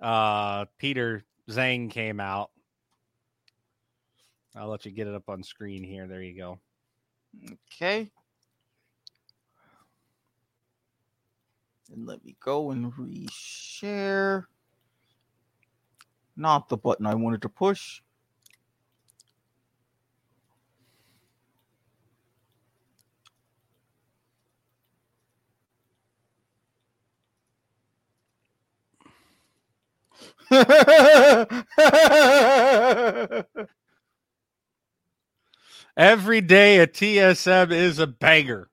[0.01, 2.51] uh Peter Zhang came out.
[4.55, 6.07] I'll let you get it up on screen here.
[6.07, 6.59] There you go.
[7.73, 8.11] Okay.
[11.91, 14.45] And let me go and reshare.
[16.35, 18.01] Not the button I wanted to push.
[35.97, 38.69] Every day a TSM is a banger.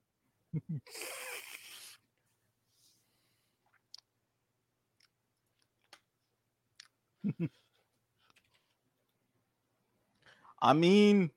[10.63, 11.31] I mean,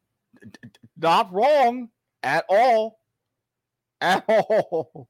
[0.98, 1.90] not wrong
[2.24, 3.00] at all.
[4.02, 5.08] At all.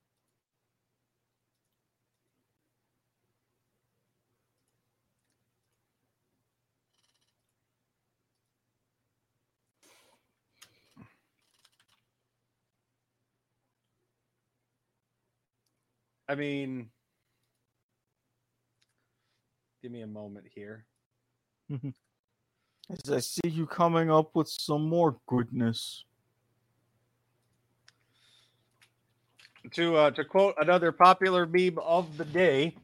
[16.31, 16.87] I mean,
[19.81, 20.85] give me a moment here.
[22.89, 26.05] As I see you coming up with some more goodness.
[29.73, 32.77] To uh, to quote another popular meme of the day,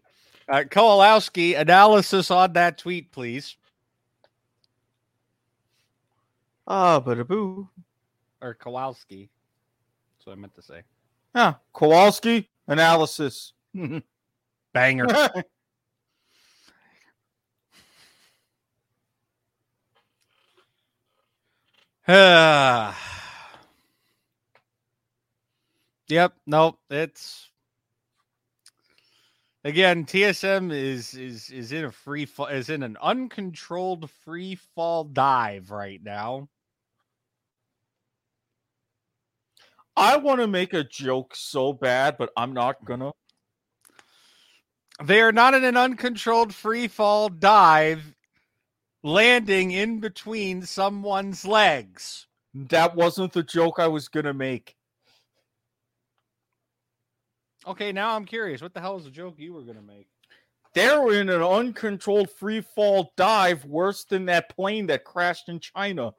[0.50, 3.56] uh, Kowalowski analysis on that tweet, please.
[6.68, 7.70] Ah, but a boo.
[8.42, 9.30] Or Kowalski.
[10.18, 10.82] That's what I meant to say.
[11.34, 13.54] Yeah, Kowalski analysis.
[14.74, 15.08] Banger.
[22.08, 22.96] yep.
[26.46, 26.80] Nope.
[26.90, 27.50] It's
[29.66, 30.06] again.
[30.06, 32.48] TSM is is is in a free fall.
[32.48, 36.48] Is in an uncontrolled free fall dive right now.
[39.98, 43.12] I want to make a joke so bad, but I'm not gonna.
[45.04, 48.16] They are not in an uncontrolled free fall dive
[49.04, 52.28] landing in between someone's legs.
[52.54, 54.78] That wasn't the joke I was gonna make.
[57.68, 58.62] Okay, now I'm curious.
[58.62, 60.08] What the hell is the joke you were going to make?
[60.74, 66.14] They're in an uncontrolled free fall dive worse than that plane that crashed in China.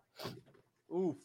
[0.94, 1.16] Oof.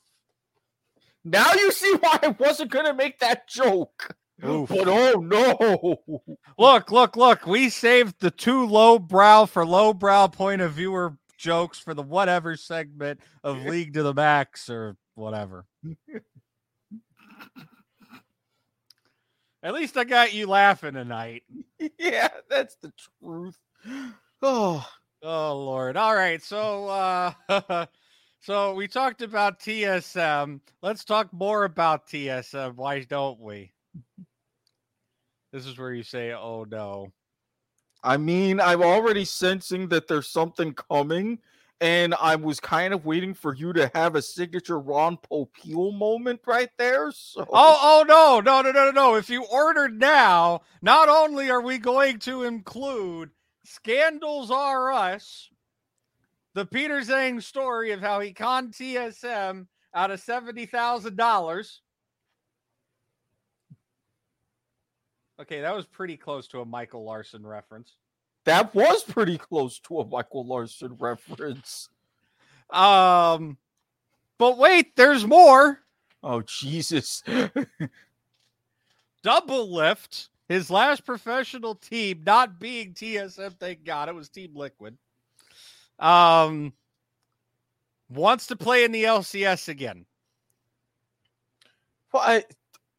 [1.26, 4.16] Now you see why I wasn't gonna make that joke.
[4.46, 4.70] Oof.
[4.70, 6.02] But oh no.
[6.58, 7.46] Look, look, look.
[7.48, 12.02] We saved the two low brow for low brow point of viewer jokes for the
[12.04, 15.66] whatever segment of League to the Max or whatever.
[19.64, 21.44] At least I got you laughing tonight.
[21.98, 22.92] yeah, that's the
[23.22, 23.58] truth.
[24.42, 24.86] Oh,
[25.26, 25.96] Oh Lord.
[25.96, 26.44] All right.
[26.44, 27.32] So uh
[28.44, 30.60] so we talked about TSM.
[30.82, 32.76] Let's talk more about TSM.
[32.76, 33.72] Why don't we?
[35.52, 37.14] This is where you say, "Oh no."
[38.04, 41.40] I mean, I'm already sensing that there's something coming,
[41.80, 46.42] and I was kind of waiting for you to have a signature Ron Popeil moment
[46.46, 47.12] right there.
[47.12, 49.16] So Oh, oh no, no, no, no, no, no.
[49.16, 53.30] If you ordered now, not only are we going to include
[53.64, 55.50] Scandals Are Us,
[56.54, 61.80] the Peter Zhang story of how he conned TSM out of $70,000.
[65.40, 67.96] Okay, that was pretty close to a Michael Larson reference.
[68.46, 71.90] that was pretty close to a Michael Larson reference.
[72.70, 73.58] Um,
[74.38, 75.80] but wait, there's more.
[76.22, 77.24] Oh Jesus!
[79.26, 84.98] Doublelift, his last professional team, not being TSM, thank God, it was Team Liquid.
[86.04, 86.74] Um,
[88.10, 90.06] wants to play in the LCS again.
[92.12, 92.44] well, I,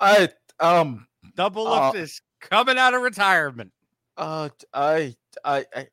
[0.01, 0.29] I,
[0.59, 1.07] um,
[1.37, 3.73] Double Uh, Lift is coming out of retirement.
[4.17, 5.15] uh, I,
[5.45, 5.89] I, I,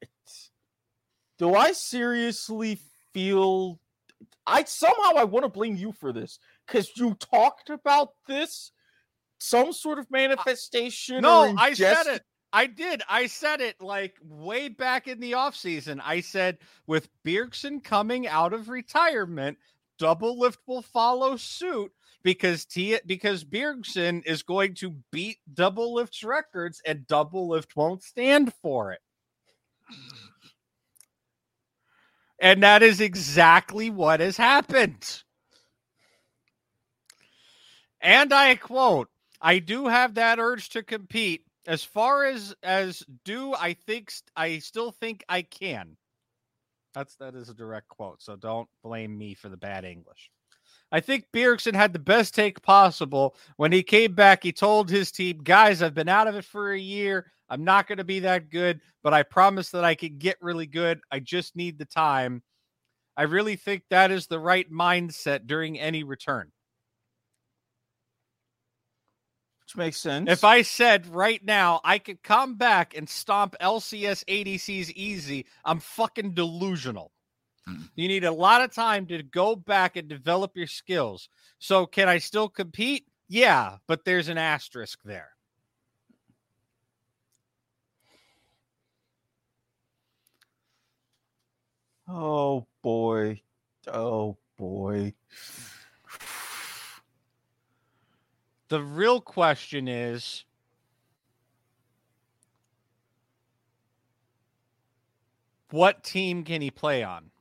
[1.37, 2.79] do I seriously
[3.13, 3.79] feel?
[4.47, 8.71] I somehow I want to blame you for this because you talked about this,
[9.39, 11.21] some sort of manifestation.
[11.21, 12.23] No, I said it.
[12.53, 13.01] I did.
[13.07, 16.01] I said it like way back in the offseason.
[16.03, 19.57] I said with Bjergsen coming out of retirement,
[19.99, 21.91] Doublelift will follow suit
[22.23, 28.91] because T because Bjergsen is going to beat Doublelift's records and Doublelift won't stand for
[28.91, 28.99] it.
[32.39, 35.23] And that is exactly what has happened.
[38.01, 39.09] And I quote,
[39.39, 41.45] I do have that urge to compete.
[41.67, 45.97] As far as as do I think I still think I can.
[46.93, 50.29] That's that is a direct quote, so don't blame me for the bad English.
[50.91, 53.35] I think Bjergsen had the best take possible.
[53.55, 56.73] When he came back, he told his team, guys, I've been out of it for
[56.73, 57.31] a year.
[57.49, 60.65] I'm not going to be that good, but I promise that I can get really
[60.65, 60.99] good.
[61.11, 62.43] I just need the time.
[63.15, 66.51] I really think that is the right mindset during any return.
[69.71, 70.29] Which makes sense.
[70.29, 75.79] If I said right now I could come back and stomp LCS ADCs easy, I'm
[75.79, 77.11] fucking delusional.
[77.67, 77.89] Mm.
[77.95, 81.29] You need a lot of time to go back and develop your skills.
[81.59, 83.05] So, can I still compete?
[83.29, 85.29] Yeah, but there's an asterisk there.
[92.09, 93.41] oh boy,
[93.87, 95.13] oh boy.
[98.71, 100.45] The real question is
[105.71, 107.31] what team can he play on?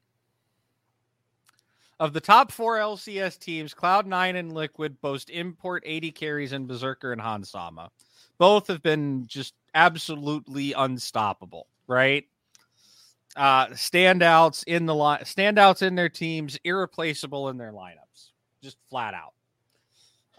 [2.00, 7.12] Of the top four LCS teams, Cloud9 and Liquid boast import AD carries and Berserker
[7.12, 7.92] and Hans Sama.
[8.38, 12.24] Both have been just absolutely unstoppable, right?
[13.36, 18.32] Uh standouts in the line, standouts in their teams, irreplaceable in their lineups,
[18.64, 19.34] just flat out.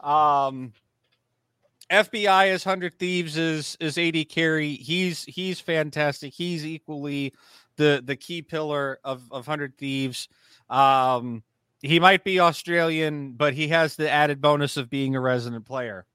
[0.01, 0.73] Um,
[1.91, 4.75] FBI as Hundred Thieves is is AD carry.
[4.75, 6.33] He's he's fantastic.
[6.33, 7.33] He's equally
[7.75, 10.29] the the key pillar of of Hundred Thieves.
[10.69, 11.43] Um,
[11.81, 16.05] he might be Australian, but he has the added bonus of being a resident player.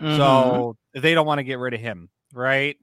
[0.00, 0.16] Mm-hmm.
[0.16, 2.76] So they don't want to get rid of him, right?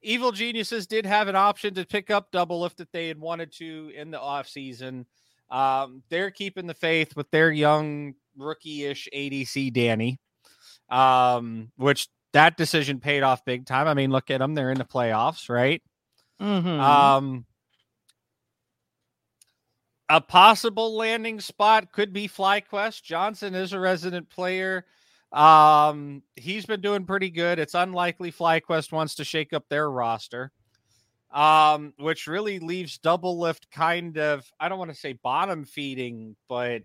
[0.00, 3.90] Evil Geniuses did have an option to pick up Doublelift if they had wanted to
[3.96, 5.06] in the offseason.
[5.50, 10.20] Um, they're keeping the faith with their young rookie-ish ADC Danny.
[10.88, 13.86] Um, which that decision paid off big time.
[13.86, 15.82] I mean, look at them, they're in the playoffs, right?
[16.40, 16.80] Mhm.
[16.80, 17.46] Um,
[20.08, 23.02] a possible landing spot could be FlyQuest.
[23.02, 24.86] Johnsun is a resident player.
[25.32, 27.58] Um, he's been doing pretty good.
[27.58, 30.52] It's unlikely FlyQuest wants to shake up their roster.
[31.30, 36.84] Um, which really leaves Doublelift kind of I don't want to say bottom feeding, but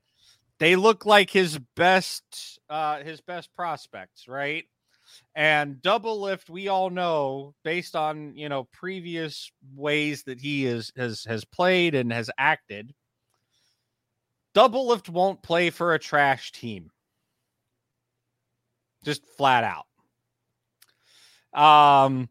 [0.59, 4.65] they look like his best uh his best prospects, right?
[5.35, 11.23] And Doublelift, we all know based on you know previous ways that he is has
[11.25, 12.93] has played and has acted,
[14.55, 16.89] Doublelift won't play for a trash team.
[19.03, 19.85] Just flat out.
[21.53, 22.29] Um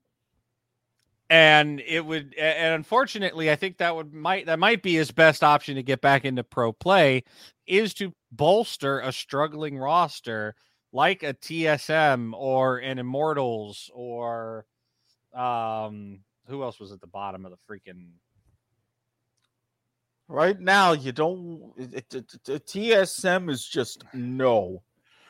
[1.33, 5.43] and it would and unfortunately i think that would might that might be his best
[5.43, 7.25] option to get back into pro play
[7.67, 10.55] is to bolster a struggling roster
[10.93, 14.67] like a tsm or an immortals or
[15.35, 18.11] um who else was at the bottom of the freaking
[20.29, 21.73] Right now, you don't.
[21.77, 24.83] It, it, it, TSM is just no.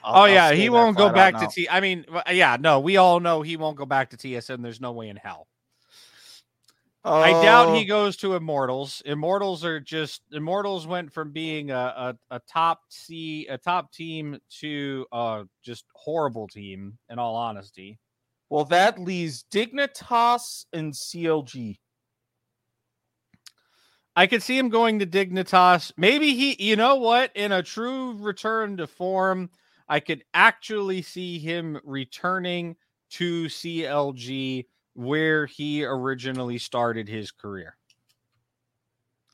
[0.05, 3.19] I'll- oh yeah he won't go back to t i mean yeah no we all
[3.19, 5.47] know he won't go back to tsm there's no way in hell
[7.05, 9.03] I doubt he Uh, goes to Immortals.
[9.07, 14.39] Immortals are just Immortals went from being a, a, a top C a top team
[14.61, 17.99] to uh just horrible team in all honesty.
[18.51, 21.79] Well, that leaves Dignitas and CLG.
[24.15, 25.93] I could see him going to Dignitas.
[25.97, 27.33] Maybe he you know what?
[27.35, 29.51] In a true return to form,
[29.89, 32.77] I could actually see him returning
[33.13, 37.77] to CLG where he originally started his career.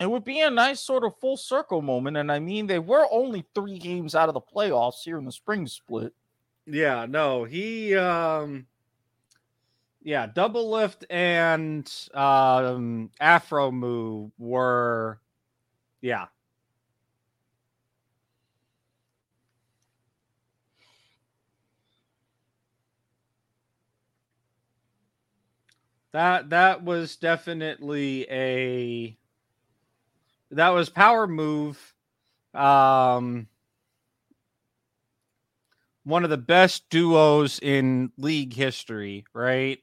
[0.01, 2.16] It would be a nice sort of full circle moment.
[2.16, 5.32] And I mean, they were only three games out of the playoffs here in the
[5.32, 6.14] spring split.
[6.66, 8.66] Yeah, no, he um
[10.02, 15.20] yeah, Doublelift and um Aphromoo were
[16.01, 16.26] yeah.
[26.12, 29.16] That that was definitely a
[30.51, 31.94] that was power move.
[32.55, 33.48] Um
[36.09, 39.78] one of the best duos in league history, right?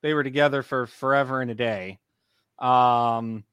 [0.00, 1.98] They were together for forever and a day.
[2.58, 3.44] Um,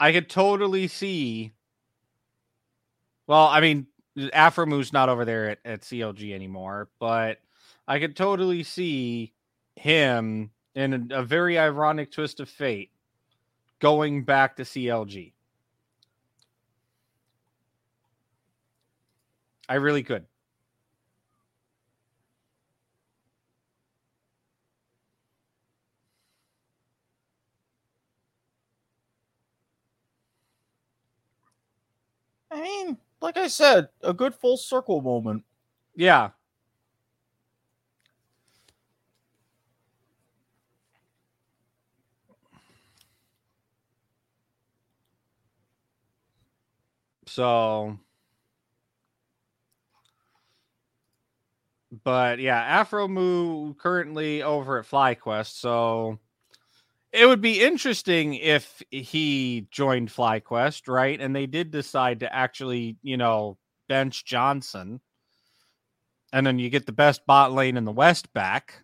[0.00, 1.52] I could totally see.
[3.26, 3.86] Well, I mean,
[4.16, 7.40] Aphromoo's not over there at, at CLG anymore, but
[7.88, 9.32] I could totally see
[9.76, 12.90] him in a, a very ironic twist of fate
[13.78, 15.32] going back to CLG.
[19.68, 20.26] I really could.
[32.50, 35.44] I mean, like I said, a good full circle moment.
[35.94, 36.30] Yeah.
[47.36, 47.98] So,
[52.02, 55.60] but yeah, Aphromoo currently over at FlyQuest.
[55.60, 56.18] So
[57.12, 61.20] it would be interesting if he joined FlyQuest, right?
[61.20, 65.00] And they did decide to actually, you know, bench Johnsun.
[66.32, 68.82] And then you get the best bot lane in the West back.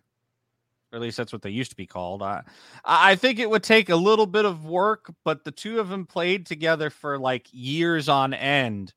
[0.93, 2.21] Or at least that's what they used to be called.
[2.21, 2.43] I,
[2.85, 6.05] I think it would take a little bit of work, but the two of them
[6.05, 8.93] played together for like years on end.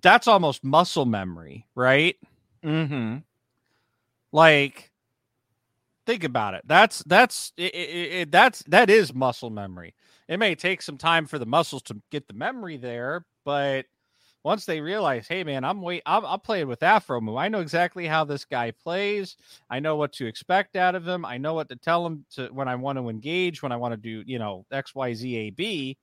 [0.00, 2.16] That's almost muscle memory, right?
[2.64, 3.18] Mm-hmm.
[4.30, 4.92] Like,
[6.06, 6.62] think about it.
[6.66, 9.94] That's that's it, it, it, that's that is muscle memory.
[10.28, 13.86] It may take some time for the muscles to get the memory there, but
[14.44, 17.40] once they realize, hey man, I'm wait, I'm, I'm playing with Aphromoo.
[17.40, 19.36] I know exactly how this guy plays.
[19.70, 21.24] I know what to expect out of him.
[21.24, 23.92] I know what to tell him to when I want to engage, when I want
[23.92, 25.96] to do, you know, X, Y, Z, A, B.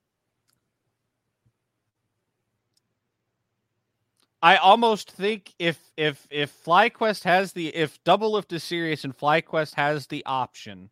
[4.42, 9.74] I almost think if if if FlyQuest has the if Doublelift is serious and FlyQuest
[9.76, 10.90] has the option,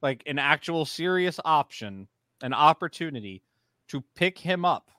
[0.00, 2.08] like an actual serious option,
[2.40, 3.42] an opportunity
[3.88, 4.90] to pick him up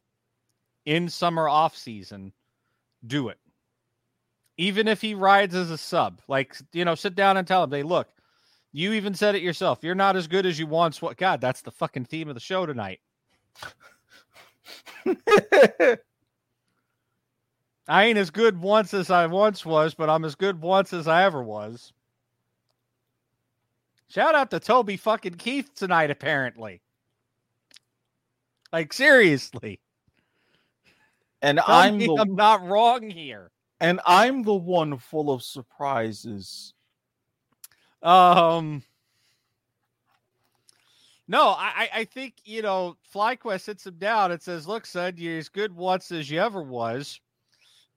[0.86, 2.34] in summer off season,
[3.06, 3.38] do it.
[4.58, 7.72] Even if he rides as a sub, like you know, sit down and tell him,
[7.72, 8.10] "Hey, look,
[8.74, 9.80] you even said it yourself.
[9.82, 11.02] You're not as good as you once.
[11.02, 11.18] What?
[11.18, 13.00] God, that's the fucking theme of the show tonight.
[17.88, 21.08] I ain't as good once as I once was, but I'm as good once as
[21.08, 21.92] I ever was.
[24.08, 26.82] Shout out to Toby fucking Keith tonight, apparently.
[28.72, 29.80] Like, seriously.
[31.42, 33.52] And Tell I'm the I'm not wrong here.
[33.80, 36.74] and I'm the one full of surprises.
[38.04, 38.84] Um.
[41.28, 45.38] No, I, I- think you know FlyQuest sits him down and says, "Look, son, you're
[45.38, 47.20] as good once as you ever was."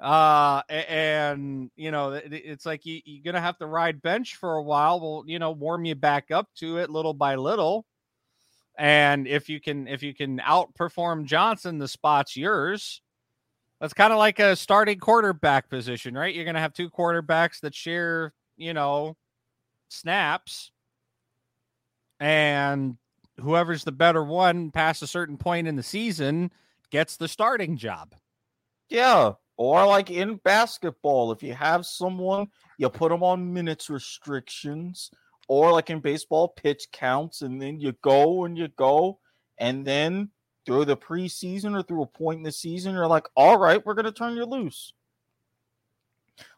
[0.00, 4.62] Uh, and you know it's like you, you're gonna have to ride bench for a
[4.62, 5.00] while.
[5.00, 7.84] We'll you know warm you back up to it little by little.
[8.76, 13.00] And if you can if you can outperform Johnsun, the spot's yours.
[13.84, 16.34] That's kind of like a starting quarterback position, right?
[16.34, 19.14] You're gonna have two quarterbacks that share, you know,
[19.90, 20.72] snaps
[22.18, 22.96] and
[23.38, 26.50] whoever's the better one past a certain point in the season
[26.90, 28.14] gets the starting job.
[28.88, 29.32] Yeah.
[29.58, 32.46] Or like in basketball, if you have someone,
[32.78, 35.10] you put them on minutes restrictions.
[35.46, 39.18] Or like in baseball, pitch counts, and then you go and you go.
[39.58, 40.30] And then
[40.66, 43.94] through the preseason or through a point in the season, you're like, all right, we're
[43.94, 44.92] going to turn you loose.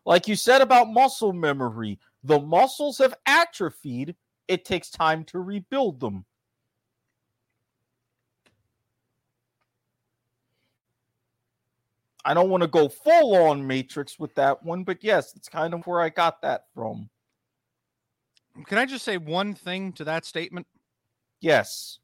[0.04, 4.14] Like you said about muscle memory, the muscles have atrophied.
[4.48, 6.24] It takes time to rebuild them.
[12.24, 15.72] I don't want to go full on Matrix with that one, but yes, it's kind
[15.72, 17.08] of where I got that from.
[18.66, 20.66] Can I just say one thing to that statement?
[21.40, 22.00] Yes.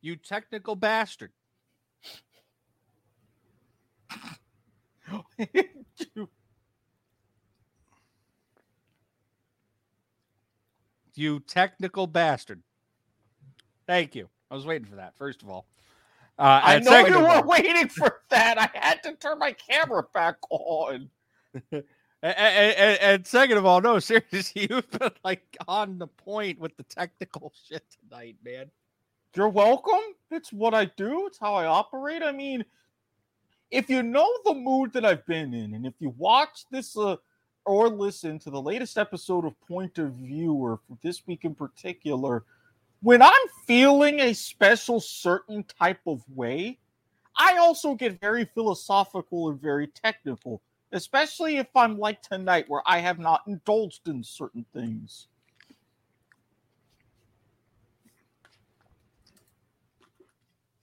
[0.00, 1.32] You technical bastard.
[11.14, 12.62] You technical bastard.
[13.86, 14.28] Thank you.
[14.50, 15.66] I was waiting for that, first of all.
[16.38, 18.58] Uh, I know you were all- waiting for that.
[18.58, 21.10] I had to turn my camera back on.
[22.22, 26.76] And, and, and second of all, no, seriously, you've been like on the point with
[26.76, 28.70] the technical shit tonight, man.
[29.36, 30.00] You're welcome.
[30.32, 31.26] It's what I do.
[31.28, 32.22] It's how I operate.
[32.22, 32.64] I mean,
[33.70, 37.14] if you know the mood that I've been in, and if you watch this uh,
[37.64, 42.42] or listen to the latest episode of Point of View, or this week in particular,
[43.02, 43.32] when I'm
[43.68, 46.80] feeling a special certain type of way,
[47.38, 52.98] I also get very philosophical and very technical, especially if I'm like tonight, where I
[52.98, 55.28] have not indulged in certain things.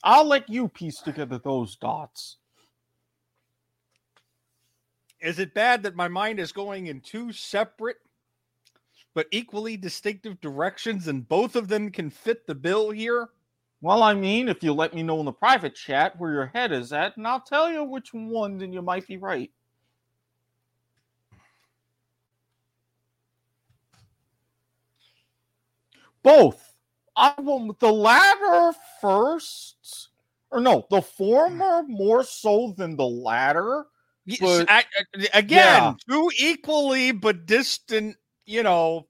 [0.08, 2.38] I'll let you piece together those dots.
[5.20, 7.98] Is it bad that my mind is going in two separate
[9.14, 13.28] but equally distinctive directions and both of them can fit the bill here?
[13.82, 16.72] Well, I mean, if you let me know in the private chat where your head
[16.72, 19.52] is at, and I'll tell you which one, then you might be right.
[26.24, 26.76] Both.
[27.18, 29.77] I will the latter first,
[30.52, 33.86] or no, the former more so than the latter.
[34.42, 34.84] But- I-
[35.16, 39.08] I- again, two equally but distant, you know,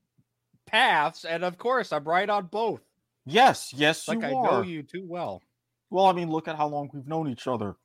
[0.66, 1.26] paths.
[1.26, 2.82] And of course, I'm right on both.
[3.26, 4.52] Yes, yes, Like I are.
[4.52, 5.42] know you too well.
[5.90, 7.76] Well, I mean, look at how long we've known each other.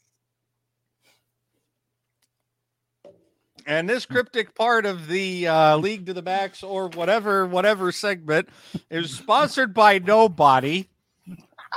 [3.64, 8.48] And this cryptic part of the uh, League to the Max or whatever whatever segment
[8.90, 10.88] is sponsored by nobody.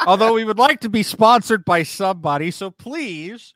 [0.06, 3.54] Although we would like to be sponsored by somebody, so please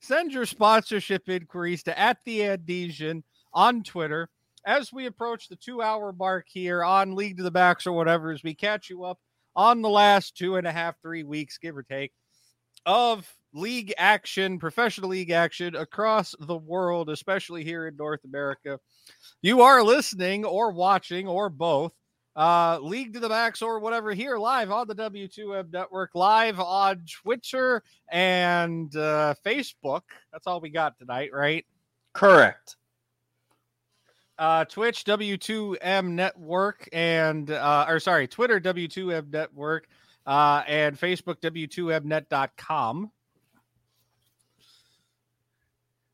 [0.00, 4.28] send your sponsorship inquiries to at the Andesian on Twitter
[4.64, 8.30] as we approach the two-hour mark here on League to the Backs or whatever.
[8.30, 9.18] As we catch you up
[9.56, 12.12] on the last two and a half, three weeks, give or take,
[12.86, 18.78] of league action, professional league action across the world, especially here in North America.
[19.42, 21.92] You are listening or watching or both.
[22.38, 27.02] Uh, League to the Max or whatever here live on the W2M network, live on
[27.10, 27.82] Twitter
[28.12, 30.02] and uh, Facebook.
[30.32, 31.66] That's all we got tonight, right?
[32.12, 32.76] Correct.
[34.38, 39.88] uh twitch w2m network and uh or sorry twitter w2m network
[40.26, 43.10] uh and facebook w2mnet.com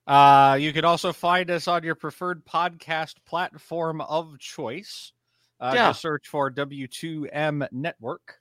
[0.07, 5.13] uh you can also find us on your preferred podcast platform of choice
[5.61, 5.89] uh Yeah.
[5.89, 8.41] just search for w2m network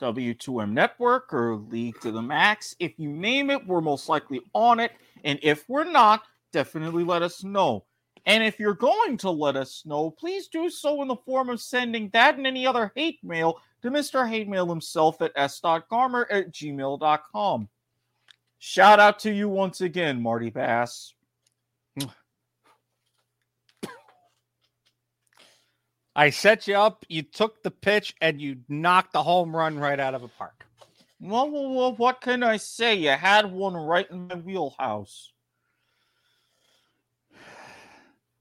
[0.00, 2.74] W2M Network or League to the Max.
[2.78, 4.92] If you name it, we're most likely on it.
[5.24, 6.22] And if we're not,
[6.52, 7.84] definitely let us know.
[8.26, 11.60] And if you're going to let us know, please do so in the form of
[11.60, 14.28] sending that and any other hate mail to Mr.
[14.28, 17.68] Hate Mail himself at s.garmer at gmail.com.
[18.58, 21.14] Shout out to you once again, Marty Bass.
[26.16, 30.00] I set you up you took the pitch and you knocked the home run right
[30.00, 30.66] out of a park
[31.20, 32.94] Well, well, well, what can I say?
[32.94, 35.32] You had one right in my wheelhouse.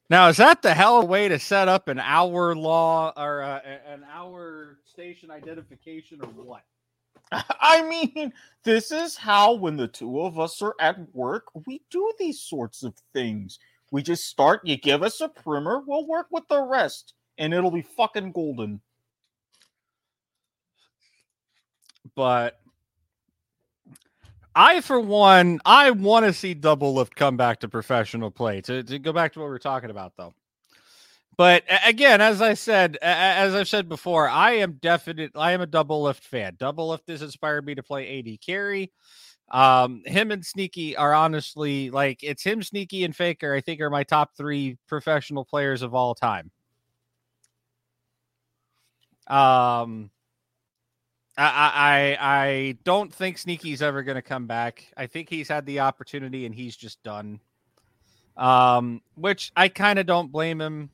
[0.10, 3.44] Now, is that the hell of a way to set up an hour law or
[3.44, 6.64] uh, an hour station identification or what?
[7.32, 8.34] I mean,
[8.64, 12.84] this is how, when the two of us are at work, we do these sorts
[12.84, 13.60] of things.
[13.92, 17.72] We just start, you give us a primer, we'll work with the rest, and it'll
[17.72, 18.82] be fucking golden.
[22.16, 22.60] But
[24.54, 28.62] I, for one, I want to see Doublelift come back to professional play.
[28.62, 30.34] To, to go back to what we were talking about, though.
[31.38, 35.32] But again, as I said, as I've said before, I am definite.
[35.36, 36.58] I am a Doublelift fan.
[36.58, 38.92] Doublelift has inspired me to play AD carry.
[39.50, 43.54] Um, him and Sneaky are honestly like it's him, Sneaky, and Faker.
[43.54, 46.52] I think are my top three professional players of all time.
[49.30, 50.10] Um,
[51.38, 54.86] I I I don't think Sneaky's ever going to come back.
[54.98, 57.40] I think he's had the opportunity and he's just done.
[58.36, 60.90] Um, which I kind of don't blame him.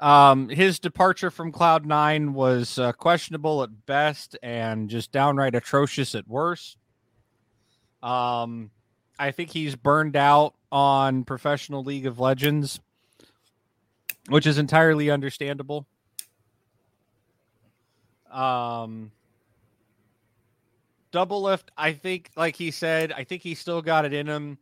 [0.00, 6.14] Um, his departure from Cloud Nine was uh, questionable at best and just downright atrocious
[6.14, 6.76] at worst.
[8.02, 8.70] Um,
[9.18, 12.78] I think he's burned out on professional League of Legends,
[14.28, 15.86] which is entirely understandable.
[18.36, 19.10] Um,
[21.12, 24.58] Doublelift, I think, like he said, I think he still got it in him.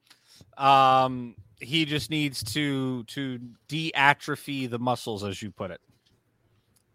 [0.57, 5.81] Um, he just needs to to de-atrophy the muscles, as you put it.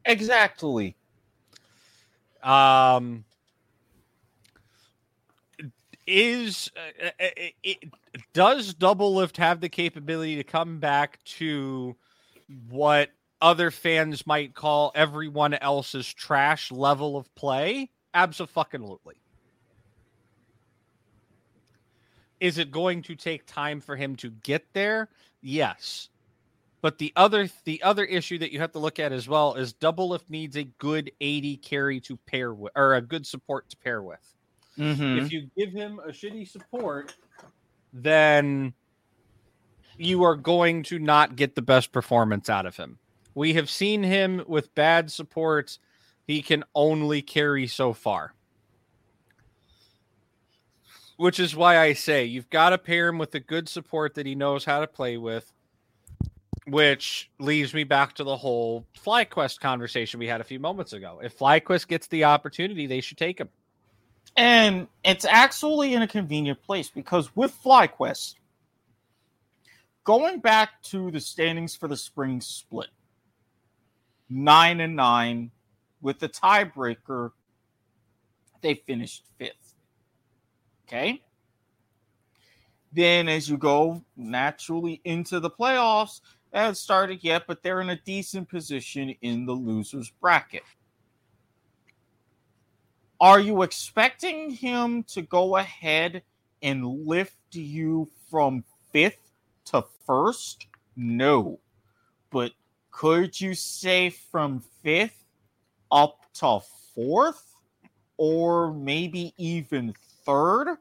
[0.06, 0.96] Exactly.
[2.42, 3.26] Um,
[6.08, 7.78] is uh, uh, it, it,
[8.34, 11.96] does Doublelift have the capability to come back to
[12.70, 13.10] what
[13.42, 17.90] other fans might call everyone else's trash level of play?
[18.14, 19.16] Absolutely.
[22.40, 25.10] Is it going to take time for him to get there?
[25.42, 26.10] Yes.
[26.82, 29.74] But the other the other issue that you have to look at as well is
[29.74, 34.02] Doublelift needs a good AD carry to pair with or a good support to pair
[34.02, 34.36] with.
[34.78, 35.20] Mm-hmm.
[35.20, 37.16] If you give him a shitty support,
[37.92, 38.74] then
[39.98, 42.98] you are going to not get the best performance out of him.
[43.36, 45.78] We have seen him with bad support.
[46.26, 48.34] He can only carry so far.
[51.18, 54.26] Which is why I say you've got to pair him with a good support that
[54.26, 55.52] he knows how to play with.
[56.68, 61.20] Which leaves me back to the whole FlyQuest conversation we had a few moments ago.
[61.24, 63.50] If FlyQuest gets the opportunity, they should take him.
[64.38, 68.36] And it's actually in a convenient place because with FlyQuest,
[70.04, 72.90] going back to the standings for the spring split,
[74.30, 75.52] nine and nine,
[76.02, 77.32] with the tiebreaker,
[78.62, 79.74] they finished fifth.
[80.88, 81.22] Okay.
[82.92, 87.92] Then, as you go naturally into the playoffs, they haven't started yet, but they're in
[87.92, 90.64] a decent position in the losers bracket.
[93.22, 96.24] Are you expecting him to go ahead
[96.64, 99.32] and lift you from fifth
[99.66, 100.68] to first?
[100.96, 101.60] No.
[102.32, 102.54] But
[103.00, 105.24] could you say from fifth
[105.90, 106.60] up to
[106.94, 107.56] fourth?
[108.18, 109.94] Or maybe even
[110.26, 110.76] third?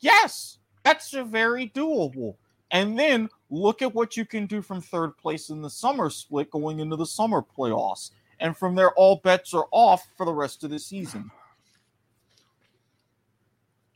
[0.00, 2.34] Yes, that's a very doable.
[2.72, 6.50] And then look at what you can do from third place in the summer split
[6.50, 8.10] going into the summer playoffs.
[8.40, 11.30] And from there, all bets are off for the rest of the season.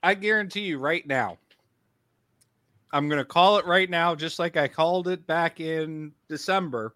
[0.05, 1.39] I guarantee you right now.
[2.93, 6.95] I'm going to call it right now, just like I called it back in December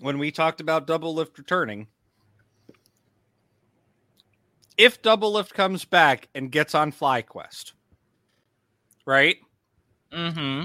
[0.00, 1.88] when we talked about Doublelift returning.
[4.76, 7.72] If Doublelift comes back and gets on FlyQuest,
[9.06, 9.36] right?
[10.12, 10.64] Mm-hmm.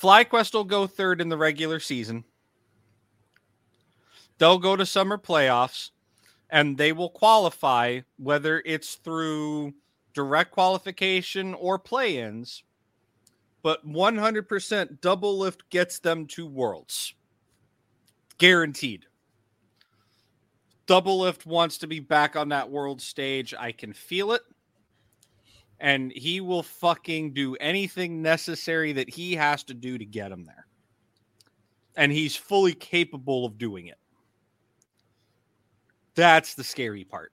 [0.00, 2.24] FlyQuest will go third in the regular season.
[4.38, 5.90] They'll go to summer playoffs
[6.50, 9.74] and they will qualify whether it's through
[10.12, 12.62] direct qualification or play ins.
[13.66, 17.14] But 100% Doublelift gets them to worlds.
[18.38, 19.06] Guaranteed.
[20.86, 23.54] Doublelift wants to be back on that world stage.
[23.58, 24.42] I can feel it.
[25.80, 30.44] And he will fucking do anything necessary that he has to do to get him
[30.44, 30.68] there.
[31.96, 33.98] And he's fully capable of doing it.
[36.14, 37.32] That's the scary part.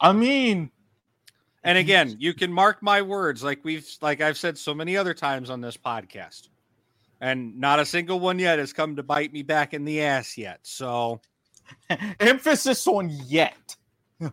[0.00, 0.70] I mean,
[1.64, 5.14] And again, you can mark my words like we've like I've said so many other
[5.14, 6.48] times on this podcast.
[7.22, 10.38] And not a single one yet has come to bite me back in the ass
[10.38, 10.60] yet.
[10.62, 11.20] So
[12.20, 13.76] Emphasis on yet.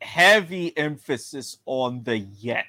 [0.00, 2.66] Heavy emphasis on the yet.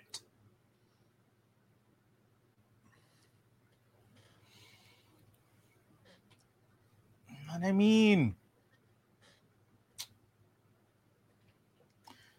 [7.56, 8.36] What I mean,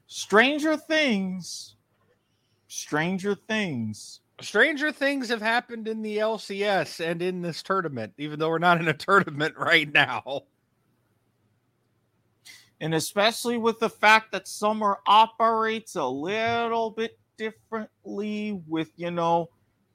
[0.06, 1.76] Stranger Things.
[2.68, 4.20] Stranger Things.
[4.42, 8.78] Stranger things have happened in the LCS and in this tournament, even though we're not
[8.78, 10.42] in a tournament right now.
[12.82, 19.48] And especially with the fact that summer operates a little bit differently with, you know,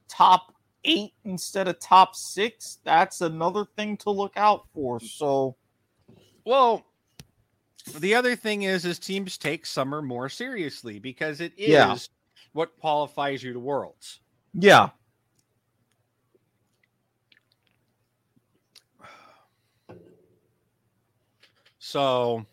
[0.07, 4.99] top eight instead of top six, that's another thing to look out for.
[4.99, 5.56] So,
[6.45, 6.86] Well,
[7.99, 11.98] the other thing is, is teams take summer more seriously because it is Yeah.
[12.53, 14.20] what qualifies you to Worlds.
[14.53, 14.90] yeah.
[21.80, 22.45] So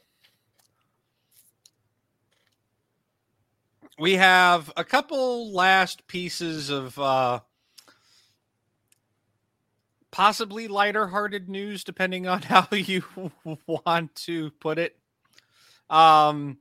[3.98, 7.40] we have a couple last pieces of uh
[10.18, 13.04] possibly lighter hearted news depending on how you
[13.68, 14.96] want to put it.
[15.88, 16.58] Um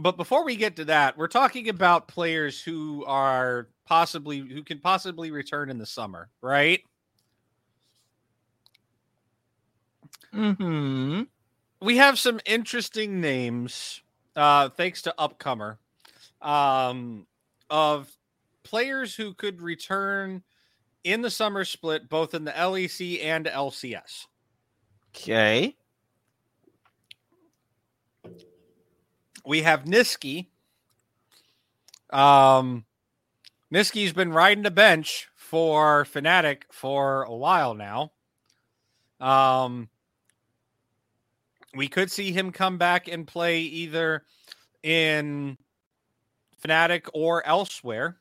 [0.00, 4.80] but before we get to that, we're talking about players who are possibly who can
[4.80, 6.80] possibly return in the summer, right?
[10.34, 11.22] Mm-hmm.
[11.80, 14.02] we have some interesting names
[14.36, 15.78] uh thanks to upcomer
[16.42, 17.26] um
[17.70, 18.14] of
[18.62, 20.42] players who could return
[21.12, 24.26] in the summer split both in the lec and lcs
[25.14, 25.76] Okay.
[29.44, 30.46] we have Nisqy
[32.10, 32.84] um
[33.72, 38.12] Nisqy's been riding the bench for fnatic for a while now
[39.20, 39.88] um
[41.74, 44.24] we could see him come back and play either
[44.82, 45.58] in
[46.62, 48.16] Fnatic or elsewhere.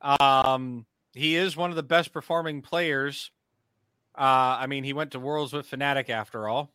[0.00, 3.30] Um, he is one of the best performing players.
[4.16, 6.72] Uh, I mean, he went to Worlds with Fnatic after all.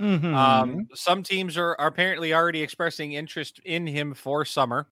[0.00, 0.34] Mm-hmm.
[0.34, 4.88] Um, some teams are, are apparently already expressing interest in him for summer.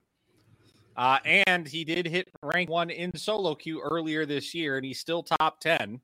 [0.97, 5.01] Uh, and he did hit rank one in solo queue earlier this year, and he's
[5.01, 6.01] still top 10.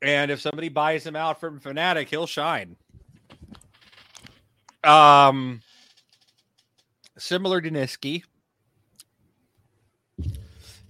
[0.00, 2.76] And if somebody buys him out from Fnatic, he'll shine.
[4.82, 5.60] Um,
[7.18, 8.24] similar to Nisqy,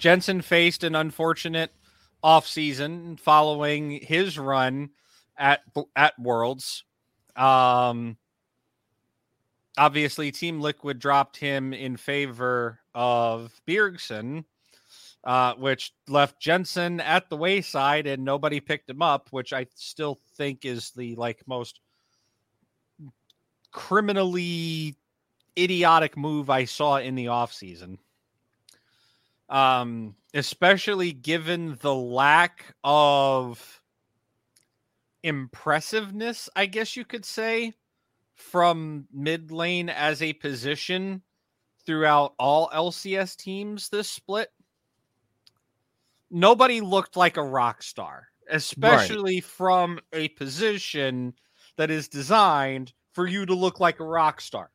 [0.02, 1.70] Jensen faced an unfortunate
[2.24, 4.90] offseason following his run
[5.38, 5.60] at
[5.94, 6.82] at Worlds.
[7.36, 8.16] Um,
[9.78, 14.44] obviously, Team Liquid dropped him in favor of Bjergsen,
[15.22, 19.28] uh, which left Jensen at the wayside, and nobody picked him up.
[19.30, 21.78] Which I still think is the like most
[23.70, 24.96] criminally
[25.56, 27.98] idiotic move I saw in the offseason.
[29.52, 33.82] Um, especially given the lack of
[35.22, 37.74] impressiveness, I guess you could say,
[38.34, 41.22] from mid lane as a position
[41.84, 44.48] throughout all LCS teams this split.
[46.30, 51.34] Nobody looked like a rock star, especially from a position
[51.76, 54.70] that is designed for you to look like a rock star.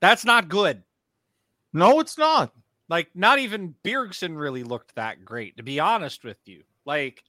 [0.00, 0.82] That's not good.
[1.72, 2.52] No, it's not.
[2.88, 6.62] Like, not even Bjergsen really looked that great, to be honest with you.
[6.84, 7.22] Like,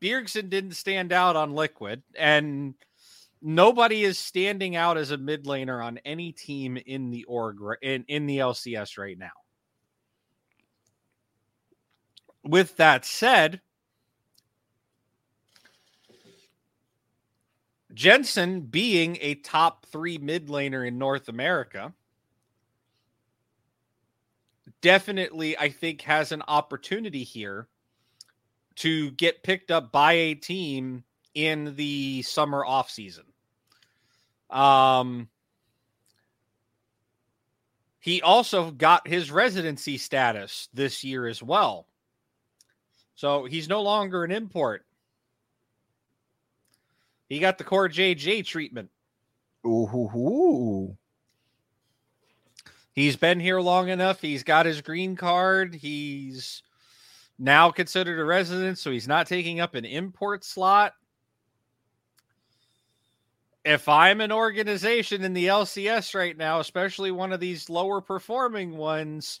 [0.00, 2.74] Bjergsen didn't stand out on Liquid, and
[3.42, 8.04] nobody is standing out as a mid laner on any team in the org in,
[8.08, 9.30] in the LCS right now.
[12.42, 13.60] With that said,
[17.92, 21.92] Jensen being a top three mid laner in North America
[24.80, 27.68] definitely, I think, has an opportunity here
[28.76, 31.04] to get picked up by a team
[31.34, 33.24] in the summer off season.
[34.48, 35.28] Um,
[38.00, 41.86] he also got his residency status this year as well.
[43.14, 44.86] So he's no longer an import.
[47.28, 48.90] He got the CoreJJ treatment.
[49.66, 50.96] Ooh.
[53.00, 54.20] He's been here long enough.
[54.20, 55.74] He's got his green card.
[55.74, 56.62] He's
[57.38, 60.92] now considered a resident, so he's not taking up an import slot.
[63.64, 68.76] if I'm an organization in the LCS right now, especially one of these lower performing
[68.76, 69.40] ones,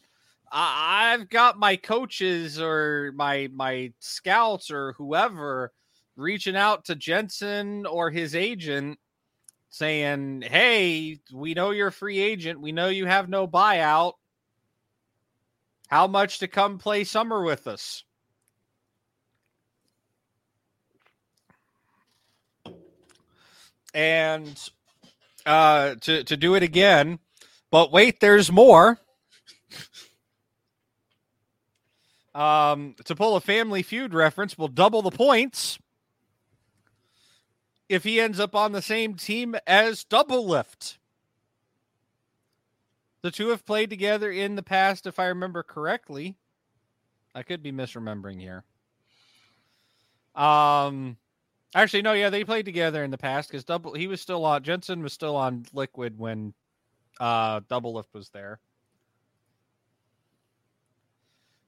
[0.50, 5.70] I've got my coaches or my my scouts or whoever
[6.16, 8.98] reaching out to Jensen or his agent
[9.70, 12.60] saying, "Hey, we know you're a free agent.
[12.60, 14.14] We know you have no buyout.
[15.88, 18.04] How much to come play summer with us?"
[23.94, 24.70] And
[25.46, 27.18] uh to to do it again,
[27.70, 29.00] but wait, there's more.
[32.32, 35.79] Um, to pull a family feud reference, we'll double the points
[37.90, 40.96] if he ends up on the same team as Doublelift.
[43.22, 46.36] The two have played together in the past, if I remember correctly.
[47.34, 48.62] I could be misremembering here.
[50.36, 51.16] Um,
[51.74, 54.62] actually, no, yeah, they played together in the past because double he was still on
[54.62, 56.54] Jensen was still on Liquid when
[57.18, 58.60] uh Doublelift was there.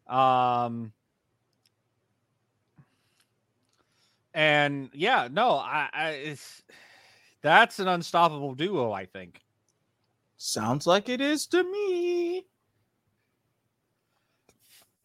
[0.07, 0.93] Um,
[4.35, 6.63] and yeah, no, I, I it's
[7.43, 8.93] that's an unstoppable duo.
[8.93, 9.41] I think.
[10.37, 12.47] Sounds like it is to me.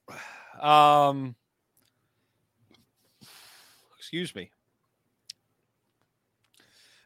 [0.59, 1.35] Um,
[3.99, 4.49] excuse me.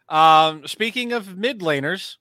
[0.08, 2.16] Um, speaking of mid laners,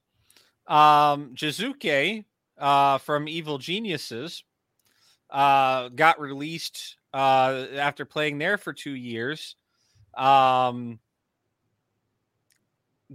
[0.67, 2.25] um, Jiizuke
[2.59, 4.45] uh, from Evil Geniuses
[5.31, 9.57] uh, got released uh, after playing there for two years.
[10.17, 10.99] Um,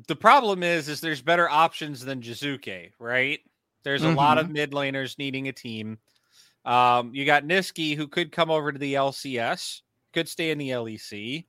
[0.07, 3.39] the problem is, is there's better options than Jiizuke, right?
[3.84, 5.99] There's a lot of mid laners needing a team.
[6.65, 9.81] Um, you got Nisqy who could come over to the LCS,
[10.13, 11.45] could stay in the LEC.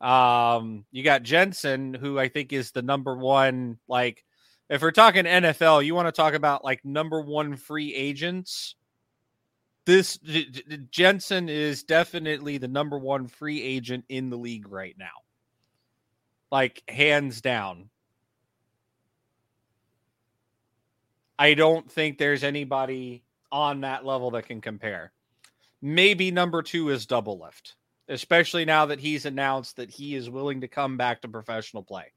[0.00, 3.78] Um, you got Jensen who I think is the number one.
[3.86, 4.24] Like,
[4.70, 8.74] if we're talking NFL, you want to talk about like number one free agents.
[9.88, 10.18] This
[10.90, 15.22] Jensen is definitely the number one free agent in the league right now,
[16.52, 17.88] like hands down.
[21.38, 25.10] I don't think there's anybody on that level that can compare.
[25.80, 27.72] Maybe number two is Doublelift,
[28.10, 32.12] especially now that he's announced that he is willing to come back to professional play.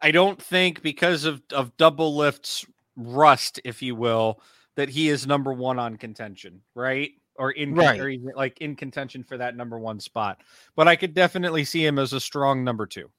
[0.00, 2.64] I don't think because of, of Doublelift's
[2.98, 4.42] rust, if you will,
[4.76, 7.12] that he is number one on contention, right?
[7.36, 8.00] Or in Right.
[8.00, 10.42] or like in contention for that number one spot.
[10.76, 13.10] But I could definitely see him as a strong number two.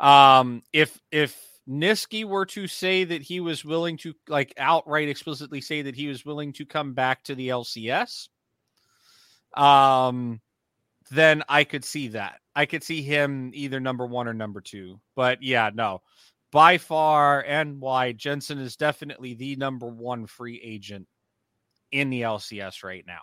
[0.00, 1.38] Um, if if
[1.68, 6.08] Nisqy were to say that he was willing to like outright explicitly say that he
[6.08, 8.28] was willing to come back to the LCS,
[9.54, 10.40] um,
[11.10, 12.40] then I could see that.
[12.54, 15.00] I could see him either number one or number two.
[15.14, 16.02] But yeah, no,
[16.52, 21.08] by far and wide, Jensen is definitely the number one free agent
[21.90, 23.22] in the LCS right now,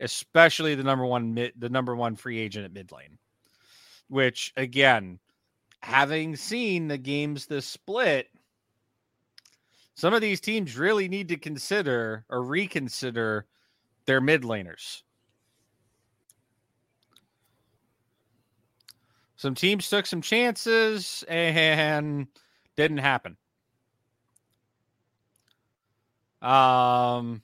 [0.00, 3.18] especially the number one mid, the number one free agent at mid lane.
[4.08, 5.18] Which again,
[5.80, 8.28] having seen the games this split,
[9.94, 13.46] some of these teams really need to consider or reconsider
[14.04, 15.02] their mid laners.
[19.42, 22.28] Some teams took some chances and
[22.76, 23.36] didn't happen.
[26.40, 27.42] Um,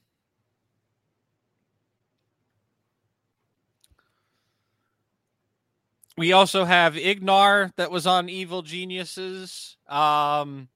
[6.16, 9.76] we also have IgNar that was on Evil Geniuses.
[9.88, 10.68] Um,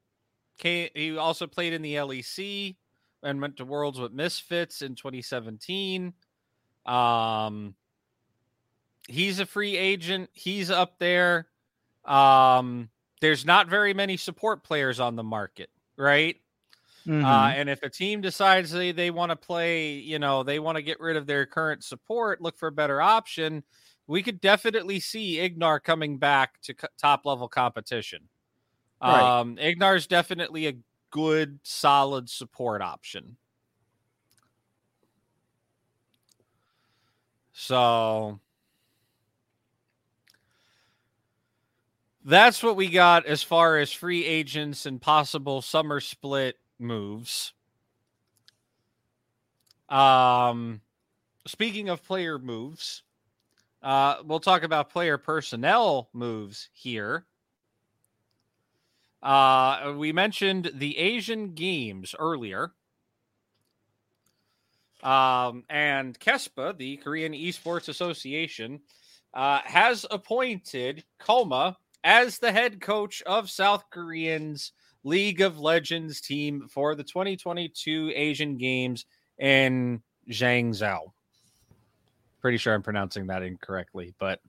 [0.57, 2.75] he also played in the LEC
[3.23, 6.15] and went to Worlds with Misfits in 2017.
[6.85, 7.77] Um,
[9.09, 10.31] he's a free agent.
[10.33, 11.49] He's up there.
[12.05, 12.91] Um,
[13.21, 16.37] there's not very many support players on the market, right?
[17.07, 17.25] Mm-hmm.
[17.25, 20.77] Uh, and if a team decides they, they want to play, you know, they want
[20.77, 23.63] to get rid of their current support, look for a better option,
[24.07, 28.29] we could definitely see IgNar coming back to co- top level competition.
[29.03, 29.41] Right.
[29.41, 30.75] Um, IgNar's definitely a
[31.11, 33.37] good, solid support option.
[37.53, 38.41] So
[42.25, 47.53] that's what we got as far as free agents and possible summer split moves.
[49.89, 50.81] Um,
[51.47, 53.03] speaking of player moves,
[53.83, 57.27] uh, we'll talk about player personnel moves here.
[59.23, 62.73] Uh, we mentioned the Asian Games earlier.
[65.03, 68.81] Um, and KESPA, the Korean Esports Association,
[69.35, 74.73] uh, has appointed Kkoma as the head coach of South Korean's
[75.05, 79.07] League of Legends team for the 2022 Asian Games
[79.39, 81.13] in Zhangzhou.
[82.41, 84.41] Pretty sure I'm pronouncing that incorrectly, but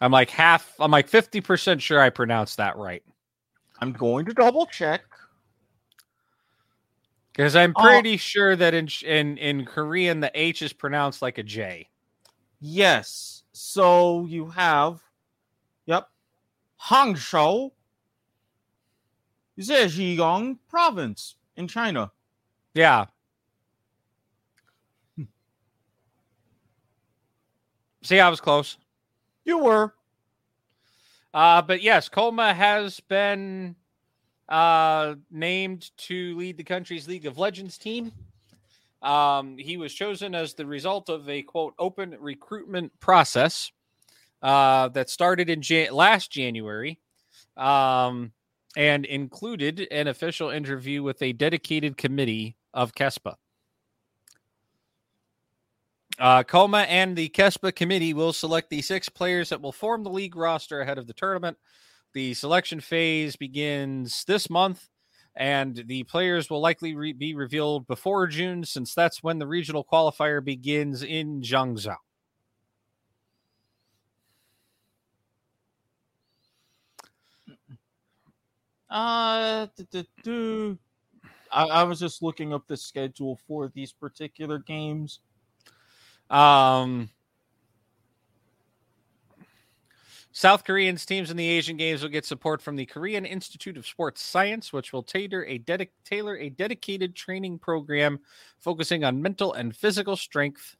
[0.00, 3.02] I'm like half, I'm like 50% sure I pronounced that right.
[3.80, 5.02] I'm going to double check.
[7.32, 7.82] Because I'm Oh.
[7.82, 11.88] pretty sure that in in in Korean the H is pronounced like a J.
[12.60, 13.44] Yes.
[13.52, 15.00] So you have,
[16.86, 17.72] Hangzhou,
[19.58, 22.10] Zhejiang province in China.
[22.74, 23.06] Yeah.
[28.02, 28.78] See, I was close.
[29.44, 29.94] You were.
[31.34, 33.76] Uh, but yes, Kkoma has been
[34.48, 38.12] uh, named to lead the country's League of Legends team.
[39.02, 43.70] Um, he was chosen as the result of a quote open recruitment process
[44.42, 47.00] uh, that started in Jan- last January
[47.56, 48.32] um,
[48.76, 53.34] and included an official interview with a dedicated committee of KESPA.
[56.18, 60.10] Uh, Kkoma and the KESPA committee will select the six players that will form the
[60.10, 61.56] league roster ahead of the tournament.
[62.14, 64.88] The selection phase begins this month,
[65.36, 69.84] and the players will likely re- be revealed before June, since that's when the regional
[69.84, 71.96] qualifier begins in Zhangzhou.
[78.90, 79.66] Uh.
[81.50, 85.20] I, I was just looking up the schedule for these particular games.
[86.30, 87.08] Um,
[90.32, 93.86] South Koreans teams in the Asian Games will get support from the Korean Institute of
[93.86, 95.58] Sports Science, which will tailor a,
[96.04, 98.20] tailor a dedicated training program
[98.58, 100.76] focusing on mental and physical strength.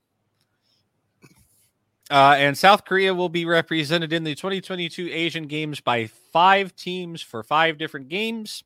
[2.11, 7.21] Uh, and South Korea will be represented in the 2022 Asian Games by five teams
[7.21, 8.65] for five different games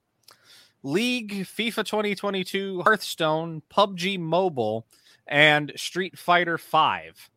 [0.85, 4.87] League, FIFA 2022, Hearthstone, PUBG Mobile,
[5.29, 7.31] and Street Fighter 5.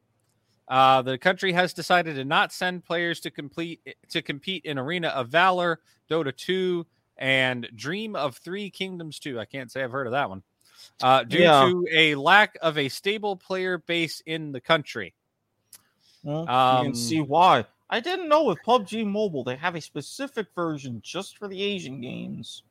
[0.68, 5.10] Uh, the country has decided to not send players to complete to compete in Arena
[5.10, 6.86] of Valor, Dota 2,
[7.18, 9.40] and Dream of Three Kingdoms 2.
[9.40, 10.44] I can't say I've heard of that one.
[11.02, 11.70] Uh, due Yeah.
[11.72, 15.14] to a lack of a stable player base in the country.
[16.26, 17.66] Well, you Um, can see why.
[17.90, 22.02] I didn't know with PUBG Mobile they have a specific version just for the Asian
[22.02, 22.64] games.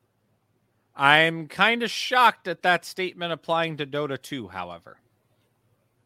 [0.95, 4.97] I'm kind of shocked at that statement applying to Dota 2, however.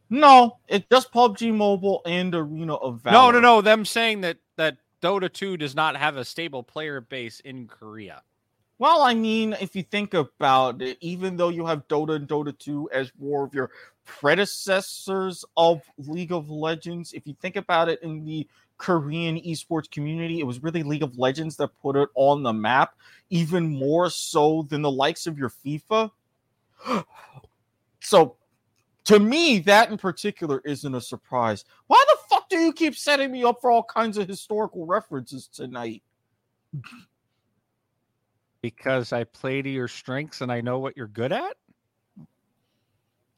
[0.09, 3.31] No, it's just PUBG Mobile and Arena of Valor.
[3.33, 3.61] No, no, no.
[3.61, 8.23] Them saying that that Dota 2 does not have a stable player base in Korea.
[8.79, 12.57] Well, I mean, if you think about it, even though you have Dota and Dota
[12.57, 13.71] 2 as more of your
[14.09, 18.47] predecessors of League of Legends, if you think about it in the
[18.77, 22.95] Korean esports community, it was really League of Legends that put it on the map,
[23.29, 26.11] even more so than the likes of your FIFA.
[28.01, 28.37] So,
[29.03, 31.65] to me, that in particular isn't a surprise.
[31.87, 35.47] Why the fuck do you keep setting me up for all kinds of historical references
[35.47, 36.01] tonight?
[38.61, 41.57] Because I play to your strengths and I know what you're good at?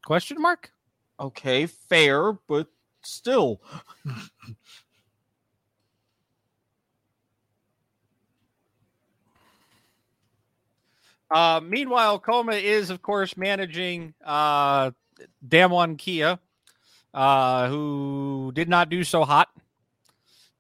[0.05, 0.71] Question mark?
[1.19, 2.67] Okay, fair, but
[3.03, 3.61] still.
[11.31, 14.91] Uh, meanwhile, Kkoma is, of course, managing uh,
[15.47, 16.38] Damwon Kia,
[17.13, 19.47] uh, who did not do so hot.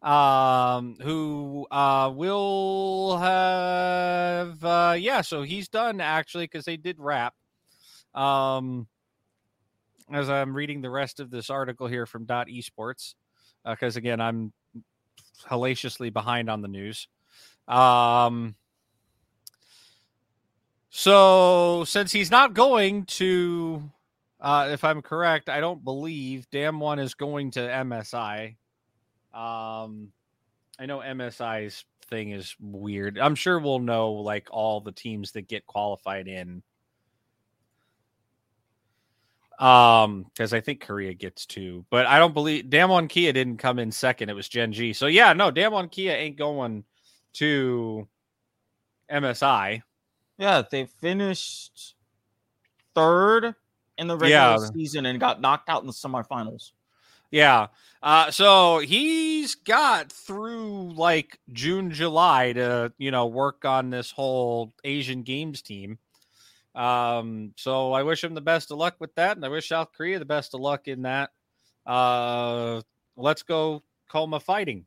[0.01, 7.35] Um, who uh, will have, uh, yeah, so he's done actually because they did wrap.
[8.15, 8.87] Um,
[10.13, 13.15] as I'm reading the rest of this article here from Dot Esports,
[13.65, 14.51] because again, I'm
[15.47, 17.07] hellaciously behind on the news.
[17.67, 18.55] Um,
[20.89, 23.89] so since he's not going to,
[24.39, 28.55] uh, if I'm correct, I don't believe Damwon is going to MSI.
[29.33, 30.11] Um,
[30.77, 33.17] I know MSI's thing is weird.
[33.17, 36.61] I'm sure we'll know like all the teams that get qualified in.
[39.61, 43.77] Um, because I think Korea gets two, but I don't believe Damwon Kia didn't come
[43.77, 44.29] in second.
[44.29, 44.91] It was Gen G.
[44.91, 46.83] So yeah, no, Damwon Kia ain't going
[47.33, 48.07] to
[49.11, 49.83] MSI.
[50.39, 51.93] Yeah, they finished
[52.95, 53.53] third
[53.99, 54.57] in the regular Yeah.
[54.73, 56.71] season and got knocked out in the semifinals.
[57.29, 57.67] Yeah.
[58.01, 64.73] Uh, so he's got through like June, July to, you know, work on this whole
[64.83, 65.99] Asian Games team.
[66.75, 69.35] Um, so I wish him the best of luck with that.
[69.35, 71.31] And I wish South Korea the best of luck in that.
[71.85, 72.81] Uh,
[73.15, 74.85] let's go Kkoma fighting.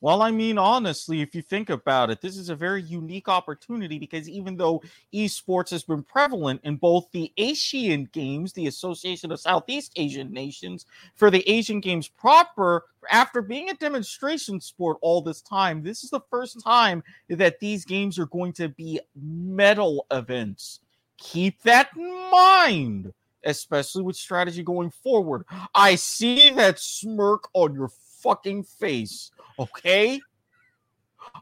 [0.00, 3.98] Well, I mean, honestly, if you think about it, this is a very unique opportunity
[3.98, 4.80] because even though
[5.12, 10.86] esports has been prevalent in both the Asian Games, the Association of Southeast Asian Nations,
[11.16, 16.10] for the Asian Games proper, after being a demonstration sport all this time, this is
[16.10, 20.78] the first time that these games are going to be medal events.
[21.18, 23.12] Keep that in mind,
[23.44, 25.44] especially with strategy going forward.
[25.74, 27.90] I see that smirk on your
[28.22, 29.30] fucking face.
[29.58, 30.20] Okay?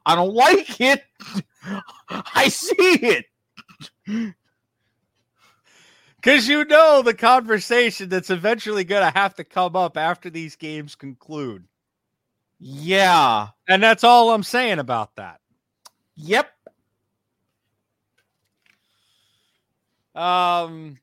[0.05, 1.05] I don't like it.
[2.08, 3.26] I see it.
[6.16, 10.56] Because you know the conversation that's eventually going to have to come up after these
[10.56, 11.64] games conclude.
[12.58, 13.48] Yeah.
[13.68, 15.40] And that's all I'm saying about that.
[16.16, 16.50] Yep.
[20.16, 20.98] Um,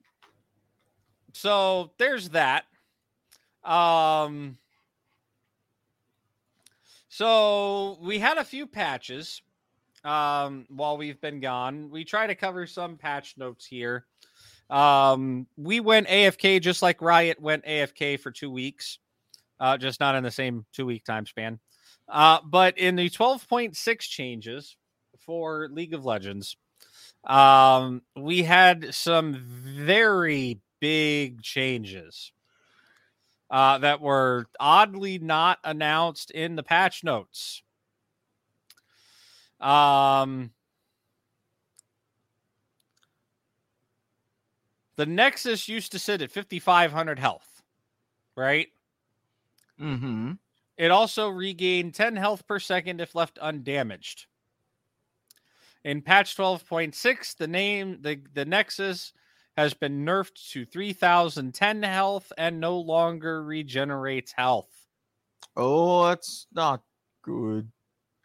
[1.33, 2.65] so there's that.
[3.63, 4.57] Um,
[7.07, 9.41] so we had a few patches
[10.03, 11.89] um, while we've been gone.
[11.89, 14.05] We try to cover some patch notes here.
[14.69, 18.97] Um, we went AFK just like Riot went AFK for two weeks,
[19.59, 21.59] uh, just not in the same two week time span.
[22.09, 24.75] Uh, but in the 12.6 changes
[25.19, 26.57] for League of Legends,
[27.23, 32.31] um, we had some very big changes
[33.49, 37.61] uh, that were oddly not announced in the patch notes.
[39.61, 40.51] Um,
[44.97, 47.61] the Nexus used to sit at 5,500 health,
[48.35, 48.67] right?
[49.79, 50.33] Mm-hmm.
[50.77, 54.25] It also regained 10 health per second if left undamaged.
[55.83, 59.13] In patch 12.6, the name the, the Nexus
[59.57, 64.87] has been nerfed to 3010 health and no longer regenerates health.
[65.55, 66.81] Oh, that's not
[67.21, 67.71] good.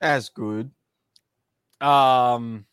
[0.01, 0.70] As good.
[1.81, 2.67] Um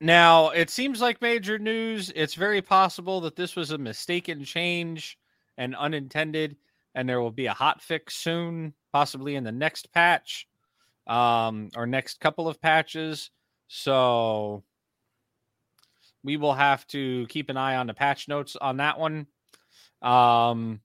[0.00, 2.12] Now, it seems like major news.
[2.14, 5.18] It's very possible that this was a mistaken change
[5.56, 6.56] and unintended,
[6.94, 10.46] and there will be a hot fix soon, possibly in the next patch
[11.08, 13.30] um, or next couple of patches.
[13.66, 14.62] So
[16.22, 19.26] we will have to keep an eye on the patch notes on that one.
[20.00, 20.80] Um,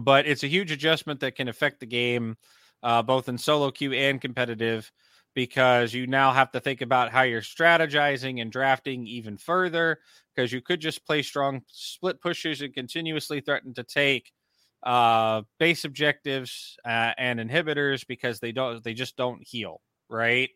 [0.00, 2.36] but it's a huge adjustment that can affect the game,
[2.82, 4.90] uh, both in solo queue and competitive
[5.34, 9.98] because you now have to think about how you're strategizing and drafting even further
[10.34, 14.32] because you could just play strong split pushes and continuously threaten to take
[14.82, 20.50] uh, base objectives uh, and inhibitors because they don't they just don't heal right?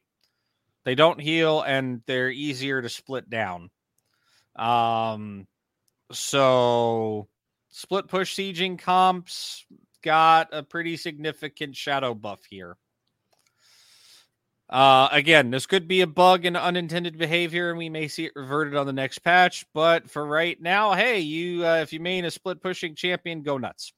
[0.84, 3.70] They don't heal and they're easier to split down.
[4.56, 5.46] Um
[6.10, 7.28] so
[7.68, 9.66] split push sieging comps
[10.02, 12.76] got a pretty significant shadow buff here
[14.70, 18.32] uh, again, this could be a bug and unintended behavior, and we may see it
[18.36, 19.64] reverted on the next patch.
[19.72, 23.56] But for right now, hey, you uh, if you main a split pushing champion, go
[23.56, 23.92] nuts.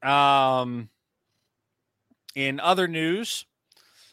[0.00, 0.90] Um,
[2.36, 3.46] in other news,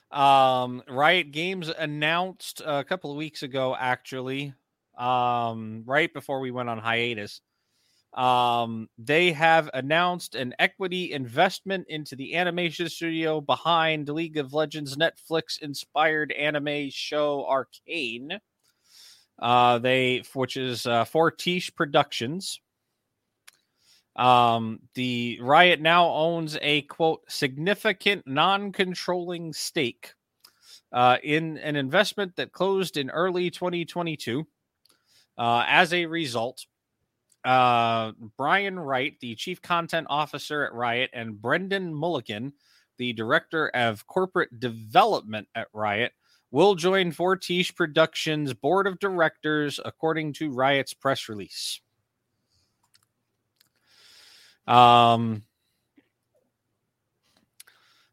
[0.10, 4.54] um, Riot Games announced a couple of weeks ago, actually,
[4.98, 7.42] um, right before we went on hiatus
[8.14, 14.98] um, they have announced an equity investment into the animation studio behind League of Legends
[14.98, 18.40] Netflix inspired anime show Arcane.
[19.40, 22.60] Uh, they, which is uh, Fortiche Productions.
[24.16, 30.14] Um, the Riot now owns a quote significant non-controlling stake
[30.92, 34.46] uh, in an investment that closed in early 2022.
[35.38, 36.66] Uh, as a result,
[37.44, 42.54] uh, Brian Wright, the chief content officer at Riot, and Brendan Mulligan,
[42.98, 46.14] the director of corporate development at Riot,
[46.52, 51.80] will join Fortiche Productions board of directors, according to Riot's press release.
[54.68, 55.44] Um,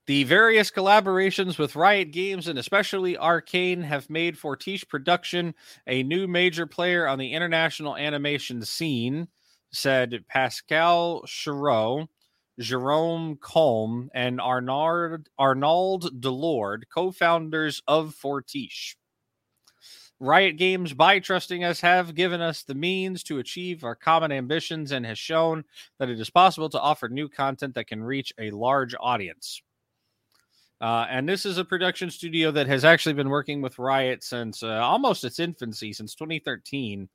[0.09, 5.55] the various collaborations with Riot Games and especially Arcane have made Fortiche Production
[5.87, 9.29] a new major player on the international animation scene,
[9.71, 12.09] said Pascal Charrue,
[12.59, 18.97] Jerome Combe, and Arnaud, Arnaud Delord, co founders of Fortiche.
[20.19, 24.91] Riot Games, by trusting us, have given us the means to achieve our common ambitions
[24.91, 25.65] and has shown
[25.99, 29.61] that it is possible to offer new content that can reach a large audience.
[30.81, 34.63] Uh, and this is a production studio that has actually been working with Riot since
[34.63, 37.09] uh, almost its infancy, since 2013,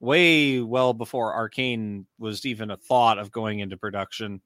[0.00, 4.40] way well before Arcane was even a thought of going into production.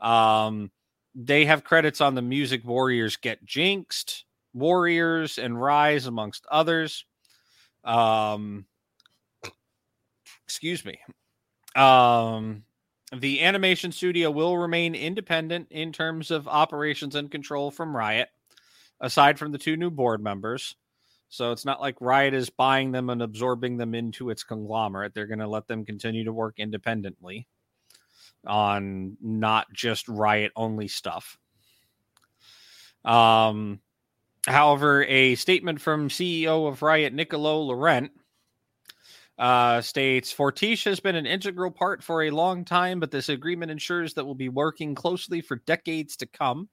[0.00, 0.70] Um,
[1.14, 7.04] they have credits on the music Warriors Get Jinxed, Warriors, and Rise, amongst others.
[7.84, 8.66] Um,
[10.46, 10.98] excuse me.
[11.74, 12.64] Um,
[13.12, 18.28] the animation studio will remain independent in terms of operations and control from Riot,
[19.00, 20.74] aside from the two new board members.
[21.28, 25.14] So it's not like Riot is buying them and absorbing them into its conglomerate.
[25.14, 27.46] They're going to let them continue to work independently
[28.46, 31.38] on not just Riot only stuff.
[33.04, 33.80] Um,
[34.46, 38.10] however, a statement from CEO of Riot, Nicolo Laurent,
[39.38, 43.70] uh, states Fortiche has been an integral part for a long time, but this agreement
[43.70, 46.68] ensures that we'll be working closely for decades to come.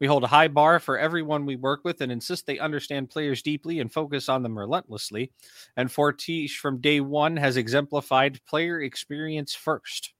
[0.00, 3.42] We hold a high bar for everyone we work with and insist they understand players
[3.42, 5.30] deeply and focus on them relentlessly.
[5.76, 10.12] And Fortiche from day one has exemplified player experience first.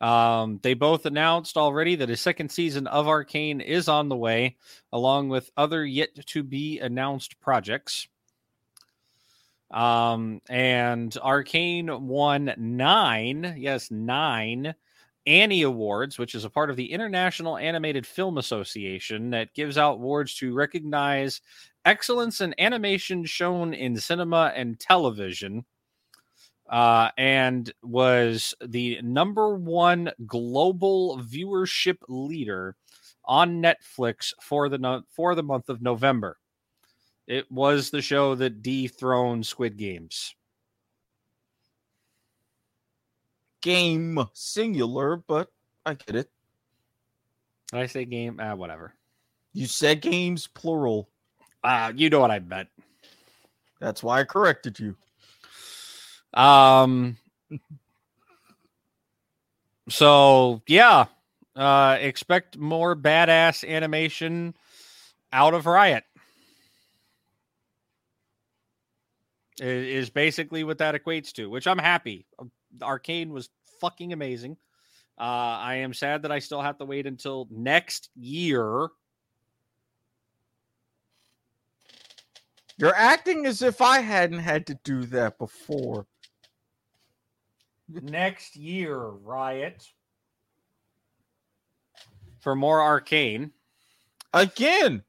[0.00, 4.56] Um, they both announced already that a second season of Arcane is on the way,
[4.92, 8.08] along with other yet to be announced projects.
[9.72, 14.74] Um, and Arcane won nine, yes, nine
[15.26, 19.94] Annie Awards, which is a part of the International Animated Film Association that gives out
[19.94, 21.40] awards to recognize
[21.84, 25.64] excellence in animation shown in cinema and television.
[26.68, 32.76] Uh, and was the number one global viewership leader
[33.24, 36.38] on Netflix for the no- for the month of November.
[37.26, 40.34] It was the show that dethroned Squid Games.
[43.60, 45.48] Game singular, but
[45.86, 46.30] I get it.
[47.70, 48.38] Did I say game?
[48.40, 48.94] Ah, whatever.
[49.52, 51.08] You said games plural.
[51.62, 52.68] Uh, you know what I meant.
[53.80, 54.96] That's why I corrected you.
[56.34, 57.16] Um.
[59.88, 61.06] So yeah,
[61.56, 64.54] uh, expect more badass animation
[65.32, 66.04] out of Riot.
[66.16, 66.20] i-
[69.60, 72.26] Is basically what that equates to, which I'm happy.
[72.80, 73.50] Arcane was
[73.80, 74.56] fucking amazing.
[75.18, 78.88] Uh, I am sad that I still have to wait until next year.
[82.78, 86.06] You're acting as if I hadn't had to do that before.
[87.88, 89.86] next year, Riot.
[92.40, 93.52] For more Arcane.
[94.32, 95.04] Again,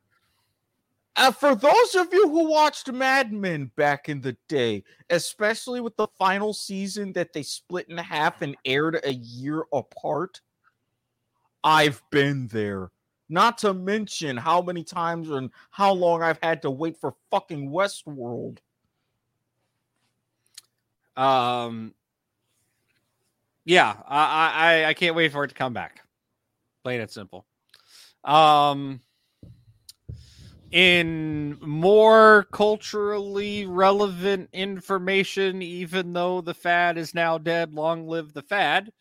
[1.15, 5.95] uh, for those of you who watched Mad Men back in the day, especially with
[5.95, 10.41] the final season that they split in half and aired a year apart,
[11.63, 12.91] I've been there.
[13.29, 17.69] Not to mention how many times and how long I've had to wait for fucking
[17.69, 18.57] Westworld.
[21.15, 21.93] Um,
[23.65, 26.01] yeah, I, I I can't wait for it to come back.
[26.83, 27.45] Plain and simple.
[28.23, 28.99] Um,
[30.73, 38.41] in more culturally relevant information, even though the fad is now dead, long live the
[38.41, 38.91] fad.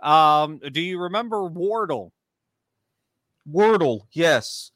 [0.00, 2.14] Um, do you remember Wardle?
[3.46, 4.70] Wordle, yes.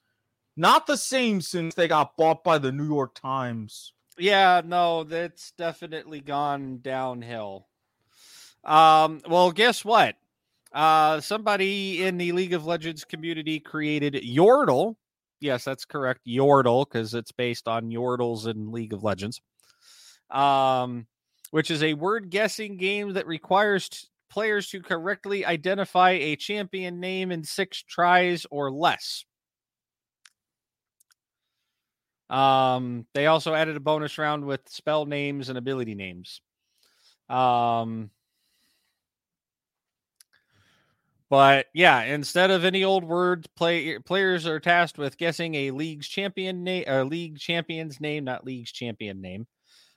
[0.55, 3.95] Not the same since they got bought by the New York Times.
[4.19, 7.69] Yeah, no, that's definitely gone downhill.
[8.63, 10.17] Um, well, guess what?
[10.75, 14.97] Uh, somebody in the League of Legends community created Yordle.
[15.45, 19.43] Yes, that's correct, Yordle, because it's based on Yordles in League of Legends.
[20.31, 21.07] Um,
[21.51, 26.99] which is a word guessing game that requires t- players to correctly identify a champion
[26.99, 29.27] name in six tries or less.
[32.31, 36.41] Um, they also added a bonus round with spell names and ability names.
[37.29, 38.09] Um,
[41.31, 46.09] but yeah, instead of any old word, play players are tasked with guessing a league's
[46.09, 49.47] champion name, or league champion's name, not league's champion name.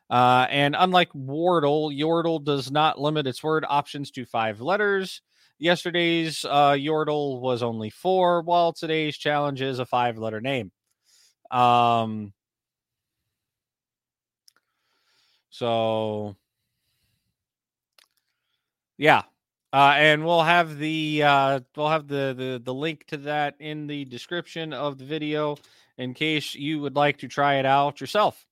[0.10, 5.22] Uh, and unlike Wordle, Yordle does not limit its word options to five letters.
[5.60, 10.72] Yesterday's uh, Yordle was only four, while today's challenge is a five letter name.
[11.52, 12.34] Um,
[15.50, 16.36] so
[18.98, 19.24] yeah,
[19.78, 23.86] uh, and we'll have the uh, we'll have the, the the link to that in
[23.86, 25.56] the description of the video
[26.00, 28.48] in case you would like to try it out yourself.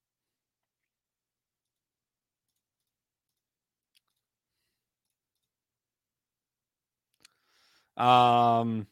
[7.98, 8.86] Um,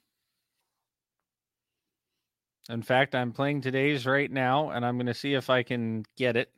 [2.68, 6.04] in fact, I'm playing today's right now, and I'm going to see if I can
[6.18, 6.50] get it.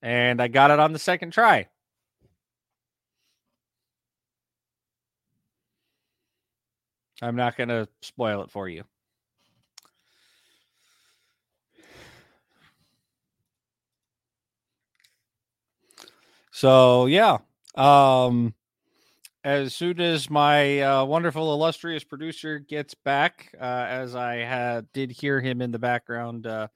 [0.00, 1.66] And I got it on the second try.
[7.20, 8.84] I'm not going to spoil it for you.
[16.50, 17.38] So, yeah.
[17.76, 18.54] Um,
[19.44, 25.40] as soon as my uh, wonderful illustrious producer gets back uh, as i did hear
[25.40, 26.68] him in the background uh,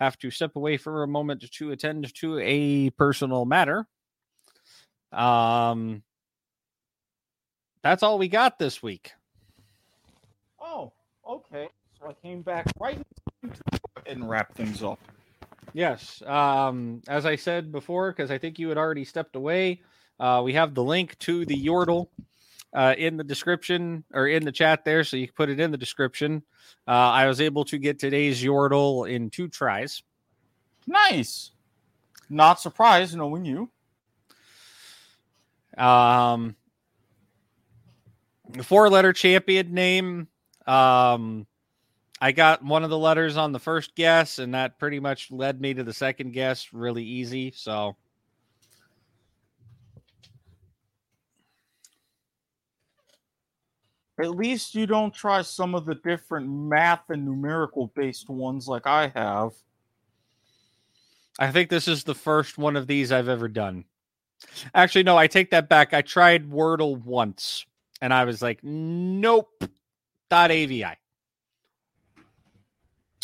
[0.00, 3.86] have to step away for a moment to attend to a personal matter
[5.12, 6.02] um
[7.82, 9.12] that's all we got this week
[11.28, 11.68] okay.
[12.00, 13.00] So I came back right
[14.06, 14.98] and wrap things up.
[15.74, 19.80] yes um as i said before because i think you had already stepped away
[20.20, 22.08] uh, we have the link to the Yordle
[22.74, 25.70] uh, in the description or in the chat there, so you can put it in
[25.70, 26.42] the description.
[26.86, 30.02] Uh, I was able to get today's Yordle in two tries.
[30.86, 31.52] Nice.
[32.28, 33.70] Not surprised knowing you.
[35.82, 36.56] Um,
[38.50, 40.28] the four letter champion name.
[40.68, 41.46] Um,
[42.20, 45.60] I got one of the letters on the first guess, and that pretty much led
[45.60, 47.52] me to the second guess really easy.
[47.56, 47.96] So
[54.20, 58.86] At least you don't try some of the different math and numerical based ones like
[58.86, 59.52] I have.
[61.38, 63.84] I think this is the first one of these I've ever done.
[64.74, 65.94] Actually, no, I take that back.
[65.94, 67.64] I tried Wordle once
[68.00, 69.64] and I was like, nope.
[70.30, 70.84] Dot AVI.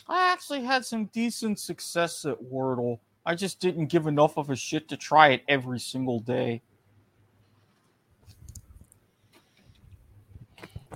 [0.07, 2.99] I actually had some decent success at Wordle.
[3.27, 6.63] I just didn't give enough of a shit to try it every single day.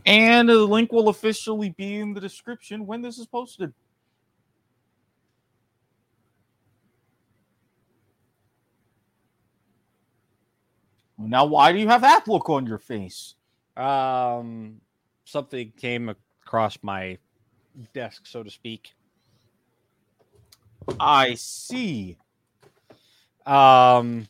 [0.05, 3.73] And the link will officially be in the description when this is posted.
[11.19, 13.35] Now, why do you have that look on your face?
[13.77, 14.81] Um,
[15.29, 17.19] something came across my
[17.93, 18.95] desk, so to speak.
[20.99, 22.17] I see.
[23.45, 24.27] Um,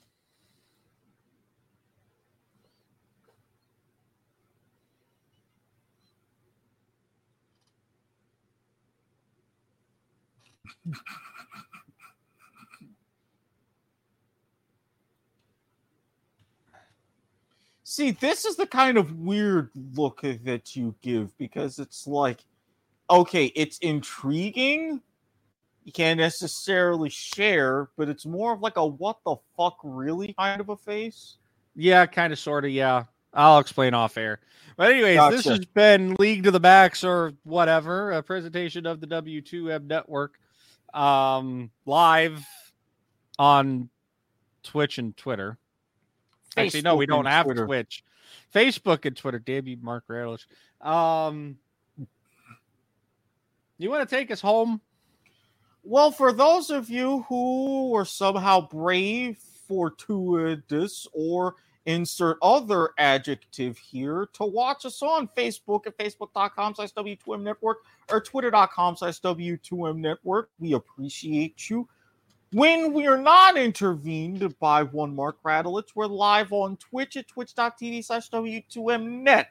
[17.98, 22.44] See, this is the kind of weird look that you give because it's like,
[23.10, 25.02] okay, it's intriguing.
[25.82, 30.60] You can't necessarily share, but it's more of like a what the fuck really kind
[30.60, 31.38] of a face.
[31.74, 33.02] yeah, kind of, sort of, yeah.
[33.34, 34.38] I'll explain off air.
[34.76, 39.08] But anyways, this has been League to the Max or whatever, a presentation of the
[39.08, 40.38] W2M network,
[40.94, 42.46] um, live
[43.40, 43.88] on
[44.62, 45.58] Twitch and Twitter.
[46.58, 47.66] Actually, no, we don't have Twitter.
[47.66, 48.04] Twitch.
[48.54, 49.38] Facebook and Twitter.
[49.38, 50.46] Damn you, Mark Radish.
[50.80, 51.58] Um,
[53.78, 54.80] you want to take us home?
[55.84, 61.54] Well, for those of you who were somehow brave, fortuitous, or
[61.86, 67.78] insert other adjective here to watch us on Facebook at facebook.com slash W2M Network
[68.10, 71.88] or twitter.com slash W2M Network, we appreciate you.
[72.52, 78.02] When we are not intervened by one Mark Radulich, we're live on Twitch at twitch.tv
[78.02, 79.50] slash W2M Net.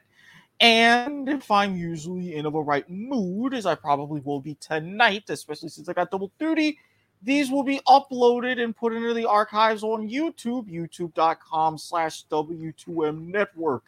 [0.58, 5.30] And if I'm usually in of a right mood, as I probably will be tonight,
[5.30, 6.76] especially since I got double duty,
[7.22, 13.84] these will be uploaded and put into the archives on YouTube, youtube.com slash W2M Network.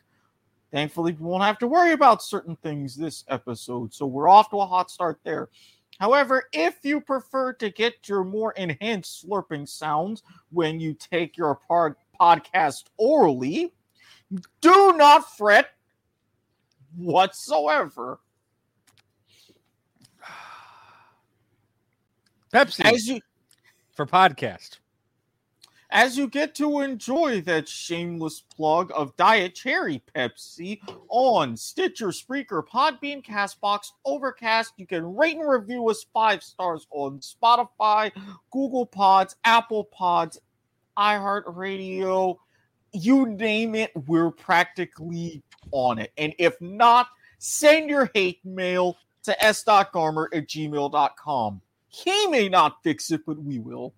[0.71, 4.61] Thankfully, we won't have to worry about certain things this episode, so we're off to
[4.61, 5.49] a hot start there.
[6.01, 11.61] However, if you prefer to get your more enhanced slurping sounds when you take your
[11.69, 13.75] pod- podcast orally,
[14.63, 15.67] do not fret
[16.97, 18.19] whatsoever.
[22.55, 23.21] Pepsi As you
[23.93, 24.79] for podcast.
[25.91, 32.63] As you get to enjoy that shameless plug of Diet Cherry Pepsi on Stitcher, Spreaker,
[32.67, 34.75] Podbean, Castbox, Overcast.
[34.77, 38.13] You can rate and review us five stars on Spotify,
[38.51, 40.39] Google Pods, Apple Pods,
[40.97, 42.37] iHeartRadio,
[42.93, 46.13] you name it, we're practically on it.
[46.19, 51.61] And if not, send your hate mail to s.garmer at gmail.com.
[51.89, 53.95] He may not fix it, but we will.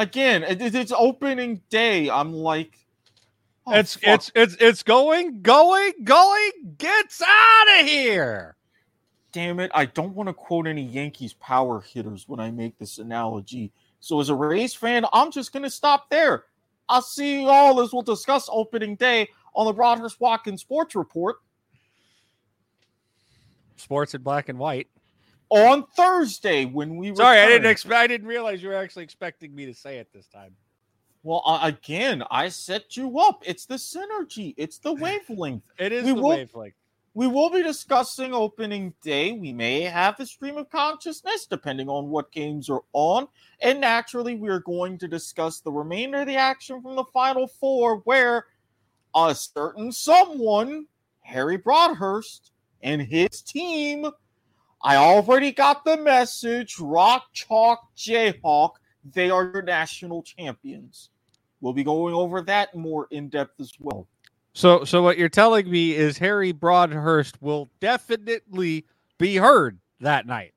[0.00, 2.08] Again, it- it- it's opening day.
[2.10, 2.78] I'm like,
[3.66, 4.02] Oh, it's fuck.
[4.14, 6.50] it's it's it's going, going, going.
[6.78, 8.56] Gets out of here.
[9.32, 9.70] damn it.
[9.74, 13.70] I don't want to quote any Yankees power hitters when I make this analogy.
[14.00, 16.46] So, as a Rays fan, I'm just going to stop there.
[16.88, 21.36] I'll see you all as we'll discuss opening day on the Broadhurst Watkins Sports Report
[23.76, 24.88] Sports in black and white.
[25.50, 27.94] On Thursday when we were Sorry, I didn't expect.
[27.94, 30.54] I didn't realize you were actually expecting me to say it this time.
[31.22, 33.42] Well, uh, again, I set you up.
[33.44, 35.64] It's the synergy, it's the wavelength.
[35.78, 36.74] It is We the will- wavelength.
[37.12, 39.32] We will be discussing opening day.
[39.32, 43.26] We may have a stream of consciousness depending on what games are on.
[43.60, 47.48] And naturally, we are going to discuss the remainder of the action from the final
[47.48, 48.46] four, where
[49.16, 50.86] a certain someone,
[51.22, 52.52] Harry Broadhurst,
[52.84, 54.06] and his team,
[54.82, 58.72] I already got the message Rock Chalk Jayhawk,
[59.04, 61.10] they are your national champions.
[61.60, 64.06] We'll be going over that more in depth as well.
[64.54, 68.86] So, so what you're telling me is Harry Broadhurst will definitely
[69.18, 70.54] be heard that night.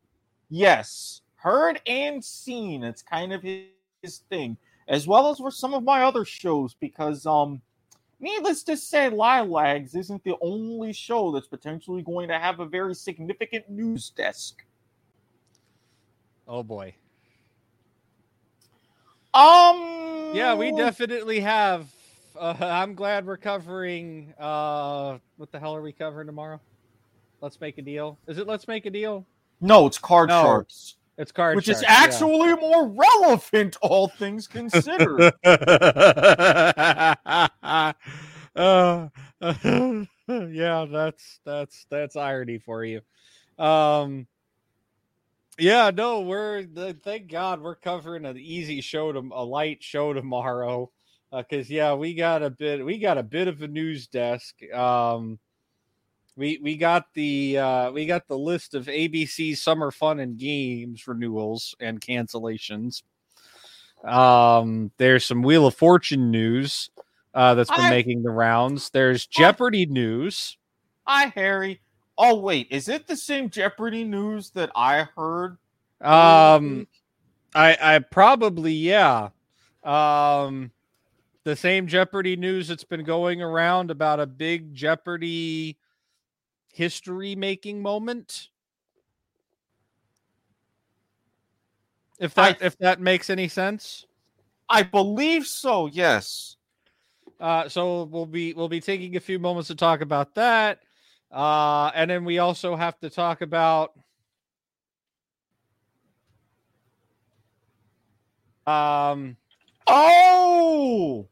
[0.49, 2.83] Yes, heard and seen.
[2.83, 3.65] It's kind of his,
[4.01, 6.75] his thing, as well as for some of my other shows.
[6.79, 7.61] Because, um,
[8.23, 12.95] needless to say, Lilags isn't the only show that's potentially going to have a very
[12.95, 14.63] significant news desk.
[16.47, 16.95] Oh boy.
[19.33, 21.87] Um, Yeah, we definitely have.
[22.37, 24.33] Uh, I'm glad we're covering.
[24.39, 26.59] Uh, what the hell are we covering tomorrow?
[27.41, 28.17] Let's make a deal.
[28.27, 29.25] Is it Let's make a deal?
[29.61, 32.03] no, it's card No, charts, It's card, which is Sharks, yeah.
[32.05, 35.33] actually more relevant, all things considered.
[38.55, 39.07] uh,
[40.27, 43.01] yeah, that's that's that's irony for you.
[43.59, 44.25] Um,
[45.59, 46.65] yeah, no, we're
[47.03, 50.91] thank God we're covering an easy show to a light show tomorrow.
[51.31, 54.55] Because yeah, we got a bit we got a bit of a news desk.
[54.71, 55.39] Um,
[56.35, 61.07] we we got the uh, we got the list of ABC summer fun and games
[61.07, 63.03] renewals and cancellations.
[64.03, 66.89] Um, there's some Wheel of Fortune news
[67.33, 68.89] uh, that's been I- making the rounds.
[68.89, 70.57] There's Jeopardy news.
[71.05, 71.81] Hi, Harry.
[72.17, 75.57] Oh wait, is it the same Jeopardy news that I heard?
[76.01, 76.87] Um,
[77.55, 79.29] I I probably yeah.
[79.83, 80.71] Um,
[81.43, 85.77] the same Jeopardy news that's been going around about a big Jeopardy
[86.73, 88.49] history making moment.
[92.19, 94.05] If I- that if that makes any sense.
[94.69, 95.87] I believe so.
[95.87, 96.57] Yes.
[97.39, 100.81] Uh, so we'll be we'll be taking a few moments to talk about that,
[101.31, 103.93] uh, and then we also have to talk about
[108.67, 109.35] um
[109.87, 111.27] Oh,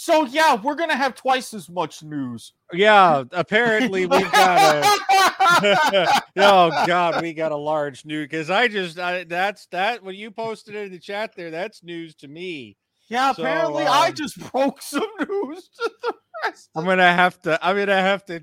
[0.00, 2.52] so yeah, we're gonna have twice as much news.
[2.72, 8.96] yeah apparently we've got a oh god we got a large news because i just
[8.98, 12.76] I, that's that when you posted it in the chat there that's news to me
[13.08, 16.70] yeah, So, apparently I um, just broke some news to the rest.
[16.76, 18.40] i'm gonna have to i'm gonna have to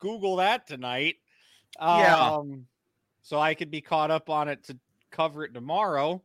[0.00, 1.16] google that tonight
[1.80, 2.16] Yeah.
[2.32, 2.66] um
[3.22, 4.76] so i could be caught up on it to
[5.10, 6.20] cover it tomorrow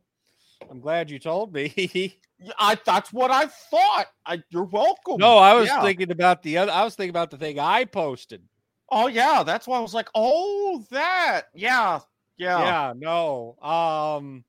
[0.70, 2.08] i'm glad you told me Yeah,
[2.58, 4.06] I that's what I thought.
[4.26, 5.18] I, you're welcome.
[5.18, 5.82] no i was Yeah.
[5.82, 8.42] thinking about the other i was thinking about the thing i posted
[8.90, 11.44] Oh yeah, that's why I was like, oh that.
[11.54, 12.00] Yeah,
[12.36, 12.58] yeah.
[12.60, 14.44] yeah no um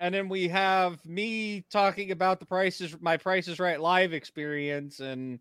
[0.00, 5.38] and then we have me talking about the prices my prices right live experience and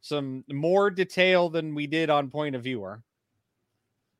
[0.00, 3.02] some more detail than we did on point of viewer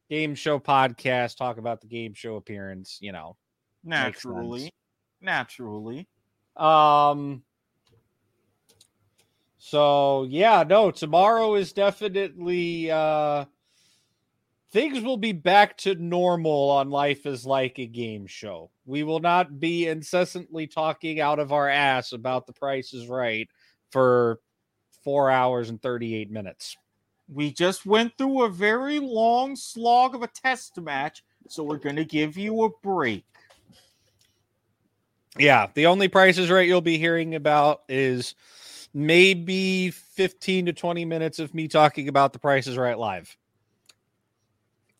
[0.08, 3.36] game show podcast talk about the game show appearance you know
[3.84, 4.72] Naturally,
[5.20, 6.06] naturally.
[6.56, 7.42] Um
[9.58, 13.44] so yeah no tomorrow is definitely uh
[14.72, 19.20] things will be back to normal on life is like a game show we will
[19.20, 23.48] not be incessantly talking out of our ass about the price is right
[23.90, 24.40] for
[25.04, 26.76] four hours and 38 minutes
[27.28, 32.04] We just went through a very long slog of a test match, so we're gonna
[32.04, 33.24] give you a break.
[35.38, 38.34] Yeah the only prices right you'll be hearing about is
[38.94, 43.36] maybe 15 to 20 minutes of me talking about the prices right live.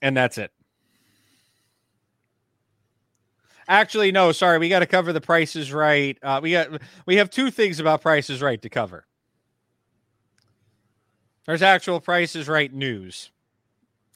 [0.01, 0.51] And that's it.
[3.69, 6.69] Actually no sorry we got to cover the prices right uh, we got
[7.07, 9.07] we have two things about prices right to cover.
[11.47, 13.31] There's actual prices right news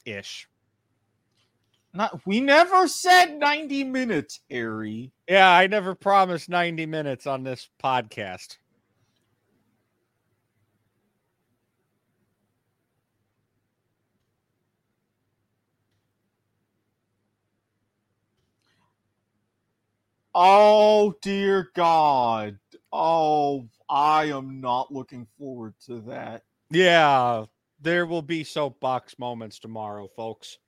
[0.05, 0.47] ish
[1.93, 5.11] not we never said 90 minutes, Harry.
[5.27, 8.57] Yeah, I never promised 90 minutes on this podcast.
[20.35, 22.59] Oh dear God.
[22.93, 26.43] Oh, I am not looking forward to that.
[26.69, 27.45] Yeah,
[27.81, 30.59] there will be soapbox moments tomorrow, folks.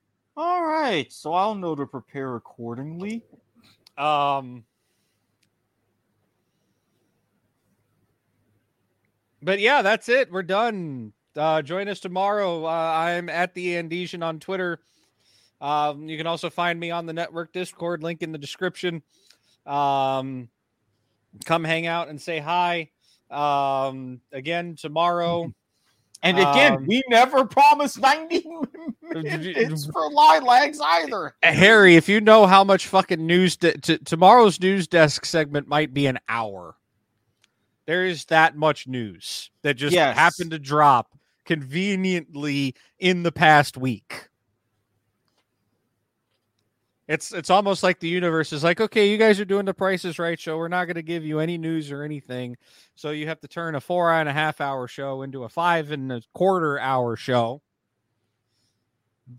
[0.42, 3.22] All right, so I'll know to prepare accordingly.
[3.98, 4.64] Um,
[9.42, 10.32] but yeah, that's it.
[10.32, 11.12] We're done.
[11.36, 12.64] Uh, join us tomorrow.
[12.64, 14.80] Uh, I'm at the Andesian on Twitter.
[15.60, 19.02] Um, you can also find me on the network Discord, link in the description.
[19.66, 20.48] Um,
[21.44, 22.88] come hang out and say hi.
[23.30, 25.52] Um, again tomorrow.
[26.22, 28.44] And again, Um, we never promised 90
[29.12, 31.34] minutes for Lilags either.
[31.42, 35.94] Harry, if you know how much fucking news de- t- tomorrow's news desk segment might
[35.94, 36.76] be an hour.
[37.86, 40.16] There is that much news that just Yes.
[40.16, 41.08] happened to drop
[41.46, 44.28] conveniently in the past week.
[47.10, 50.20] It's it's almost like the universe is like, okay, you guys are doing the prices
[50.20, 50.56] right show.
[50.56, 52.56] We're not going to give you any news or anything,
[52.94, 55.90] so you have to turn a four and a half hour show into a five
[55.90, 57.62] and a quarter hour show.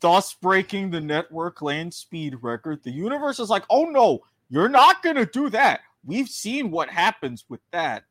[0.01, 2.83] Thus breaking the network land speed record.
[2.83, 4.19] The universe is like, oh no,
[4.49, 5.79] you're not going to do that.
[6.03, 8.03] We've seen what happens with that.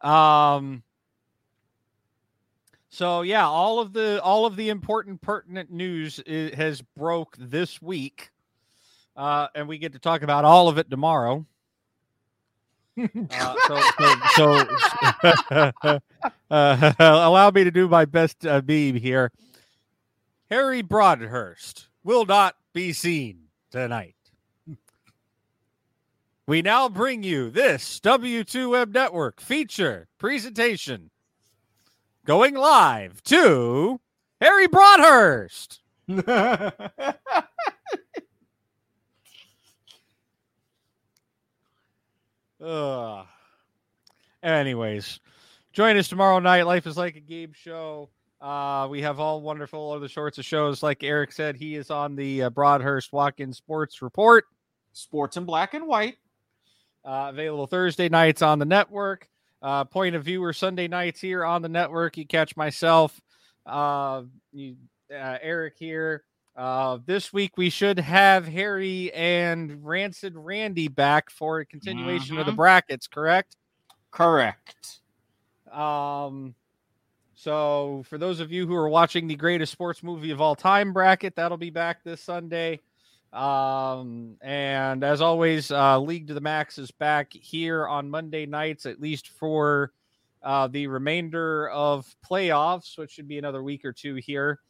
[0.00, 0.82] Um.
[2.88, 7.80] So yeah, all of the all of the important pertinent news i- has broke this
[7.80, 8.30] week,
[9.16, 11.46] uh, and we get to talk about all of it tomorrow.
[12.96, 14.64] Uh, so, so,
[15.50, 15.72] so
[16.50, 19.32] uh, allow me to do my best uh, beam here.
[20.50, 24.14] Harry Broadhurst will not be seen tonight.
[26.46, 31.10] We now bring you this W2M Network feature presentation
[32.26, 33.98] going live to
[34.40, 35.80] Harry Broadhurst.
[42.64, 43.26] Ugh.
[44.42, 45.20] Anyways,
[45.72, 46.66] join us tomorrow night.
[46.66, 48.08] Life is like a game show.
[48.40, 50.82] Uh, we have all wonderful other sorts of shows.
[50.82, 54.44] Like Eric said, he is on the uh, Broadhurst Watkins Sports Report.
[54.92, 56.16] Sports in black and white.
[57.04, 59.28] Uh, available Thursday nights on the network.
[59.60, 62.16] Uh, Point of Viewer Sunday nights here on the network.
[62.16, 63.18] You catch myself,
[63.66, 64.76] uh, you,
[65.10, 66.24] uh, Eric here.
[66.56, 72.46] Uh, this week we should have Harry and Rancid Randy back for a continuation of
[72.46, 72.56] the Mhm.
[72.56, 73.08] brackets.
[73.08, 73.56] Correct?
[74.12, 75.00] Correct.
[75.72, 76.54] Um,
[77.34, 80.92] so for those of you who are watching the greatest sports movie of all time
[80.92, 82.80] bracket, that'll be back this Sunday.
[83.32, 88.86] Um, and as always, uh, League to the Max is back here on Monday nights,
[88.86, 89.92] at least for
[90.42, 94.60] uh, the remainder of playoffs, which should be another week or two here.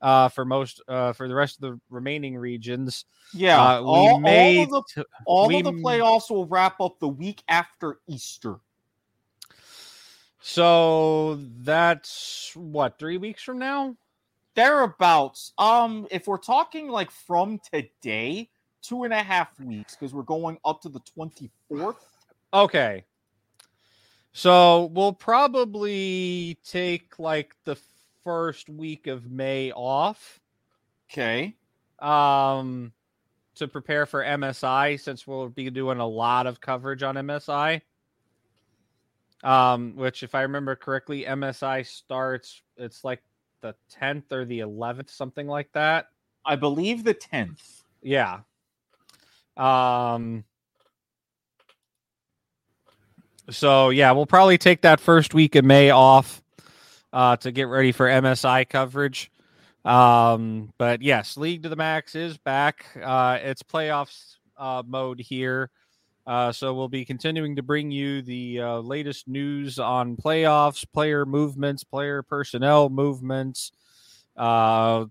[0.00, 3.04] Uh, for most, uh, for the rest of the remaining regions,
[3.34, 3.60] Yeah.
[3.62, 6.98] uh, we all, may all of the all we of the playoffs will wrap up
[7.00, 8.60] the week after Easter.
[10.40, 13.94] So that's what three weeks from now.
[14.54, 15.52] Thereabouts.
[15.58, 18.48] Um, if we're talking like from today,
[18.82, 21.96] two and a half weeks, because we're going up to the 24th.
[22.54, 23.04] Okay.
[24.32, 27.76] So we'll probably take like the
[28.24, 30.40] first week of May off
[31.10, 31.56] Okay.
[31.98, 32.92] um
[33.56, 37.80] to prepare for MSI since we'll be doing a lot of coverage on MSI.
[39.42, 43.22] Um which if I remember correctly MSI starts it's like
[43.60, 46.06] the 10th or the 11th something like that.
[46.44, 47.82] I believe the 10th.
[48.02, 48.40] Yeah.
[49.56, 50.44] Um
[53.50, 56.42] so yeah, we'll probably take that first week of May off
[57.12, 59.30] uh to get ready for MSI coverage.
[59.84, 62.86] Um but yes, League to the Max is back.
[63.02, 65.70] Uh it's playoffs uh mode here.
[66.26, 71.24] Uh so we'll be continuing to bring you the uh, latest news on playoffs, player
[71.24, 73.72] movements, player personnel movements,
[74.36, 75.06] uh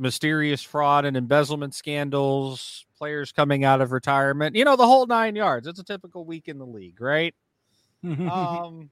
[0.00, 5.36] mysterious fraud and embezzlement scandals, players coming out of retirement, you know, the whole nine
[5.36, 5.66] yards.
[5.66, 7.34] It's a typical week in the league, right?
[8.04, 8.90] um,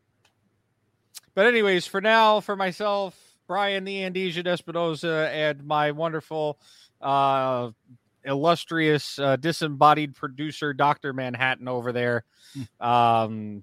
[1.39, 6.59] but, anyways, for now, for myself, Brian the Andesian Espinosa, and my wonderful,
[7.01, 7.71] uh,
[8.25, 11.13] illustrious, uh, disembodied producer, Dr.
[11.13, 12.25] Manhattan over there.
[12.81, 13.63] Um,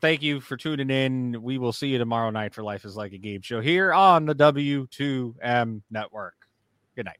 [0.00, 1.42] thank you for tuning in.
[1.42, 4.26] We will see you tomorrow night for Life is Like a Game show here on
[4.26, 6.36] the W2M network.
[6.94, 7.18] Good night.